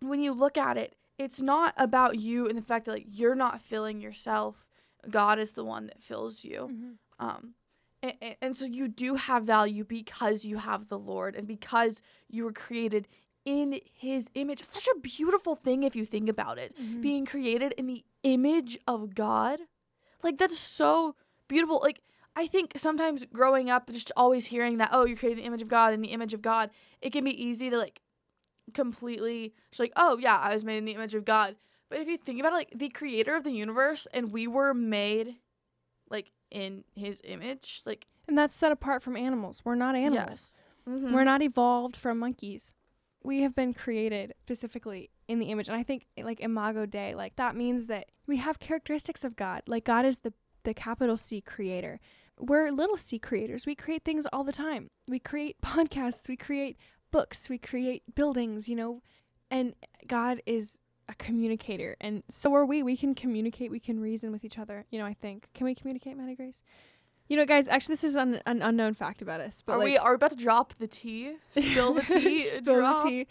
when 0.00 0.20
you 0.20 0.32
look 0.32 0.56
at 0.56 0.76
it, 0.76 0.96
it's 1.18 1.40
not 1.40 1.74
about 1.76 2.18
you 2.18 2.46
and 2.46 2.56
the 2.56 2.62
fact 2.62 2.86
that 2.86 2.92
like 2.92 3.06
you're 3.10 3.34
not 3.34 3.60
filling 3.60 4.00
yourself. 4.00 4.68
God 5.10 5.38
is 5.38 5.52
the 5.52 5.64
one 5.64 5.86
that 5.86 6.02
fills 6.02 6.44
you. 6.44 6.68
Um, 7.18 7.54
and, 8.02 8.14
and, 8.20 8.36
and 8.40 8.56
so 8.56 8.64
you 8.64 8.88
do 8.88 9.14
have 9.14 9.44
value 9.44 9.84
because 9.84 10.44
you 10.44 10.58
have 10.58 10.88
the 10.88 10.98
Lord 10.98 11.34
and 11.34 11.46
because 11.46 12.00
you 12.28 12.44
were 12.44 12.52
created 12.52 13.08
in 13.56 13.80
His 13.92 14.28
image. 14.34 14.60
It's 14.60 14.74
such 14.74 14.88
a 14.94 15.00
beautiful 15.00 15.54
thing 15.56 15.82
if 15.82 15.96
you 15.96 16.04
think 16.04 16.28
about 16.28 16.58
it. 16.58 16.74
Mhm. 16.78 17.00
Being 17.00 17.24
created 17.24 17.72
in 17.78 17.86
the 17.86 18.04
image 18.22 18.76
of 18.86 19.14
God, 19.14 19.60
like 20.22 20.36
that's 20.38 20.58
so 20.58 21.14
beautiful. 21.48 21.78
Like 21.82 22.00
I 22.36 22.46
think 22.46 22.72
sometimes 22.76 23.24
growing 23.32 23.68
up, 23.70 23.90
just 23.90 24.12
always 24.16 24.46
hearing 24.46 24.76
that, 24.78 24.90
oh, 24.92 25.04
you're 25.06 25.16
created 25.16 25.38
in 25.38 25.44
the 25.44 25.48
image 25.48 25.62
of 25.62 25.68
God, 25.68 25.92
in 25.94 26.02
the 26.02 26.12
image 26.12 26.34
of 26.34 26.42
God, 26.42 26.70
it 27.00 27.10
can 27.12 27.24
be 27.24 27.42
easy 27.46 27.68
to 27.70 27.76
like 27.78 28.00
completely 28.74 29.54
just 29.70 29.80
like, 29.80 29.92
oh 29.96 30.18
yeah, 30.18 30.36
I 30.36 30.52
was 30.54 30.64
made 30.64 30.78
in 30.78 30.84
the 30.84 30.94
image 30.94 31.14
of 31.14 31.24
God. 31.24 31.56
But 31.88 32.00
if 32.00 32.08
you 32.08 32.16
think 32.18 32.38
about 32.40 32.52
it, 32.52 32.56
like 32.56 32.72
the 32.74 32.90
creator 32.90 33.34
of 33.34 33.44
the 33.44 33.50
universe 33.52 34.06
and 34.12 34.30
we 34.30 34.46
were 34.46 34.74
made 34.74 35.36
like 36.10 36.32
in 36.50 36.84
his 36.94 37.20
image, 37.24 37.82
like 37.86 38.06
And 38.28 38.36
that's 38.36 38.54
set 38.54 38.72
apart 38.72 39.02
from 39.02 39.16
animals. 39.16 39.62
We're 39.64 39.74
not 39.74 39.94
animals. 39.94 40.28
yes. 40.30 40.62
Mhm. 40.86 41.12
We're 41.14 41.24
not 41.24 41.42
evolved 41.42 41.96
from 41.96 42.18
monkeys. 42.18 42.74
We 43.28 43.42
have 43.42 43.54
been 43.54 43.74
created 43.74 44.32
specifically 44.40 45.10
in 45.28 45.38
the 45.38 45.50
image 45.50 45.68
and 45.68 45.76
I 45.76 45.82
think 45.82 46.06
like 46.16 46.40
imago 46.40 46.86
dei 46.86 47.14
like 47.14 47.36
that 47.36 47.54
means 47.54 47.84
that 47.84 48.06
we 48.26 48.38
have 48.38 48.58
characteristics 48.58 49.22
of 49.22 49.36
God. 49.36 49.60
Like 49.66 49.84
God 49.84 50.06
is 50.06 50.20
the 50.20 50.32
the 50.64 50.72
capital 50.72 51.18
C 51.18 51.42
creator. 51.42 52.00
We're 52.38 52.70
little 52.70 52.96
c 52.96 53.18
creators. 53.18 53.66
We 53.66 53.74
create 53.74 54.02
things 54.02 54.26
all 54.32 54.44
the 54.44 54.58
time. 54.66 54.88
We 55.06 55.18
create 55.18 55.60
podcasts, 55.62 56.26
we 56.26 56.36
create 56.36 56.78
books, 57.10 57.50
we 57.50 57.58
create 57.58 58.02
buildings, 58.14 58.66
you 58.66 58.76
know. 58.76 59.02
And 59.50 59.74
God 60.06 60.40
is 60.46 60.80
a 61.06 61.14
communicator 61.14 61.96
and 62.00 62.22
so 62.30 62.54
are 62.54 62.64
we. 62.64 62.82
We 62.82 62.96
can 62.96 63.14
communicate, 63.14 63.70
we 63.70 63.80
can 63.80 64.00
reason 64.00 64.32
with 64.32 64.42
each 64.42 64.58
other. 64.58 64.86
You 64.90 64.98
know, 64.98 65.04
I 65.04 65.12
think. 65.12 65.48
Can 65.52 65.66
we 65.66 65.74
communicate, 65.74 66.16
Maddie 66.16 66.34
Grace? 66.34 66.62
You 67.28 67.36
know, 67.36 67.44
guys, 67.44 67.68
actually 67.68 67.94
this 67.94 68.04
is 68.04 68.16
an, 68.16 68.40
an 68.46 68.62
unknown 68.62 68.94
fact 68.94 69.20
about 69.22 69.40
us. 69.40 69.62
But 69.64 69.74
are 69.74 69.78
like, 69.78 69.84
we 69.84 69.98
are 69.98 70.12
we 70.12 70.14
about 70.16 70.30
to 70.30 70.36
drop 70.36 70.74
the 70.78 70.86
tea? 70.86 71.36
Spill 71.50 71.94
the 71.94 72.02
tea. 72.02 72.38
Spill 72.40 72.80
drop. 72.80 73.04
the 73.04 73.10
tea. 73.10 73.26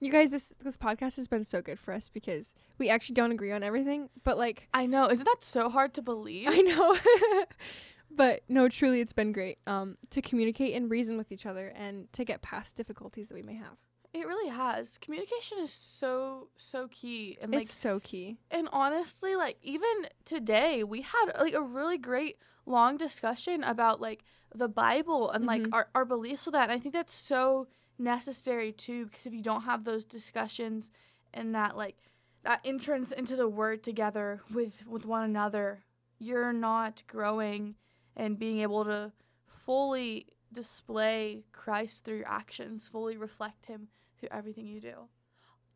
You 0.00 0.12
guys, 0.12 0.30
this 0.30 0.54
this 0.62 0.76
podcast 0.76 1.16
has 1.16 1.26
been 1.26 1.44
so 1.44 1.60
good 1.60 1.78
for 1.78 1.92
us 1.92 2.08
because 2.08 2.54
we 2.76 2.88
actually 2.88 3.14
don't 3.14 3.32
agree 3.32 3.50
on 3.50 3.62
everything, 3.62 4.10
but 4.22 4.38
like 4.38 4.68
I 4.72 4.86
know. 4.86 5.10
Isn't 5.10 5.24
that 5.24 5.42
so 5.42 5.68
hard 5.68 5.94
to 5.94 6.02
believe? 6.02 6.48
I 6.48 6.58
know. 6.58 6.96
but 8.10 8.42
no, 8.48 8.68
truly 8.68 9.00
it's 9.00 9.12
been 9.12 9.32
great 9.32 9.58
um 9.66 9.96
to 10.10 10.22
communicate 10.22 10.74
and 10.74 10.90
reason 10.90 11.16
with 11.16 11.32
each 11.32 11.46
other 11.46 11.72
and 11.74 12.12
to 12.12 12.24
get 12.24 12.42
past 12.42 12.76
difficulties 12.76 13.28
that 13.28 13.34
we 13.34 13.42
may 13.42 13.54
have. 13.54 13.76
It 14.14 14.26
really 14.26 14.50
has. 14.50 14.98
Communication 14.98 15.58
is 15.58 15.72
so 15.72 16.48
so 16.56 16.88
key 16.88 17.38
and 17.40 17.52
like 17.52 17.62
it's 17.62 17.72
so 17.72 17.98
key. 18.00 18.38
and 18.50 18.68
honestly 18.72 19.36
like 19.36 19.56
even 19.62 20.06
today 20.24 20.84
we 20.84 21.02
had 21.02 21.32
like 21.38 21.54
a 21.54 21.62
really 21.62 21.98
great 21.98 22.38
long 22.68 22.96
discussion 22.96 23.64
about 23.64 24.00
like 24.00 24.24
the 24.54 24.68
Bible 24.68 25.30
and 25.30 25.44
like 25.46 25.62
Mhm. 25.62 25.72
our, 25.74 25.88
our 25.94 26.04
beliefs 26.04 26.46
with 26.46 26.52
that. 26.54 26.64
And 26.70 26.72
I 26.72 26.78
think 26.78 26.94
that's 26.94 27.14
so 27.14 27.66
necessary 27.98 28.72
too 28.72 29.06
because 29.06 29.26
if 29.26 29.32
you 29.32 29.42
don't 29.42 29.62
have 29.62 29.84
those 29.84 30.04
discussions 30.04 30.90
and 31.34 31.54
that 31.54 31.76
like 31.76 31.96
that 32.44 32.60
entrance 32.64 33.10
into 33.12 33.34
the 33.36 33.48
word 33.48 33.82
together 33.82 34.42
with 34.50 34.86
with 34.86 35.04
one 35.04 35.24
another, 35.24 35.84
you're 36.18 36.52
not 36.52 37.02
growing 37.06 37.74
and 38.16 38.38
being 38.38 38.60
able 38.60 38.84
to 38.84 39.12
fully 39.46 40.26
display 40.52 41.44
Christ 41.52 42.04
through 42.04 42.18
your 42.18 42.28
actions, 42.28 42.88
fully 42.88 43.16
reflect 43.16 43.66
him 43.66 43.88
through 44.18 44.30
everything 44.32 44.66
you 44.66 44.80
do. 44.80 45.08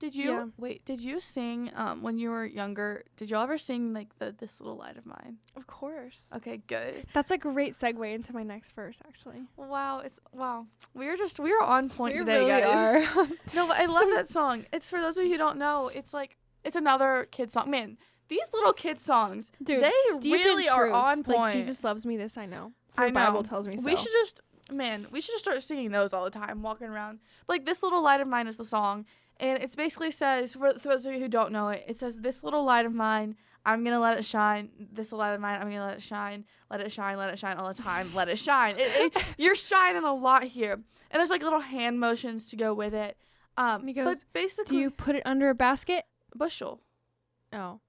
Did 0.03 0.17
you 0.17 0.31
Yeah. 0.33 0.47
wait, 0.59 0.85
did 0.85 1.01
you 1.01 1.21
sing 1.21 1.71
um 1.77 2.03
when 2.03 2.19
you 2.19 2.31
were 2.31 2.45
younger? 2.45 3.05
Did 3.17 3.31
you 3.31 3.37
ever 3.37 3.57
sing 3.57 3.95
like 3.95 4.19
the 4.19 4.35
this 4.37 4.61
little 4.61 4.77
light 4.77 4.97
of 4.97 5.07
mine? 5.07 5.37
Of 5.55 5.69
course. 5.69 6.29
Okay, 6.35 6.57
good. 6.67 7.05
That's 7.13 7.31
a 7.31 7.39
great 7.39 7.75
segue 7.75 8.13
into 8.13 8.33
my 8.35 8.43
next 8.43 8.73
verse 8.73 9.01
actually. 9.07 9.43
Wow, 9.57 10.01
it's 10.01 10.19
wow. 10.33 10.67
We're 10.93 11.17
just 11.17 11.39
we 11.39 11.53
are 11.53 11.63
on 11.63 11.89
point 11.89 12.15
We 12.15 12.19
today, 12.19 12.39
really 12.41 12.61
guys. 12.63 13.17
are. 13.17 13.27
No, 13.55 13.69
but 13.69 13.77
I 13.79 13.87
love 13.87 14.09
that 14.15 14.29
song. 14.29 14.67
It's 14.73 14.91
for 14.91 15.01
those 15.01 15.17
of 15.19 15.25
you 15.25 15.31
who 15.31 15.39
don't 15.39 15.57
know. 15.59 15.89
It's 15.95 16.13
like 16.13 16.37
it's 16.65 16.75
another 16.77 17.29
kid 17.31 17.53
song. 17.53 17.71
Man, 17.71 17.97
these 18.29 18.51
little 18.53 18.73
kid 18.73 19.01
songs, 19.01 19.53
Dude, 19.63 19.85
they 19.85 19.91
really 20.33 20.69
are 20.69 20.87
Truth, 20.89 20.95
on 20.97 21.23
point. 21.23 21.39
Like 21.39 21.53
Jesus 21.55 21.85
loves 21.85 22.05
me 22.05 22.17
this 22.17 22.37
I 22.37 22.47
know. 22.47 22.73
For 22.91 23.05
I 23.05 23.07
the 23.07 23.13
Bible 23.13 23.43
know. 23.43 23.49
tells 23.49 23.69
me 23.69 23.77
so. 23.77 23.85
We 23.89 23.95
should 23.97 24.11
just 24.21 24.41
man, 24.73 25.07
we 25.13 25.21
should 25.21 25.33
just 25.35 25.45
start 25.45 25.63
singing 25.63 25.91
those 25.93 26.13
all 26.13 26.25
the 26.25 26.31
time, 26.31 26.63
walking 26.63 26.89
around. 26.89 27.21
But 27.47 27.55
like 27.55 27.67
this 27.67 27.83
little 27.85 28.03
light 28.03 28.21
of 28.21 28.27
mine 28.29 28.47
is 28.47 28.57
the 28.57 28.65
song, 28.65 29.05
and 29.43 29.63
it 29.63 29.77
basically 29.77 30.11
says 30.13 30.55
for, 30.55 30.73
those 30.73 31.05
of 31.05 31.13
you 31.13 31.19
who 31.19 31.29
don't 31.29 31.53
know 31.53 31.69
it, 31.69 31.85
it 31.87 31.99
says 31.99 32.19
this 32.19 32.43
little 32.43 32.65
light 32.65 32.87
of 32.87 32.95
mine. 32.95 33.37
I'm 33.65 33.85
gonna 33.85 34.01
let 34.01 34.19
it 34.19 34.25
shine. 34.25 34.71
This 34.93 35.13
little 35.13 35.19
light 35.19 35.35
of 35.35 35.41
mine. 35.41 35.61
I'm 35.61 35.69
gonna 35.69 35.85
let 35.85 35.97
it 35.97 36.03
shine. 36.03 36.45
Let 36.71 36.81
it 36.81 36.91
shine. 36.91 37.17
Let 37.17 37.33
it 37.33 37.39
shine 37.39 37.57
all 37.57 37.69
the 37.69 37.81
time. 37.81 38.13
Let 38.15 38.29
it 38.29 38.39
shine. 38.39 38.77
It, 38.77 39.15
it, 39.17 39.25
you're 39.39 39.55
shining 39.55 40.03
a 40.03 40.15
lot 40.15 40.45
here, 40.45 40.73
and 40.73 41.21
there's 41.21 41.31
like 41.31 41.43
little 41.43 41.61
hand 41.61 42.01
motions 42.01 42.49
to 42.51 42.57
go 42.57 42.73
with 42.75 42.95
it. 42.95 43.17
Um, 43.57 43.87
he 43.87 43.93
but 43.93 44.05
goes, 44.05 44.25
basically, 44.33 44.77
Do 44.77 44.81
you 44.83 44.91
put 44.91 45.15
it 45.15 45.23
under 45.27 45.51
a 45.51 45.55
basket? 45.55 46.05
bushel? 46.35 46.81
Oh. 47.53 47.81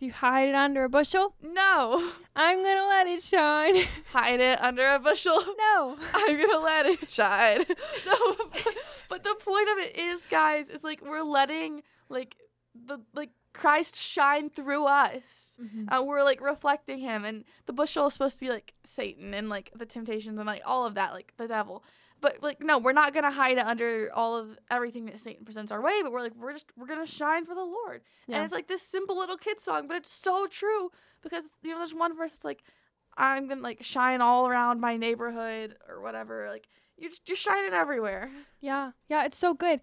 Do 0.00 0.06
you 0.06 0.12
hide 0.12 0.48
it 0.48 0.54
under 0.54 0.84
a 0.84 0.88
bushel? 0.88 1.34
No, 1.42 2.12
I'm 2.34 2.64
gonna 2.64 2.86
let 2.88 3.06
it 3.06 3.22
shine. 3.22 3.76
hide 4.10 4.40
it 4.40 4.58
under 4.58 4.88
a 4.88 4.98
bushel. 4.98 5.38
no. 5.58 5.98
I'm 6.14 6.40
gonna 6.40 6.64
let 6.64 6.86
it 6.86 7.10
shine. 7.10 7.66
no, 8.06 8.34
but, 9.10 9.22
the 9.24 9.36
point 9.38 9.68
of 9.68 9.76
it 9.76 9.98
is, 9.98 10.24
guys, 10.24 10.70
is 10.70 10.84
like 10.84 11.02
we're 11.02 11.20
letting 11.20 11.82
like 12.08 12.36
the 12.74 13.00
like 13.12 13.28
Christ 13.52 13.94
shine 13.94 14.48
through 14.48 14.86
us. 14.86 15.58
Uh, 15.88 16.02
we're 16.02 16.24
like 16.24 16.40
reflecting 16.40 17.00
Him, 17.00 17.26
and 17.26 17.44
the 17.66 17.74
bushel 17.74 18.06
is 18.06 18.14
supposed 18.14 18.36
to 18.36 18.40
be 18.40 18.48
like 18.48 18.72
Satan 18.84 19.34
and 19.34 19.50
like 19.50 19.70
the 19.76 19.84
temptations 19.84 20.38
and 20.38 20.46
like 20.46 20.62
all 20.64 20.86
of 20.86 20.94
that, 20.94 21.12
like 21.12 21.34
the 21.36 21.46
devil. 21.46 21.84
But 22.20 22.42
like 22.42 22.60
no, 22.60 22.78
we're 22.78 22.92
not 22.92 23.14
gonna 23.14 23.30
hide 23.30 23.58
it 23.58 23.66
under 23.66 24.10
all 24.14 24.36
of 24.36 24.58
everything 24.70 25.06
that 25.06 25.18
Satan 25.18 25.44
presents 25.44 25.72
our 25.72 25.80
way. 25.80 26.00
But 26.02 26.12
we're 26.12 26.22
like 26.22 26.34
we're 26.36 26.52
just 26.52 26.66
we're 26.76 26.86
gonna 26.86 27.06
shine 27.06 27.44
for 27.44 27.54
the 27.54 27.64
Lord. 27.64 28.02
Yeah. 28.26 28.36
And 28.36 28.44
it's 28.44 28.52
like 28.52 28.68
this 28.68 28.82
simple 28.82 29.16
little 29.16 29.36
kid 29.36 29.60
song, 29.60 29.88
but 29.88 29.96
it's 29.96 30.12
so 30.12 30.46
true 30.46 30.90
because 31.22 31.44
you 31.62 31.72
know 31.72 31.78
there's 31.78 31.94
one 31.94 32.16
verse 32.16 32.32
that's 32.32 32.44
like 32.44 32.62
I'm 33.16 33.48
gonna 33.48 33.60
like 33.60 33.82
shine 33.82 34.20
all 34.20 34.46
around 34.46 34.80
my 34.80 34.96
neighborhood 34.96 35.76
or 35.88 36.00
whatever. 36.00 36.48
Like 36.48 36.68
you're 37.00 37.10
just, 37.10 37.28
you're 37.28 37.36
shining 37.36 37.72
everywhere. 37.72 38.30
Yeah, 38.60 38.92
yeah, 39.08 39.24
it's 39.24 39.38
so 39.38 39.54
good. 39.54 39.80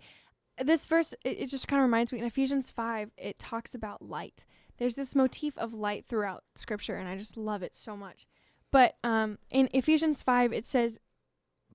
This 0.63 0.85
verse, 0.85 1.13
it, 1.23 1.39
it 1.41 1.45
just 1.47 1.67
kind 1.67 1.79
of 1.79 1.85
reminds 1.85 2.11
me 2.11 2.19
in 2.19 2.25
Ephesians 2.25 2.71
5, 2.71 3.11
it 3.17 3.37
talks 3.37 3.75
about 3.75 4.01
light. 4.01 4.45
There's 4.77 4.95
this 4.95 5.15
motif 5.15 5.57
of 5.57 5.73
light 5.73 6.05
throughout 6.07 6.43
scripture, 6.55 6.95
and 6.95 7.07
I 7.07 7.17
just 7.17 7.37
love 7.37 7.63
it 7.63 7.73
so 7.73 7.97
much. 7.97 8.27
But 8.71 8.95
um, 9.03 9.37
in 9.51 9.69
Ephesians 9.73 10.21
5, 10.21 10.53
it 10.53 10.65
says, 10.65 10.99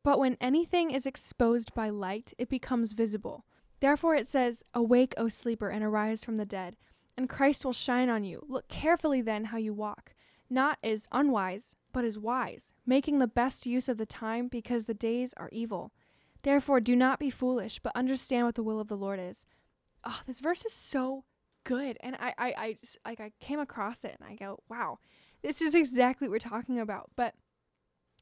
But 0.05 0.19
when 0.19 0.37
anything 0.41 0.91
is 0.91 1.07
exposed 1.07 1.75
by 1.75 1.91
light, 1.91 2.33
it 2.39 2.49
becomes 2.49 2.93
visible. 2.93 3.45
Therefore, 3.81 4.15
it 4.15 4.27
says, 4.27 4.65
Awake, 4.75 5.15
O 5.17 5.29
sleeper, 5.29 5.69
and 5.69 5.85
arise 5.85 6.25
from 6.25 6.37
the 6.37 6.45
dead, 6.45 6.77
and 7.17 7.29
Christ 7.29 7.65
will 7.65 7.73
shine 7.73 8.09
on 8.09 8.25
you. 8.25 8.45
Look 8.49 8.69
carefully 8.69 9.21
then 9.21 9.47
how 9.47 9.59
you 9.59 9.73
walk, 9.73 10.15
not 10.51 10.79
as 10.83 11.09
unwise, 11.13 11.77
but 11.93 12.05
as 12.05 12.19
wise, 12.19 12.73
making 12.87 13.19
the 13.19 13.27
best 13.27 13.67
use 13.67 13.89
of 13.89 13.99
the 13.99 14.07
time, 14.07 14.49
because 14.49 14.85
the 14.87 14.95
days 14.95 15.35
are 15.37 15.49
evil. 15.53 15.93
Therefore, 16.43 16.81
do 16.81 16.97
not 16.97 17.21
be 17.21 17.31
foolish, 17.31 17.79
but 17.81 17.95
understand 17.95 18.47
what 18.47 18.55
the 18.57 18.63
will 18.63 18.81
of 18.81 18.89
the 18.89 18.97
Lord 18.97 19.21
is. 19.21 19.47
Oh, 20.05 20.21
this 20.27 20.41
verse 20.41 20.65
is 20.65 20.73
so 20.73 21.25
good, 21.65 21.97
and 22.01 22.17
I, 22.19 22.35
I, 22.39 22.55
I, 22.57 22.73
just- 22.81 22.99
like, 23.05 23.21
I 23.21 23.33
came 23.41 23.61
across 23.61 24.05
it, 24.05 24.17
and 24.21 24.29
I 24.29 24.35
go, 24.35 24.61
wow, 24.69 24.99
this 25.43 25.61
is 25.61 25.75
exactly 25.75 26.27
what 26.29 26.33
we're 26.33 26.39
talking 26.39 26.79
about. 26.81 27.11
But 27.15 27.35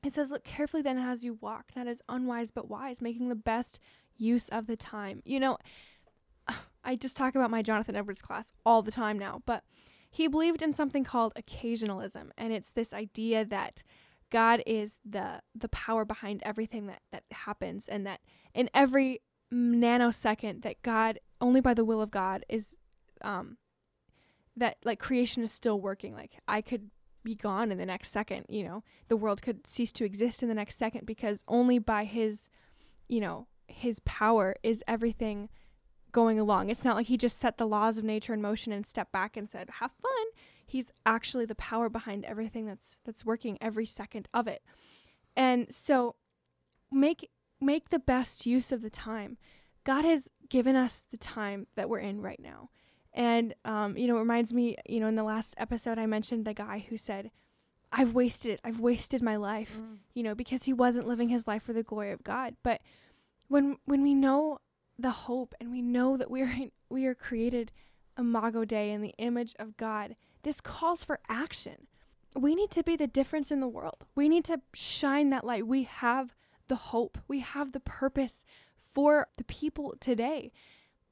it 0.02 0.14
says, 0.14 0.30
look 0.30 0.44
carefully 0.44 0.82
then 0.82 0.98
as 0.98 1.24
you 1.24 1.38
walk, 1.40 1.72
not 1.76 1.86
as 1.86 2.02
unwise 2.08 2.50
but 2.50 2.68
wise, 2.68 3.02
making 3.02 3.28
the 3.28 3.34
best 3.34 3.78
use 4.16 4.48
of 4.48 4.66
the 4.66 4.76
time. 4.76 5.22
You 5.24 5.40
know, 5.40 5.58
I 6.84 6.96
just 6.96 7.16
talk 7.16 7.34
about 7.34 7.50
my 7.50 7.62
Jonathan 7.62 7.96
Edwards 7.96 8.22
class 8.22 8.52
all 8.64 8.82
the 8.82 8.90
time 8.90 9.18
now, 9.18 9.42
but 9.44 9.64
he 10.10 10.26
believed 10.26 10.62
in 10.62 10.72
something 10.72 11.04
called 11.04 11.34
occasionalism, 11.34 12.30
and 12.36 12.52
it's 12.52 12.72
this 12.72 12.92
idea 12.92 13.44
that 13.44 13.82
God 14.30 14.62
is 14.66 14.98
the 15.04 15.42
the 15.54 15.68
power 15.68 16.04
behind 16.04 16.42
everything 16.44 16.86
that 16.86 17.02
that 17.12 17.24
happens 17.32 17.88
and 17.88 18.06
that 18.06 18.20
in 18.54 18.70
every 18.72 19.20
nanosecond 19.52 20.62
that 20.62 20.80
God 20.82 21.18
only 21.40 21.60
by 21.60 21.74
the 21.74 21.84
will 21.84 22.00
of 22.00 22.10
God 22.10 22.44
is 22.48 22.76
um 23.22 23.58
that 24.56 24.76
like 24.84 25.00
creation 25.00 25.42
is 25.42 25.52
still 25.52 25.80
working 25.80 26.14
like 26.14 26.38
I 26.46 26.60
could 26.60 26.90
be 27.22 27.34
gone 27.34 27.70
in 27.70 27.78
the 27.78 27.86
next 27.86 28.10
second, 28.10 28.46
you 28.48 28.64
know. 28.64 28.82
The 29.08 29.16
world 29.16 29.42
could 29.42 29.66
cease 29.66 29.92
to 29.92 30.04
exist 30.04 30.42
in 30.42 30.48
the 30.48 30.54
next 30.54 30.76
second 30.76 31.06
because 31.06 31.44
only 31.48 31.78
by 31.78 32.04
his 32.04 32.48
you 33.08 33.20
know, 33.20 33.48
his 33.66 34.00
power 34.00 34.54
is 34.62 34.84
everything 34.86 35.48
going 36.12 36.38
along. 36.38 36.70
It's 36.70 36.84
not 36.84 36.96
like 36.96 37.08
he 37.08 37.16
just 37.16 37.38
set 37.38 37.58
the 37.58 37.66
laws 37.66 37.98
of 37.98 38.04
nature 38.04 38.32
in 38.32 38.40
motion 38.40 38.72
and 38.72 38.86
stepped 38.86 39.12
back 39.12 39.36
and 39.36 39.50
said, 39.50 39.68
"Have 39.80 39.92
fun." 39.92 40.26
He's 40.64 40.92
actually 41.04 41.46
the 41.46 41.56
power 41.56 41.88
behind 41.88 42.24
everything 42.24 42.66
that's 42.66 43.00
that's 43.04 43.24
working 43.24 43.58
every 43.60 43.86
second 43.86 44.28
of 44.32 44.46
it. 44.46 44.62
And 45.36 45.72
so 45.72 46.14
make 46.90 47.28
make 47.60 47.90
the 47.90 47.98
best 47.98 48.46
use 48.46 48.70
of 48.70 48.82
the 48.82 48.90
time. 48.90 49.38
God 49.82 50.04
has 50.04 50.30
given 50.48 50.76
us 50.76 51.04
the 51.10 51.16
time 51.16 51.66
that 51.74 51.88
we're 51.88 51.98
in 51.98 52.20
right 52.20 52.40
now. 52.40 52.70
And 53.12 53.54
um, 53.64 53.96
you 53.96 54.06
know, 54.06 54.16
it 54.16 54.20
reminds 54.20 54.54
me, 54.54 54.76
you 54.88 55.00
know, 55.00 55.08
in 55.08 55.16
the 55.16 55.24
last 55.24 55.54
episode 55.58 55.98
I 55.98 56.06
mentioned 56.06 56.44
the 56.44 56.54
guy 56.54 56.86
who 56.88 56.96
said, 56.96 57.30
I've 57.92 58.12
wasted 58.14 58.52
it. 58.52 58.60
I've 58.62 58.78
wasted 58.78 59.20
my 59.20 59.36
life 59.36 59.80
you 60.14 60.22
know, 60.22 60.34
because 60.34 60.64
he 60.64 60.72
wasn't 60.72 61.06
living 61.06 61.28
his 61.28 61.46
life 61.46 61.62
for 61.62 61.72
the 61.72 61.82
glory 61.82 62.12
of 62.12 62.22
God. 62.22 62.54
But 62.62 62.80
when 63.48 63.78
when 63.84 64.02
we 64.02 64.14
know 64.14 64.58
the 64.98 65.10
hope 65.10 65.54
and 65.60 65.70
we 65.70 65.82
know 65.82 66.16
that 66.16 66.30
we 66.30 66.42
are 66.42 66.52
we 66.90 67.06
are 67.06 67.14
created 67.14 67.72
imago 68.18 68.64
Dei 68.64 68.90
in 68.90 69.02
the 69.02 69.14
image 69.18 69.54
of 69.58 69.76
God, 69.76 70.16
this 70.42 70.60
calls 70.60 71.02
for 71.04 71.20
action. 71.28 71.86
We 72.34 72.54
need 72.54 72.70
to 72.72 72.84
be 72.84 72.96
the 72.96 73.08
difference 73.08 73.50
in 73.50 73.60
the 73.60 73.68
world. 73.68 74.06
We 74.14 74.28
need 74.28 74.44
to 74.44 74.60
shine 74.72 75.30
that 75.30 75.44
light. 75.44 75.66
We 75.66 75.82
have 75.84 76.34
the 76.68 76.76
hope. 76.76 77.18
We 77.26 77.40
have 77.40 77.72
the 77.72 77.80
purpose 77.80 78.44
for 78.76 79.26
the 79.36 79.44
people 79.44 79.96
today. 80.00 80.52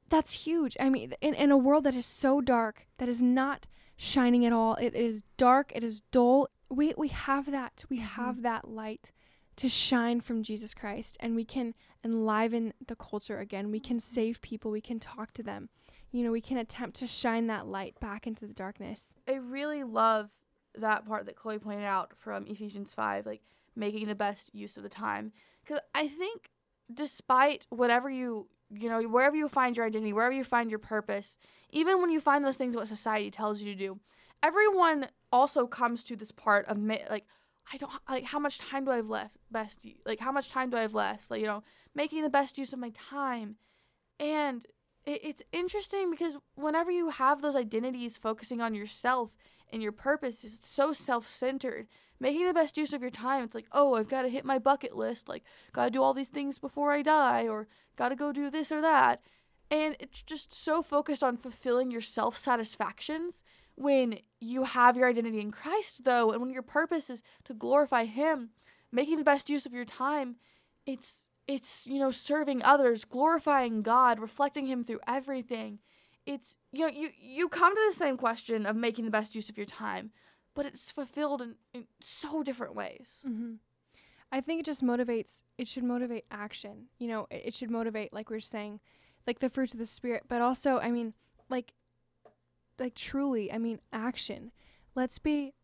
That's 0.08 0.44
huge. 0.44 0.76
I 0.80 0.88
mean, 0.88 1.12
in, 1.20 1.34
in 1.34 1.50
a 1.50 1.56
world 1.56 1.84
that 1.84 1.94
is 1.94 2.06
so 2.06 2.40
dark, 2.40 2.86
that 2.98 3.08
is 3.08 3.20
not 3.20 3.66
shining 3.96 4.46
at 4.46 4.52
all, 4.52 4.74
it 4.76 4.94
is 4.94 5.22
dark, 5.36 5.72
it 5.74 5.84
is 5.84 6.00
dull. 6.12 6.48
We, 6.70 6.94
we 6.96 7.08
have 7.08 7.50
that. 7.50 7.84
We 7.88 7.98
mm-hmm. 7.98 8.22
have 8.22 8.42
that 8.42 8.68
light 8.68 9.12
to 9.56 9.68
shine 9.68 10.20
from 10.20 10.42
Jesus 10.42 10.72
Christ, 10.72 11.16
and 11.20 11.34
we 11.34 11.44
can 11.44 11.74
enliven 12.04 12.72
the 12.86 12.94
culture 12.94 13.38
again. 13.38 13.70
We 13.70 13.80
can 13.80 13.96
mm-hmm. 13.96 14.14
save 14.14 14.40
people. 14.40 14.70
We 14.70 14.80
can 14.80 15.00
talk 15.00 15.32
to 15.34 15.42
them. 15.42 15.68
You 16.10 16.24
know, 16.24 16.30
we 16.30 16.40
can 16.40 16.56
attempt 16.56 16.96
to 17.00 17.06
shine 17.06 17.48
that 17.48 17.68
light 17.68 17.98
back 18.00 18.26
into 18.26 18.46
the 18.46 18.54
darkness. 18.54 19.14
I 19.28 19.34
really 19.34 19.82
love 19.84 20.30
that 20.74 21.06
part 21.06 21.26
that 21.26 21.36
Chloe 21.36 21.58
pointed 21.58 21.84
out 21.84 22.16
from 22.16 22.46
Ephesians 22.46 22.94
5, 22.94 23.26
like 23.26 23.42
making 23.76 24.06
the 24.06 24.14
best 24.14 24.54
use 24.54 24.76
of 24.76 24.82
the 24.82 24.88
time. 24.88 25.32
Because 25.62 25.80
I 25.94 26.06
think 26.06 26.50
despite 26.92 27.66
whatever 27.68 28.08
you, 28.08 28.48
you 28.70 28.88
know, 28.88 29.02
wherever 29.02 29.36
you 29.36 29.48
find 29.48 29.76
your 29.76 29.86
identity, 29.86 30.12
wherever 30.12 30.34
you 30.34 30.44
find 30.44 30.70
your 30.70 30.78
purpose, 30.78 31.38
even 31.70 32.00
when 32.00 32.10
you 32.10 32.20
find 32.20 32.44
those 32.44 32.56
things 32.56 32.76
what 32.76 32.88
society 32.88 33.30
tells 33.30 33.60
you 33.60 33.72
to 33.72 33.78
do, 33.78 34.00
everyone 34.42 35.08
also 35.32 35.66
comes 35.66 36.02
to 36.04 36.16
this 36.16 36.32
part 36.32 36.66
of 36.66 36.78
like, 36.78 37.24
I 37.72 37.76
don't 37.76 37.92
like 38.08 38.24
how 38.24 38.38
much 38.38 38.58
time 38.58 38.84
do 38.84 38.90
I 38.90 38.96
have 38.96 39.10
left? 39.10 39.36
Best 39.50 39.86
like 40.06 40.20
how 40.20 40.32
much 40.32 40.48
time 40.48 40.70
do 40.70 40.76
I 40.76 40.82
have 40.82 40.94
left? 40.94 41.30
Like 41.30 41.40
you 41.40 41.46
know, 41.46 41.62
making 41.94 42.22
the 42.22 42.30
best 42.30 42.56
use 42.56 42.72
of 42.72 42.78
my 42.78 42.92
time, 42.94 43.56
and 44.18 44.64
it, 45.04 45.20
it's 45.22 45.42
interesting 45.52 46.10
because 46.10 46.38
whenever 46.54 46.90
you 46.90 47.10
have 47.10 47.42
those 47.42 47.56
identities 47.56 48.16
focusing 48.16 48.60
on 48.62 48.74
yourself 48.74 49.36
and 49.70 49.82
your 49.82 49.92
purpose 49.92 50.44
is 50.44 50.58
so 50.62 50.94
self-centered 50.94 51.88
making 52.20 52.46
the 52.46 52.54
best 52.54 52.76
use 52.76 52.92
of 52.92 53.02
your 53.02 53.10
time. 53.10 53.44
It's 53.44 53.54
like 53.54 53.66
oh 53.72 53.94
i've 53.94 54.08
got 54.08 54.22
to 54.22 54.28
hit 54.28 54.44
my 54.44 54.58
bucket 54.58 54.96
list. 54.96 55.28
Like 55.28 55.44
got 55.72 55.86
to 55.86 55.90
do 55.90 56.02
all 56.02 56.14
these 56.14 56.28
things 56.28 56.58
before 56.58 56.92
i 56.92 57.02
die 57.02 57.46
or 57.48 57.68
got 57.96 58.10
to 58.10 58.16
go 58.16 58.32
do 58.32 58.50
this 58.50 58.72
or 58.72 58.80
that. 58.80 59.22
And 59.70 59.96
it's 60.00 60.22
just 60.22 60.54
so 60.54 60.82
focused 60.82 61.22
on 61.22 61.36
fulfilling 61.36 61.90
your 61.90 62.00
self-satisfactions 62.00 63.44
when 63.74 64.20
you 64.40 64.64
have 64.64 64.96
your 64.96 65.08
identity 65.08 65.40
in 65.40 65.52
christ 65.52 66.04
though 66.04 66.32
and 66.32 66.40
when 66.40 66.50
your 66.50 66.62
purpose 66.62 67.08
is 67.08 67.22
to 67.44 67.54
glorify 67.54 68.04
him 68.06 68.50
making 68.90 69.18
the 69.18 69.24
best 69.24 69.48
use 69.48 69.66
of 69.66 69.72
your 69.72 69.84
time 69.84 70.34
it's 70.84 71.24
it's 71.48 71.86
you 71.86 71.98
know 71.98 72.10
serving 72.10 72.62
others 72.62 73.04
glorifying 73.04 73.82
god 73.82 74.20
reflecting 74.20 74.66
him 74.66 74.84
through 74.84 75.00
everything. 75.08 75.78
It's 76.26 76.54
you 76.72 76.86
know 76.86 76.92
you 76.92 77.10
you 77.18 77.48
come 77.48 77.74
to 77.74 77.82
the 77.88 77.94
same 77.94 78.16
question 78.16 78.66
of 78.66 78.76
making 78.76 79.06
the 79.06 79.10
best 79.10 79.34
use 79.34 79.48
of 79.48 79.56
your 79.56 79.66
time 79.66 80.10
but 80.58 80.66
it's 80.66 80.90
fulfilled 80.90 81.40
in, 81.40 81.54
in 81.72 81.84
so 82.00 82.42
different 82.42 82.74
ways 82.74 83.18
Mm-hmm. 83.26 83.54
I 84.30 84.42
think 84.42 84.60
it 84.60 84.66
just 84.66 84.84
motivates. 84.84 85.42
It 85.56 85.66
should 85.68 85.84
motivate 85.84 86.26
action. 86.30 86.88
You 86.98 87.08
know, 87.08 87.26
it, 87.30 87.42
it 87.46 87.54
should 87.54 87.70
motivate, 87.70 88.12
like 88.12 88.28
we 88.28 88.36
are 88.36 88.40
saying, 88.40 88.80
like 89.26 89.38
the 89.38 89.48
fruits 89.48 89.72
of 89.72 89.78
the 89.78 89.86
spirit. 89.86 90.24
But 90.28 90.42
also, 90.42 90.78
I 90.78 90.90
mean, 90.90 91.14
like, 91.48 91.72
like 92.78 92.94
truly, 92.94 93.50
I 93.50 93.56
mean, 93.56 93.80
action. 93.90 94.52
Let's 94.94 95.18
be, 95.18 95.54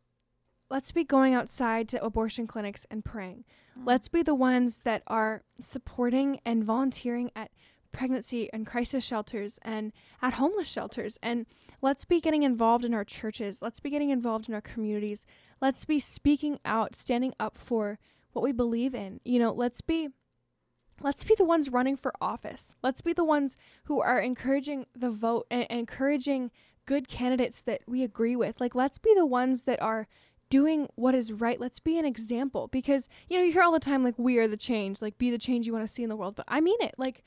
let's 0.71 0.93
be 0.93 1.05
going 1.05 1.35
outside 1.35 1.91
to 1.91 2.03
abortion 2.03 2.47
clinics 2.47 2.87
and 2.91 3.05
praying. 3.05 3.45
Let's 3.85 4.09
be 4.09 4.23
the 4.23 4.35
ones 4.35 4.81
that 4.85 5.03
are 5.09 5.43
supporting 5.61 6.41
and 6.47 6.65
volunteering 6.65 7.31
at 7.37 7.51
pregnancy 7.95 8.51
and 8.53 8.67
crisis 8.67 9.03
shelters 9.03 9.59
and 9.63 9.93
at 10.21 10.35
homeless 10.35 10.69
shelters. 10.69 11.19
And 11.23 11.47
let's 11.81 12.05
be 12.05 12.21
getting 12.21 12.43
involved 12.43 12.85
in 12.85 12.93
our 12.93 13.05
churches. 13.05 13.63
Let's 13.63 13.81
be 13.81 13.89
getting 13.89 14.11
involved 14.11 14.49
in 14.49 14.55
our 14.55 14.61
communities. 14.61 15.25
Let's 15.63 15.87
be 15.87 15.99
speaking 15.99 16.59
out, 16.67 16.95
standing 16.95 17.33
up 17.41 17.57
for 17.57 17.99
what 18.33 18.43
we 18.43 18.53
believe 18.53 18.95
in. 18.95 19.21
You 19.25 19.39
know, 19.39 19.53
let's 19.53 19.81
be 19.81 20.11
let's 21.01 21.25
be 21.25 21.35
the 21.35 21.45
ones 21.45 21.71
running 21.71 21.97
for 21.97 22.13
office. 22.21 22.75
Let's 22.83 23.01
be 23.01 23.13
the 23.13 23.25
ones 23.25 23.57
who 23.85 24.01
are 24.01 24.21
encouraging 24.21 24.87
the 24.95 25.11
vote 25.11 25.47
and, 25.51 25.67
encouraging 25.71 26.51
good 26.87 27.09
candidates 27.09 27.63
that 27.63 27.81
we 27.87 28.03
agree 28.03 28.37
with. 28.37 28.61
Like 28.61 28.75
let's 28.75 28.99
be 28.99 29.15
the 29.15 29.27
ones 29.27 29.63
that 29.63 29.81
are 29.81 30.07
doing 30.51 30.89
what 30.95 31.15
is 31.15 31.33
right. 31.33 31.61
Let's 31.61 31.81
be 31.81 31.99
an 31.99 32.05
example 32.05 32.69
because 32.69 33.09
you 33.29 33.39
know, 33.39 33.45
you 33.45 33.53
hear 33.53 33.63
all 33.63 33.73
the 33.73 33.81
time 33.81 34.03
like 34.03 34.19
we 34.19 34.39
are 34.39 34.49
the 34.49 34.57
change, 34.57 35.01
like 35.01 35.17
be 35.17 35.31
the 35.31 35.39
change 35.39 35.67
you 35.67 35.73
want 35.73 35.87
to 35.87 35.93
see 35.93 36.03
in 36.03 36.11
the 36.11 36.17
world, 36.17 36.35
but 36.37 36.47
I 36.49 36.61
mean 36.61 36.77
it. 36.81 36.95
Like 36.99 37.25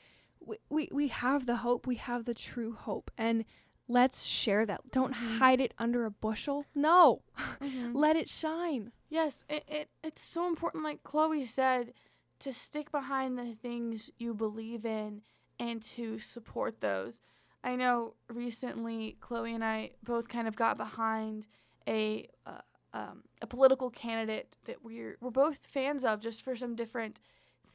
we, 0.48 0.56
we, 0.70 0.88
we 0.92 1.08
have 1.08 1.46
the 1.46 1.56
hope, 1.56 1.86
we 1.86 1.96
have 1.96 2.24
the 2.24 2.34
true 2.34 2.72
hope 2.72 3.10
and 3.18 3.44
let's 3.86 4.24
share 4.24 4.66
that. 4.66 4.90
Don't 4.90 5.14
Mhm. 5.14 5.38
hide 5.38 5.60
it 5.60 5.72
under 5.78 6.04
a 6.04 6.10
bushel. 6.10 6.64
No. 6.74 7.22
Mhm. 7.60 7.92
Let 7.94 8.16
it 8.16 8.28
shine. 8.28 8.92
Yes, 9.08 9.44
it, 9.48 9.64
it 9.68 9.88
it's 10.02 10.22
so 10.22 10.46
important, 10.46 10.84
like 10.84 11.02
Chloe 11.02 11.44
said, 11.46 11.92
to 12.40 12.52
stick 12.52 12.90
behind 12.92 13.38
the 13.38 13.54
things 13.54 14.10
you 14.18 14.34
believe 14.34 14.84
in 14.84 15.22
and 15.58 15.82
to 15.82 16.18
support 16.18 16.80
those. 16.80 17.20
I 17.64 17.74
know 17.76 18.14
recently 18.28 19.16
Chloe 19.20 19.54
and 19.54 19.64
I 19.64 19.92
both 20.02 20.28
kind 20.28 20.46
of 20.46 20.54
got 20.56 20.76
behind 20.76 21.46
a 21.88 22.28
uh, 22.46 22.60
um, 22.94 23.24
a 23.42 23.46
political 23.46 23.90
candidate 23.90 24.56
that 24.66 24.84
we're 24.84 25.16
we're 25.20 25.30
both 25.30 25.58
fans 25.66 26.04
of, 26.04 26.20
just 26.20 26.42
for 26.42 26.54
some 26.56 26.76
different 26.76 27.20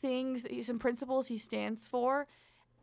things, 0.02 0.46
some 0.66 0.80
principles 0.80 1.28
he 1.28 1.38
stands 1.38 1.88
for. 1.88 2.28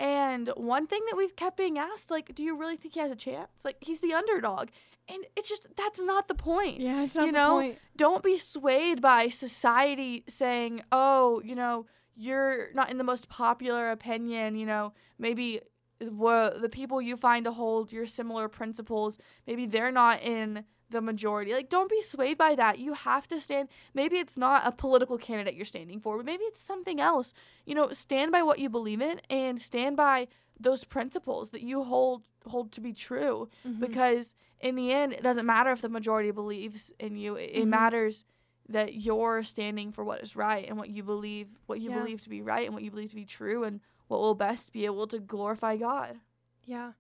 And 0.01 0.49
one 0.57 0.87
thing 0.87 1.03
that 1.11 1.17
we've 1.17 1.37
kept 1.37 1.59
being 1.59 1.79
asked, 1.79 2.11
like, 2.11 2.35
do 2.35 2.43
you 2.43 2.57
really 2.57 2.77
think 2.77 2.95
he 2.95 3.01
has 3.01 3.11
a 3.11 3.17
chance? 3.17 3.65
Like, 3.67 3.77
he's 3.81 4.01
the 4.01 4.15
underdog, 4.15 4.69
and 5.09 5.25
it's 5.37 5.49
just 5.49 5.67
that's 5.77 6.01
not 6.01 6.27
the 6.27 6.35
point 6.35 6.81
Yeah, 6.81 7.03
it's 7.03 7.15
not 7.15 7.27
You 7.27 7.33
the 7.33 7.39
know, 7.39 7.51
point. 7.61 7.79
don't 7.97 8.23
be 8.23 8.39
swayed 8.39 9.03
by 9.03 9.29
society 9.29 10.25
saying, 10.27 10.83
oh, 10.91 11.43
you 11.45 11.55
know, 11.55 11.85
you're 12.17 12.73
not 12.75 12.91
in 12.91 12.97
the 12.99 13.05
most 13.05 13.29
popular 13.29 13.91
opinion, 13.91 14.57
you 14.57 14.65
know, 14.67 14.95
maybe 15.19 15.61
the 15.99 16.71
people 16.73 17.03
you 17.03 17.15
find 17.17 17.45
to 17.45 17.53
hold 17.53 17.93
your 17.93 18.07
similar 18.07 18.49
principles, 18.49 19.19
maybe 19.47 19.67
they're 19.67 19.93
not 19.93 20.23
in 20.23 20.65
the 20.91 21.01
majority. 21.01 21.53
Like, 21.53 21.69
don't 21.69 21.89
be 21.91 22.03
swayed 22.03 22.37
by 22.39 22.55
that. 22.57 22.79
You 22.79 22.95
have 22.95 23.27
to 23.29 23.41
stand. 23.41 23.69
Maybe 23.95 24.17
it's 24.17 24.37
not 24.37 24.63
a 24.67 24.73
political 24.73 25.19
candidate 25.19 25.55
you're 25.55 25.65
standing 25.65 26.01
for, 26.01 26.17
but 26.17 26.27
maybe 26.27 26.45
it's 26.45 26.61
something 26.61 27.01
else. 27.01 27.33
You 27.65 27.75
know, 27.75 27.91
stand 27.93 28.33
by 28.33 28.43
what 28.43 28.59
you 28.59 28.69
believe 28.69 29.01
in 29.01 29.21
and 29.31 29.61
stand 29.61 29.97
by 29.97 30.29
those 30.59 30.85
principles 30.85 31.51
that 31.53 31.63
you 31.63 31.85
hold 31.85 32.25
hold 32.47 32.73
to 32.73 32.81
be 32.81 32.93
true 32.93 33.49
Mhm. 33.67 33.81
because 33.81 34.35
in 34.61 34.75
the 34.75 34.93
end 34.93 35.13
it 35.13 35.23
doesn't 35.23 35.45
matter 35.45 35.71
if 35.73 35.83
the 35.83 35.89
majority 35.91 36.31
believes 36.31 36.91
in 36.99 37.17
you 37.17 37.35
it, 37.37 37.51
it 37.55 37.65
Mhm. 37.65 37.69
matters 37.69 38.25
that 38.69 38.95
you're 38.95 39.43
standing 39.43 39.93
for 39.93 40.05
what 40.05 40.21
is 40.23 40.35
right 40.37 40.67
and 40.69 40.79
what 40.79 40.89
you 40.89 41.03
believe 41.03 41.49
what 41.67 41.81
you 41.81 41.91
Yeah. 41.91 41.99
believe 41.99 42.23
to 42.23 42.31
be 42.31 42.41
right 42.41 42.65
and 42.65 42.73
what 42.75 42.83
you 42.83 42.91
believe 42.91 43.11
to 43.11 43.15
be 43.17 43.27
true 43.27 43.63
and 43.65 43.81
what 44.09 44.21
will 44.21 44.35
best 44.35 44.73
be 44.73 44.85
able 44.87 45.07
to 45.09 45.19
glorify 45.19 45.77
god 45.77 46.19
Yeah. 46.65 46.93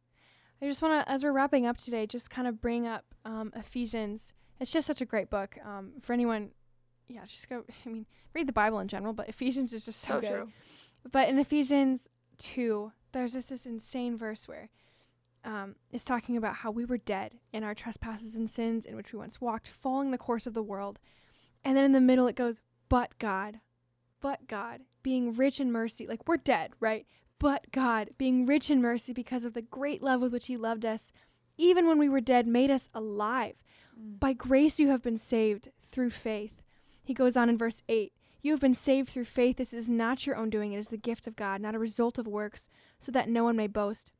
I 0.62 0.66
just 0.66 0.82
want 0.82 1.04
to, 1.06 1.10
as 1.10 1.24
we're 1.24 1.32
wrapping 1.32 1.66
up 1.66 1.78
today, 1.78 2.06
just 2.06 2.30
kind 2.30 2.46
of 2.46 2.60
bring 2.60 2.86
up 2.86 3.04
um, 3.24 3.52
Ephesians. 3.56 4.32
It's 4.60 4.72
just 4.72 4.86
such 4.86 5.00
a 5.00 5.06
great 5.06 5.30
book. 5.30 5.56
Um, 5.64 5.92
for 6.00 6.12
anyone, 6.12 6.50
yeah, 7.08 7.24
just 7.26 7.48
go, 7.48 7.64
I 7.86 7.88
mean, 7.88 8.06
read 8.34 8.46
the 8.46 8.52
Bible 8.52 8.78
in 8.80 8.88
general, 8.88 9.12
but 9.12 9.28
Ephesians 9.28 9.72
is 9.72 9.84
just 9.84 10.00
so, 10.00 10.14
so 10.14 10.20
good. 10.20 10.28
true 10.28 10.52
But 11.10 11.28
in 11.28 11.38
Ephesians 11.38 12.08
2, 12.38 12.92
there's 13.12 13.32
just 13.32 13.50
this 13.50 13.66
insane 13.66 14.16
verse 14.16 14.46
where 14.46 14.68
um, 15.44 15.76
it's 15.90 16.04
talking 16.04 16.36
about 16.36 16.56
how 16.56 16.70
we 16.70 16.84
were 16.84 16.98
dead 16.98 17.34
in 17.52 17.64
our 17.64 17.74
trespasses 17.74 18.36
and 18.36 18.48
sins 18.48 18.84
in 18.84 18.96
which 18.96 19.12
we 19.12 19.18
once 19.18 19.40
walked, 19.40 19.68
following 19.68 20.10
the 20.10 20.18
course 20.18 20.46
of 20.46 20.54
the 20.54 20.62
world. 20.62 20.98
And 21.64 21.76
then 21.76 21.84
in 21.84 21.92
the 21.92 22.00
middle, 22.00 22.26
it 22.26 22.36
goes, 22.36 22.60
but 22.88 23.18
God, 23.18 23.60
but 24.20 24.46
God, 24.46 24.82
being 25.02 25.32
rich 25.32 25.60
in 25.60 25.72
mercy. 25.72 26.06
Like 26.06 26.28
we're 26.28 26.36
dead, 26.36 26.72
right? 26.80 27.06
But 27.40 27.72
God, 27.72 28.10
being 28.18 28.44
rich 28.44 28.70
in 28.70 28.82
mercy 28.82 29.14
because 29.14 29.46
of 29.46 29.54
the 29.54 29.62
great 29.62 30.02
love 30.02 30.20
with 30.20 30.32
which 30.32 30.46
He 30.46 30.58
loved 30.58 30.84
us, 30.84 31.12
even 31.56 31.88
when 31.88 31.98
we 31.98 32.08
were 32.08 32.20
dead, 32.20 32.46
made 32.46 32.70
us 32.70 32.90
alive. 32.94 33.56
By 33.96 34.34
grace 34.34 34.78
you 34.78 34.88
have 34.88 35.02
been 35.02 35.16
saved 35.16 35.70
through 35.82 36.10
faith. 36.10 36.62
He 37.02 37.14
goes 37.14 37.36
on 37.36 37.48
in 37.48 37.58
verse 37.58 37.82
8 37.88 38.12
You 38.42 38.52
have 38.52 38.60
been 38.60 38.74
saved 38.74 39.08
through 39.08 39.24
faith. 39.24 39.56
This 39.56 39.72
is 39.72 39.88
not 39.88 40.26
your 40.26 40.36
own 40.36 40.50
doing, 40.50 40.72
it 40.74 40.78
is 40.78 40.88
the 40.88 40.98
gift 40.98 41.26
of 41.26 41.34
God, 41.34 41.62
not 41.62 41.74
a 41.74 41.78
result 41.78 42.18
of 42.18 42.28
works, 42.28 42.68
so 42.98 43.10
that 43.12 43.28
no 43.28 43.42
one 43.44 43.56
may 43.56 43.66
boast. 43.66 44.12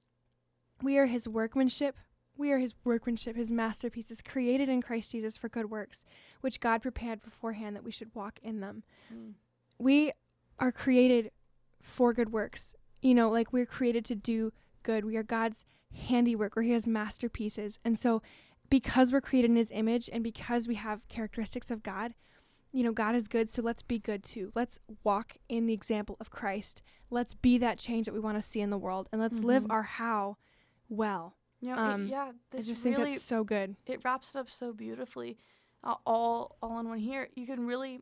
We 0.83 0.97
are 0.97 1.07
His 1.07 1.29
workmanship. 1.29 1.97
We 2.39 2.53
are 2.53 2.59
His 2.59 2.75
workmanship, 2.85 3.37
His 3.37 3.51
masterpieces, 3.51 4.23
created 4.23 4.71
in 4.71 4.81
Christ 4.81 5.13
Jesus 5.13 5.37
for 5.37 5.51
good 5.51 5.71
works, 5.71 6.07
which 6.41 6.59
God 6.59 6.81
prepared 6.81 7.21
beforehand 7.21 7.77
that 7.77 7.85
we 7.85 7.93
should 7.93 8.15
walk 8.15 8.39
in 8.43 8.61
them. 8.61 8.83
Mm. 9.15 9.35
We 9.79 10.13
are 10.59 10.73
created 10.73 11.33
for 11.83 12.15
good 12.15 12.33
works. 12.33 12.75
You 13.03 13.15
know, 13.15 13.31
like 13.31 13.53
we're 13.53 13.67
created 13.67 14.05
to 14.07 14.15
do 14.15 14.53
good. 14.83 15.05
We 15.05 15.17
are 15.17 15.23
God's 15.23 15.65
handiwork, 15.95 16.57
or 16.57 16.63
He 16.63 16.73
has 16.73 16.87
masterpieces. 16.87 17.79
And 17.85 17.99
so, 17.99 18.23
because 18.69 19.13
we're 19.13 19.21
created 19.21 19.51
in 19.51 19.57
His 19.57 19.71
image 19.73 20.09
and 20.13 20.23
because 20.23 20.69
we 20.69 20.77
have 20.77 21.07
characteristics 21.09 21.71
of 21.71 21.83
God, 21.83 22.15
you 22.73 22.85
know, 22.85 22.93
God 22.93 23.15
is 23.17 23.27
good, 23.27 23.49
so 23.49 23.63
let's 23.63 23.83
be 23.83 23.99
good 23.99 24.23
too. 24.23 24.53
Let's 24.55 24.79
walk 25.03 25.37
in 25.49 25.67
the 25.67 25.73
example 25.75 26.17
of 26.21 26.31
Christ. 26.31 26.83
Let's 27.11 27.35
be 27.35 27.59
that 27.59 27.79
change 27.79 28.07
that 28.07 28.13
we 28.13 28.21
want 28.21 28.37
to 28.37 28.43
see 28.43 28.61
in 28.61 28.71
the 28.71 28.79
world, 28.79 29.09
and 29.13 29.21
let's 29.21 29.41
live 29.41 29.65
Mhm. 29.65 29.71
our 29.73 29.83
how 29.83 30.37
well. 30.89 31.37
you 31.63 31.69
know, 31.69 31.75
it- 31.75 31.79
Um, 31.93 32.07
yeah 32.07 32.33
I 32.55 32.57
just 32.63 32.83
really 32.87 32.97
think 32.97 33.11
that's 33.11 33.23
so 33.23 33.45
good. 33.45 33.77
it 33.85 34.01
wraps 34.03 34.35
it 34.35 34.39
up 34.39 34.49
so 34.51 34.73
beautifully 34.73 35.37
uh, 35.85 35.97
all 36.07 36.57
all 36.63 36.79
in 36.79 36.89
one 36.89 36.99
here 36.99 37.29
you 37.35 37.45
can 37.45 37.67
really 37.67 38.01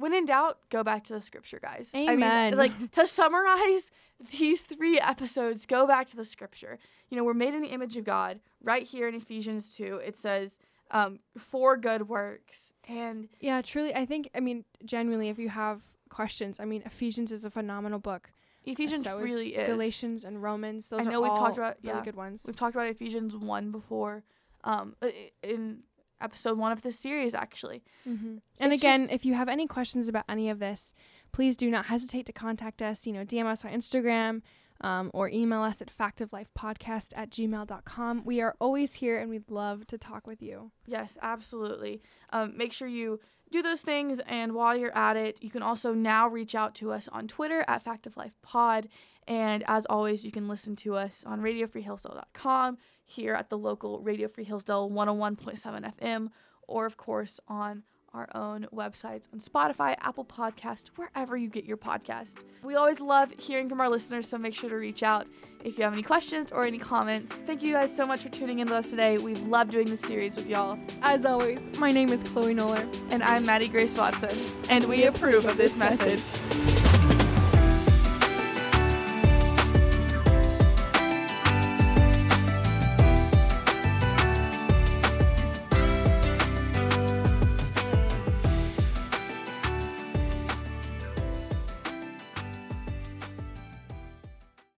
when 0.00 0.14
in 0.14 0.24
doubt 0.24 0.58
go 0.70 0.82
back 0.82 1.04
to 1.04 1.12
the 1.12 1.20
scripture 1.20 1.60
guys 1.60 1.90
I 1.94 2.10
Amen. 2.10 2.50
mean, 2.50 2.58
like 2.58 2.90
to 2.92 3.06
summarize 3.06 3.90
these 4.38 4.62
three 4.62 4.98
episodes 4.98 5.66
go 5.66 5.86
back 5.86 6.08
to 6.08 6.16
the 6.16 6.24
scripture 6.24 6.78
you 7.08 7.16
know 7.16 7.24
we're 7.24 7.34
made 7.34 7.54
in 7.54 7.62
the 7.62 7.68
image 7.68 7.96
of 7.96 8.04
god 8.04 8.40
right 8.62 8.82
here 8.82 9.08
in 9.08 9.14
ephesians 9.14 9.74
2 9.76 9.96
it 10.04 10.16
says 10.16 10.58
um, 10.90 11.20
for 11.36 11.76
good 11.76 12.08
works 12.08 12.74
and 12.88 13.28
Yeah, 13.38 13.62
truly. 13.62 13.94
I 13.94 14.04
think, 14.04 14.30
I 14.34 14.40
mean, 14.40 14.64
genuinely, 14.84 15.28
if 15.28 15.38
you 15.38 15.48
have 15.48 15.80
questions, 16.08 16.58
I 16.60 16.64
mean, 16.64 16.82
Ephesians 16.84 17.32
is 17.32 17.44
a 17.44 17.50
phenomenal 17.50 17.98
book. 17.98 18.30
Ephesians 18.64 19.04
so 19.04 19.18
really 19.18 19.54
is. 19.54 19.66
Galatians 19.66 20.24
and 20.24 20.42
Romans. 20.42 20.88
Those 20.88 21.06
I 21.06 21.10
know 21.10 21.18
are 21.18 21.22
we've 21.22 21.30
all 21.30 21.36
talked 21.36 21.56
about 21.56 21.76
really 21.82 21.98
yeah. 21.98 22.04
good 22.04 22.16
ones. 22.16 22.44
We've 22.46 22.56
talked 22.56 22.74
about 22.74 22.88
Ephesians 22.88 23.36
one 23.36 23.70
before, 23.70 24.22
um, 24.64 24.96
in 25.42 25.84
episode 26.20 26.58
one 26.58 26.72
of 26.72 26.82
this 26.82 26.98
series 26.98 27.34
actually. 27.34 27.82
Mm-hmm. 28.08 28.36
And 28.58 28.72
It's 28.72 28.82
again, 28.82 29.08
if 29.10 29.24
you 29.24 29.34
have 29.34 29.48
any 29.48 29.66
questions 29.66 30.08
about 30.08 30.24
any 30.28 30.48
of 30.50 30.58
this, 30.58 30.94
please 31.32 31.56
do 31.56 31.70
not 31.70 31.86
hesitate 31.86 32.26
to 32.26 32.32
contact 32.32 32.82
us. 32.82 33.06
You 33.06 33.12
know, 33.12 33.24
DM 33.24 33.46
us 33.46 33.64
on 33.64 33.72
Instagram 33.72 34.42
um, 34.80 35.10
or 35.12 35.28
email 35.28 35.62
us 35.62 35.80
at 35.82 35.88
factoflifepodcast 35.94 37.12
at 37.16 37.30
gmail.com. 37.30 38.22
We 38.24 38.40
are 38.40 38.54
always 38.60 38.94
here 38.94 39.18
and 39.18 39.30
we'd 39.30 39.50
love 39.50 39.86
to 39.88 39.98
talk 39.98 40.26
with 40.26 40.42
you. 40.42 40.70
Yes, 40.86 41.18
absolutely. 41.20 42.02
Um, 42.32 42.56
make 42.56 42.72
sure 42.72 42.88
you 42.88 43.20
do 43.52 43.62
those 43.62 43.80
things, 43.80 44.20
and 44.26 44.52
while 44.52 44.76
you're 44.76 44.96
at 44.96 45.16
it, 45.16 45.38
you 45.42 45.50
can 45.50 45.62
also 45.62 45.92
now 45.92 46.28
reach 46.28 46.54
out 46.54 46.74
to 46.76 46.92
us 46.92 47.08
on 47.08 47.26
Twitter 47.26 47.64
at 47.66 47.82
Fact 47.82 48.06
of 48.06 48.16
Life 48.16 48.34
Pod. 48.42 48.88
And 49.30 49.62
as 49.68 49.86
always, 49.86 50.24
you 50.24 50.32
can 50.32 50.48
listen 50.48 50.74
to 50.76 50.96
us 50.96 51.22
on 51.24 51.40
RadioFreeHillsdale.com, 51.40 52.78
here 53.04 53.32
at 53.32 53.48
the 53.48 53.56
local 53.56 54.00
Radio 54.00 54.26
Free 54.26 54.42
Hillsdale 54.42 54.90
101.7 54.90 55.94
FM, 56.00 56.28
or 56.66 56.84
of 56.84 56.96
course 56.96 57.38
on 57.46 57.84
our 58.12 58.28
own 58.34 58.66
websites 58.74 59.28
on 59.32 59.38
Spotify, 59.38 59.94
Apple 60.00 60.24
Podcast, 60.24 60.88
wherever 60.96 61.36
you 61.36 61.48
get 61.48 61.64
your 61.64 61.76
podcasts. 61.76 62.42
We 62.64 62.74
always 62.74 63.00
love 63.00 63.32
hearing 63.38 63.68
from 63.68 63.80
our 63.80 63.88
listeners, 63.88 64.28
so 64.28 64.36
make 64.36 64.52
sure 64.52 64.68
to 64.68 64.74
reach 64.74 65.04
out 65.04 65.28
if 65.64 65.78
you 65.78 65.84
have 65.84 65.92
any 65.92 66.02
questions 66.02 66.50
or 66.50 66.64
any 66.64 66.78
comments. 66.78 67.32
Thank 67.46 67.62
you 67.62 67.72
guys 67.72 67.94
so 67.94 68.04
much 68.04 68.22
for 68.22 68.30
tuning 68.30 68.58
in 68.58 68.66
with 68.66 68.78
us 68.78 68.90
today. 68.90 69.18
We've 69.18 69.40
loved 69.42 69.70
doing 69.70 69.88
this 69.88 70.00
series 70.00 70.34
with 70.34 70.48
y'all. 70.48 70.76
As 71.02 71.24
always, 71.24 71.70
my 71.78 71.92
name 71.92 72.08
is 72.08 72.24
Chloe 72.24 72.52
Noller. 72.52 72.84
And 73.12 73.22
I'm 73.22 73.46
Maddie 73.46 73.68
Grace 73.68 73.96
Watson, 73.96 74.36
and 74.68 74.86
we 74.86 75.04
approve 75.04 75.44
of 75.44 75.56
this 75.56 75.76
message. 75.76 76.89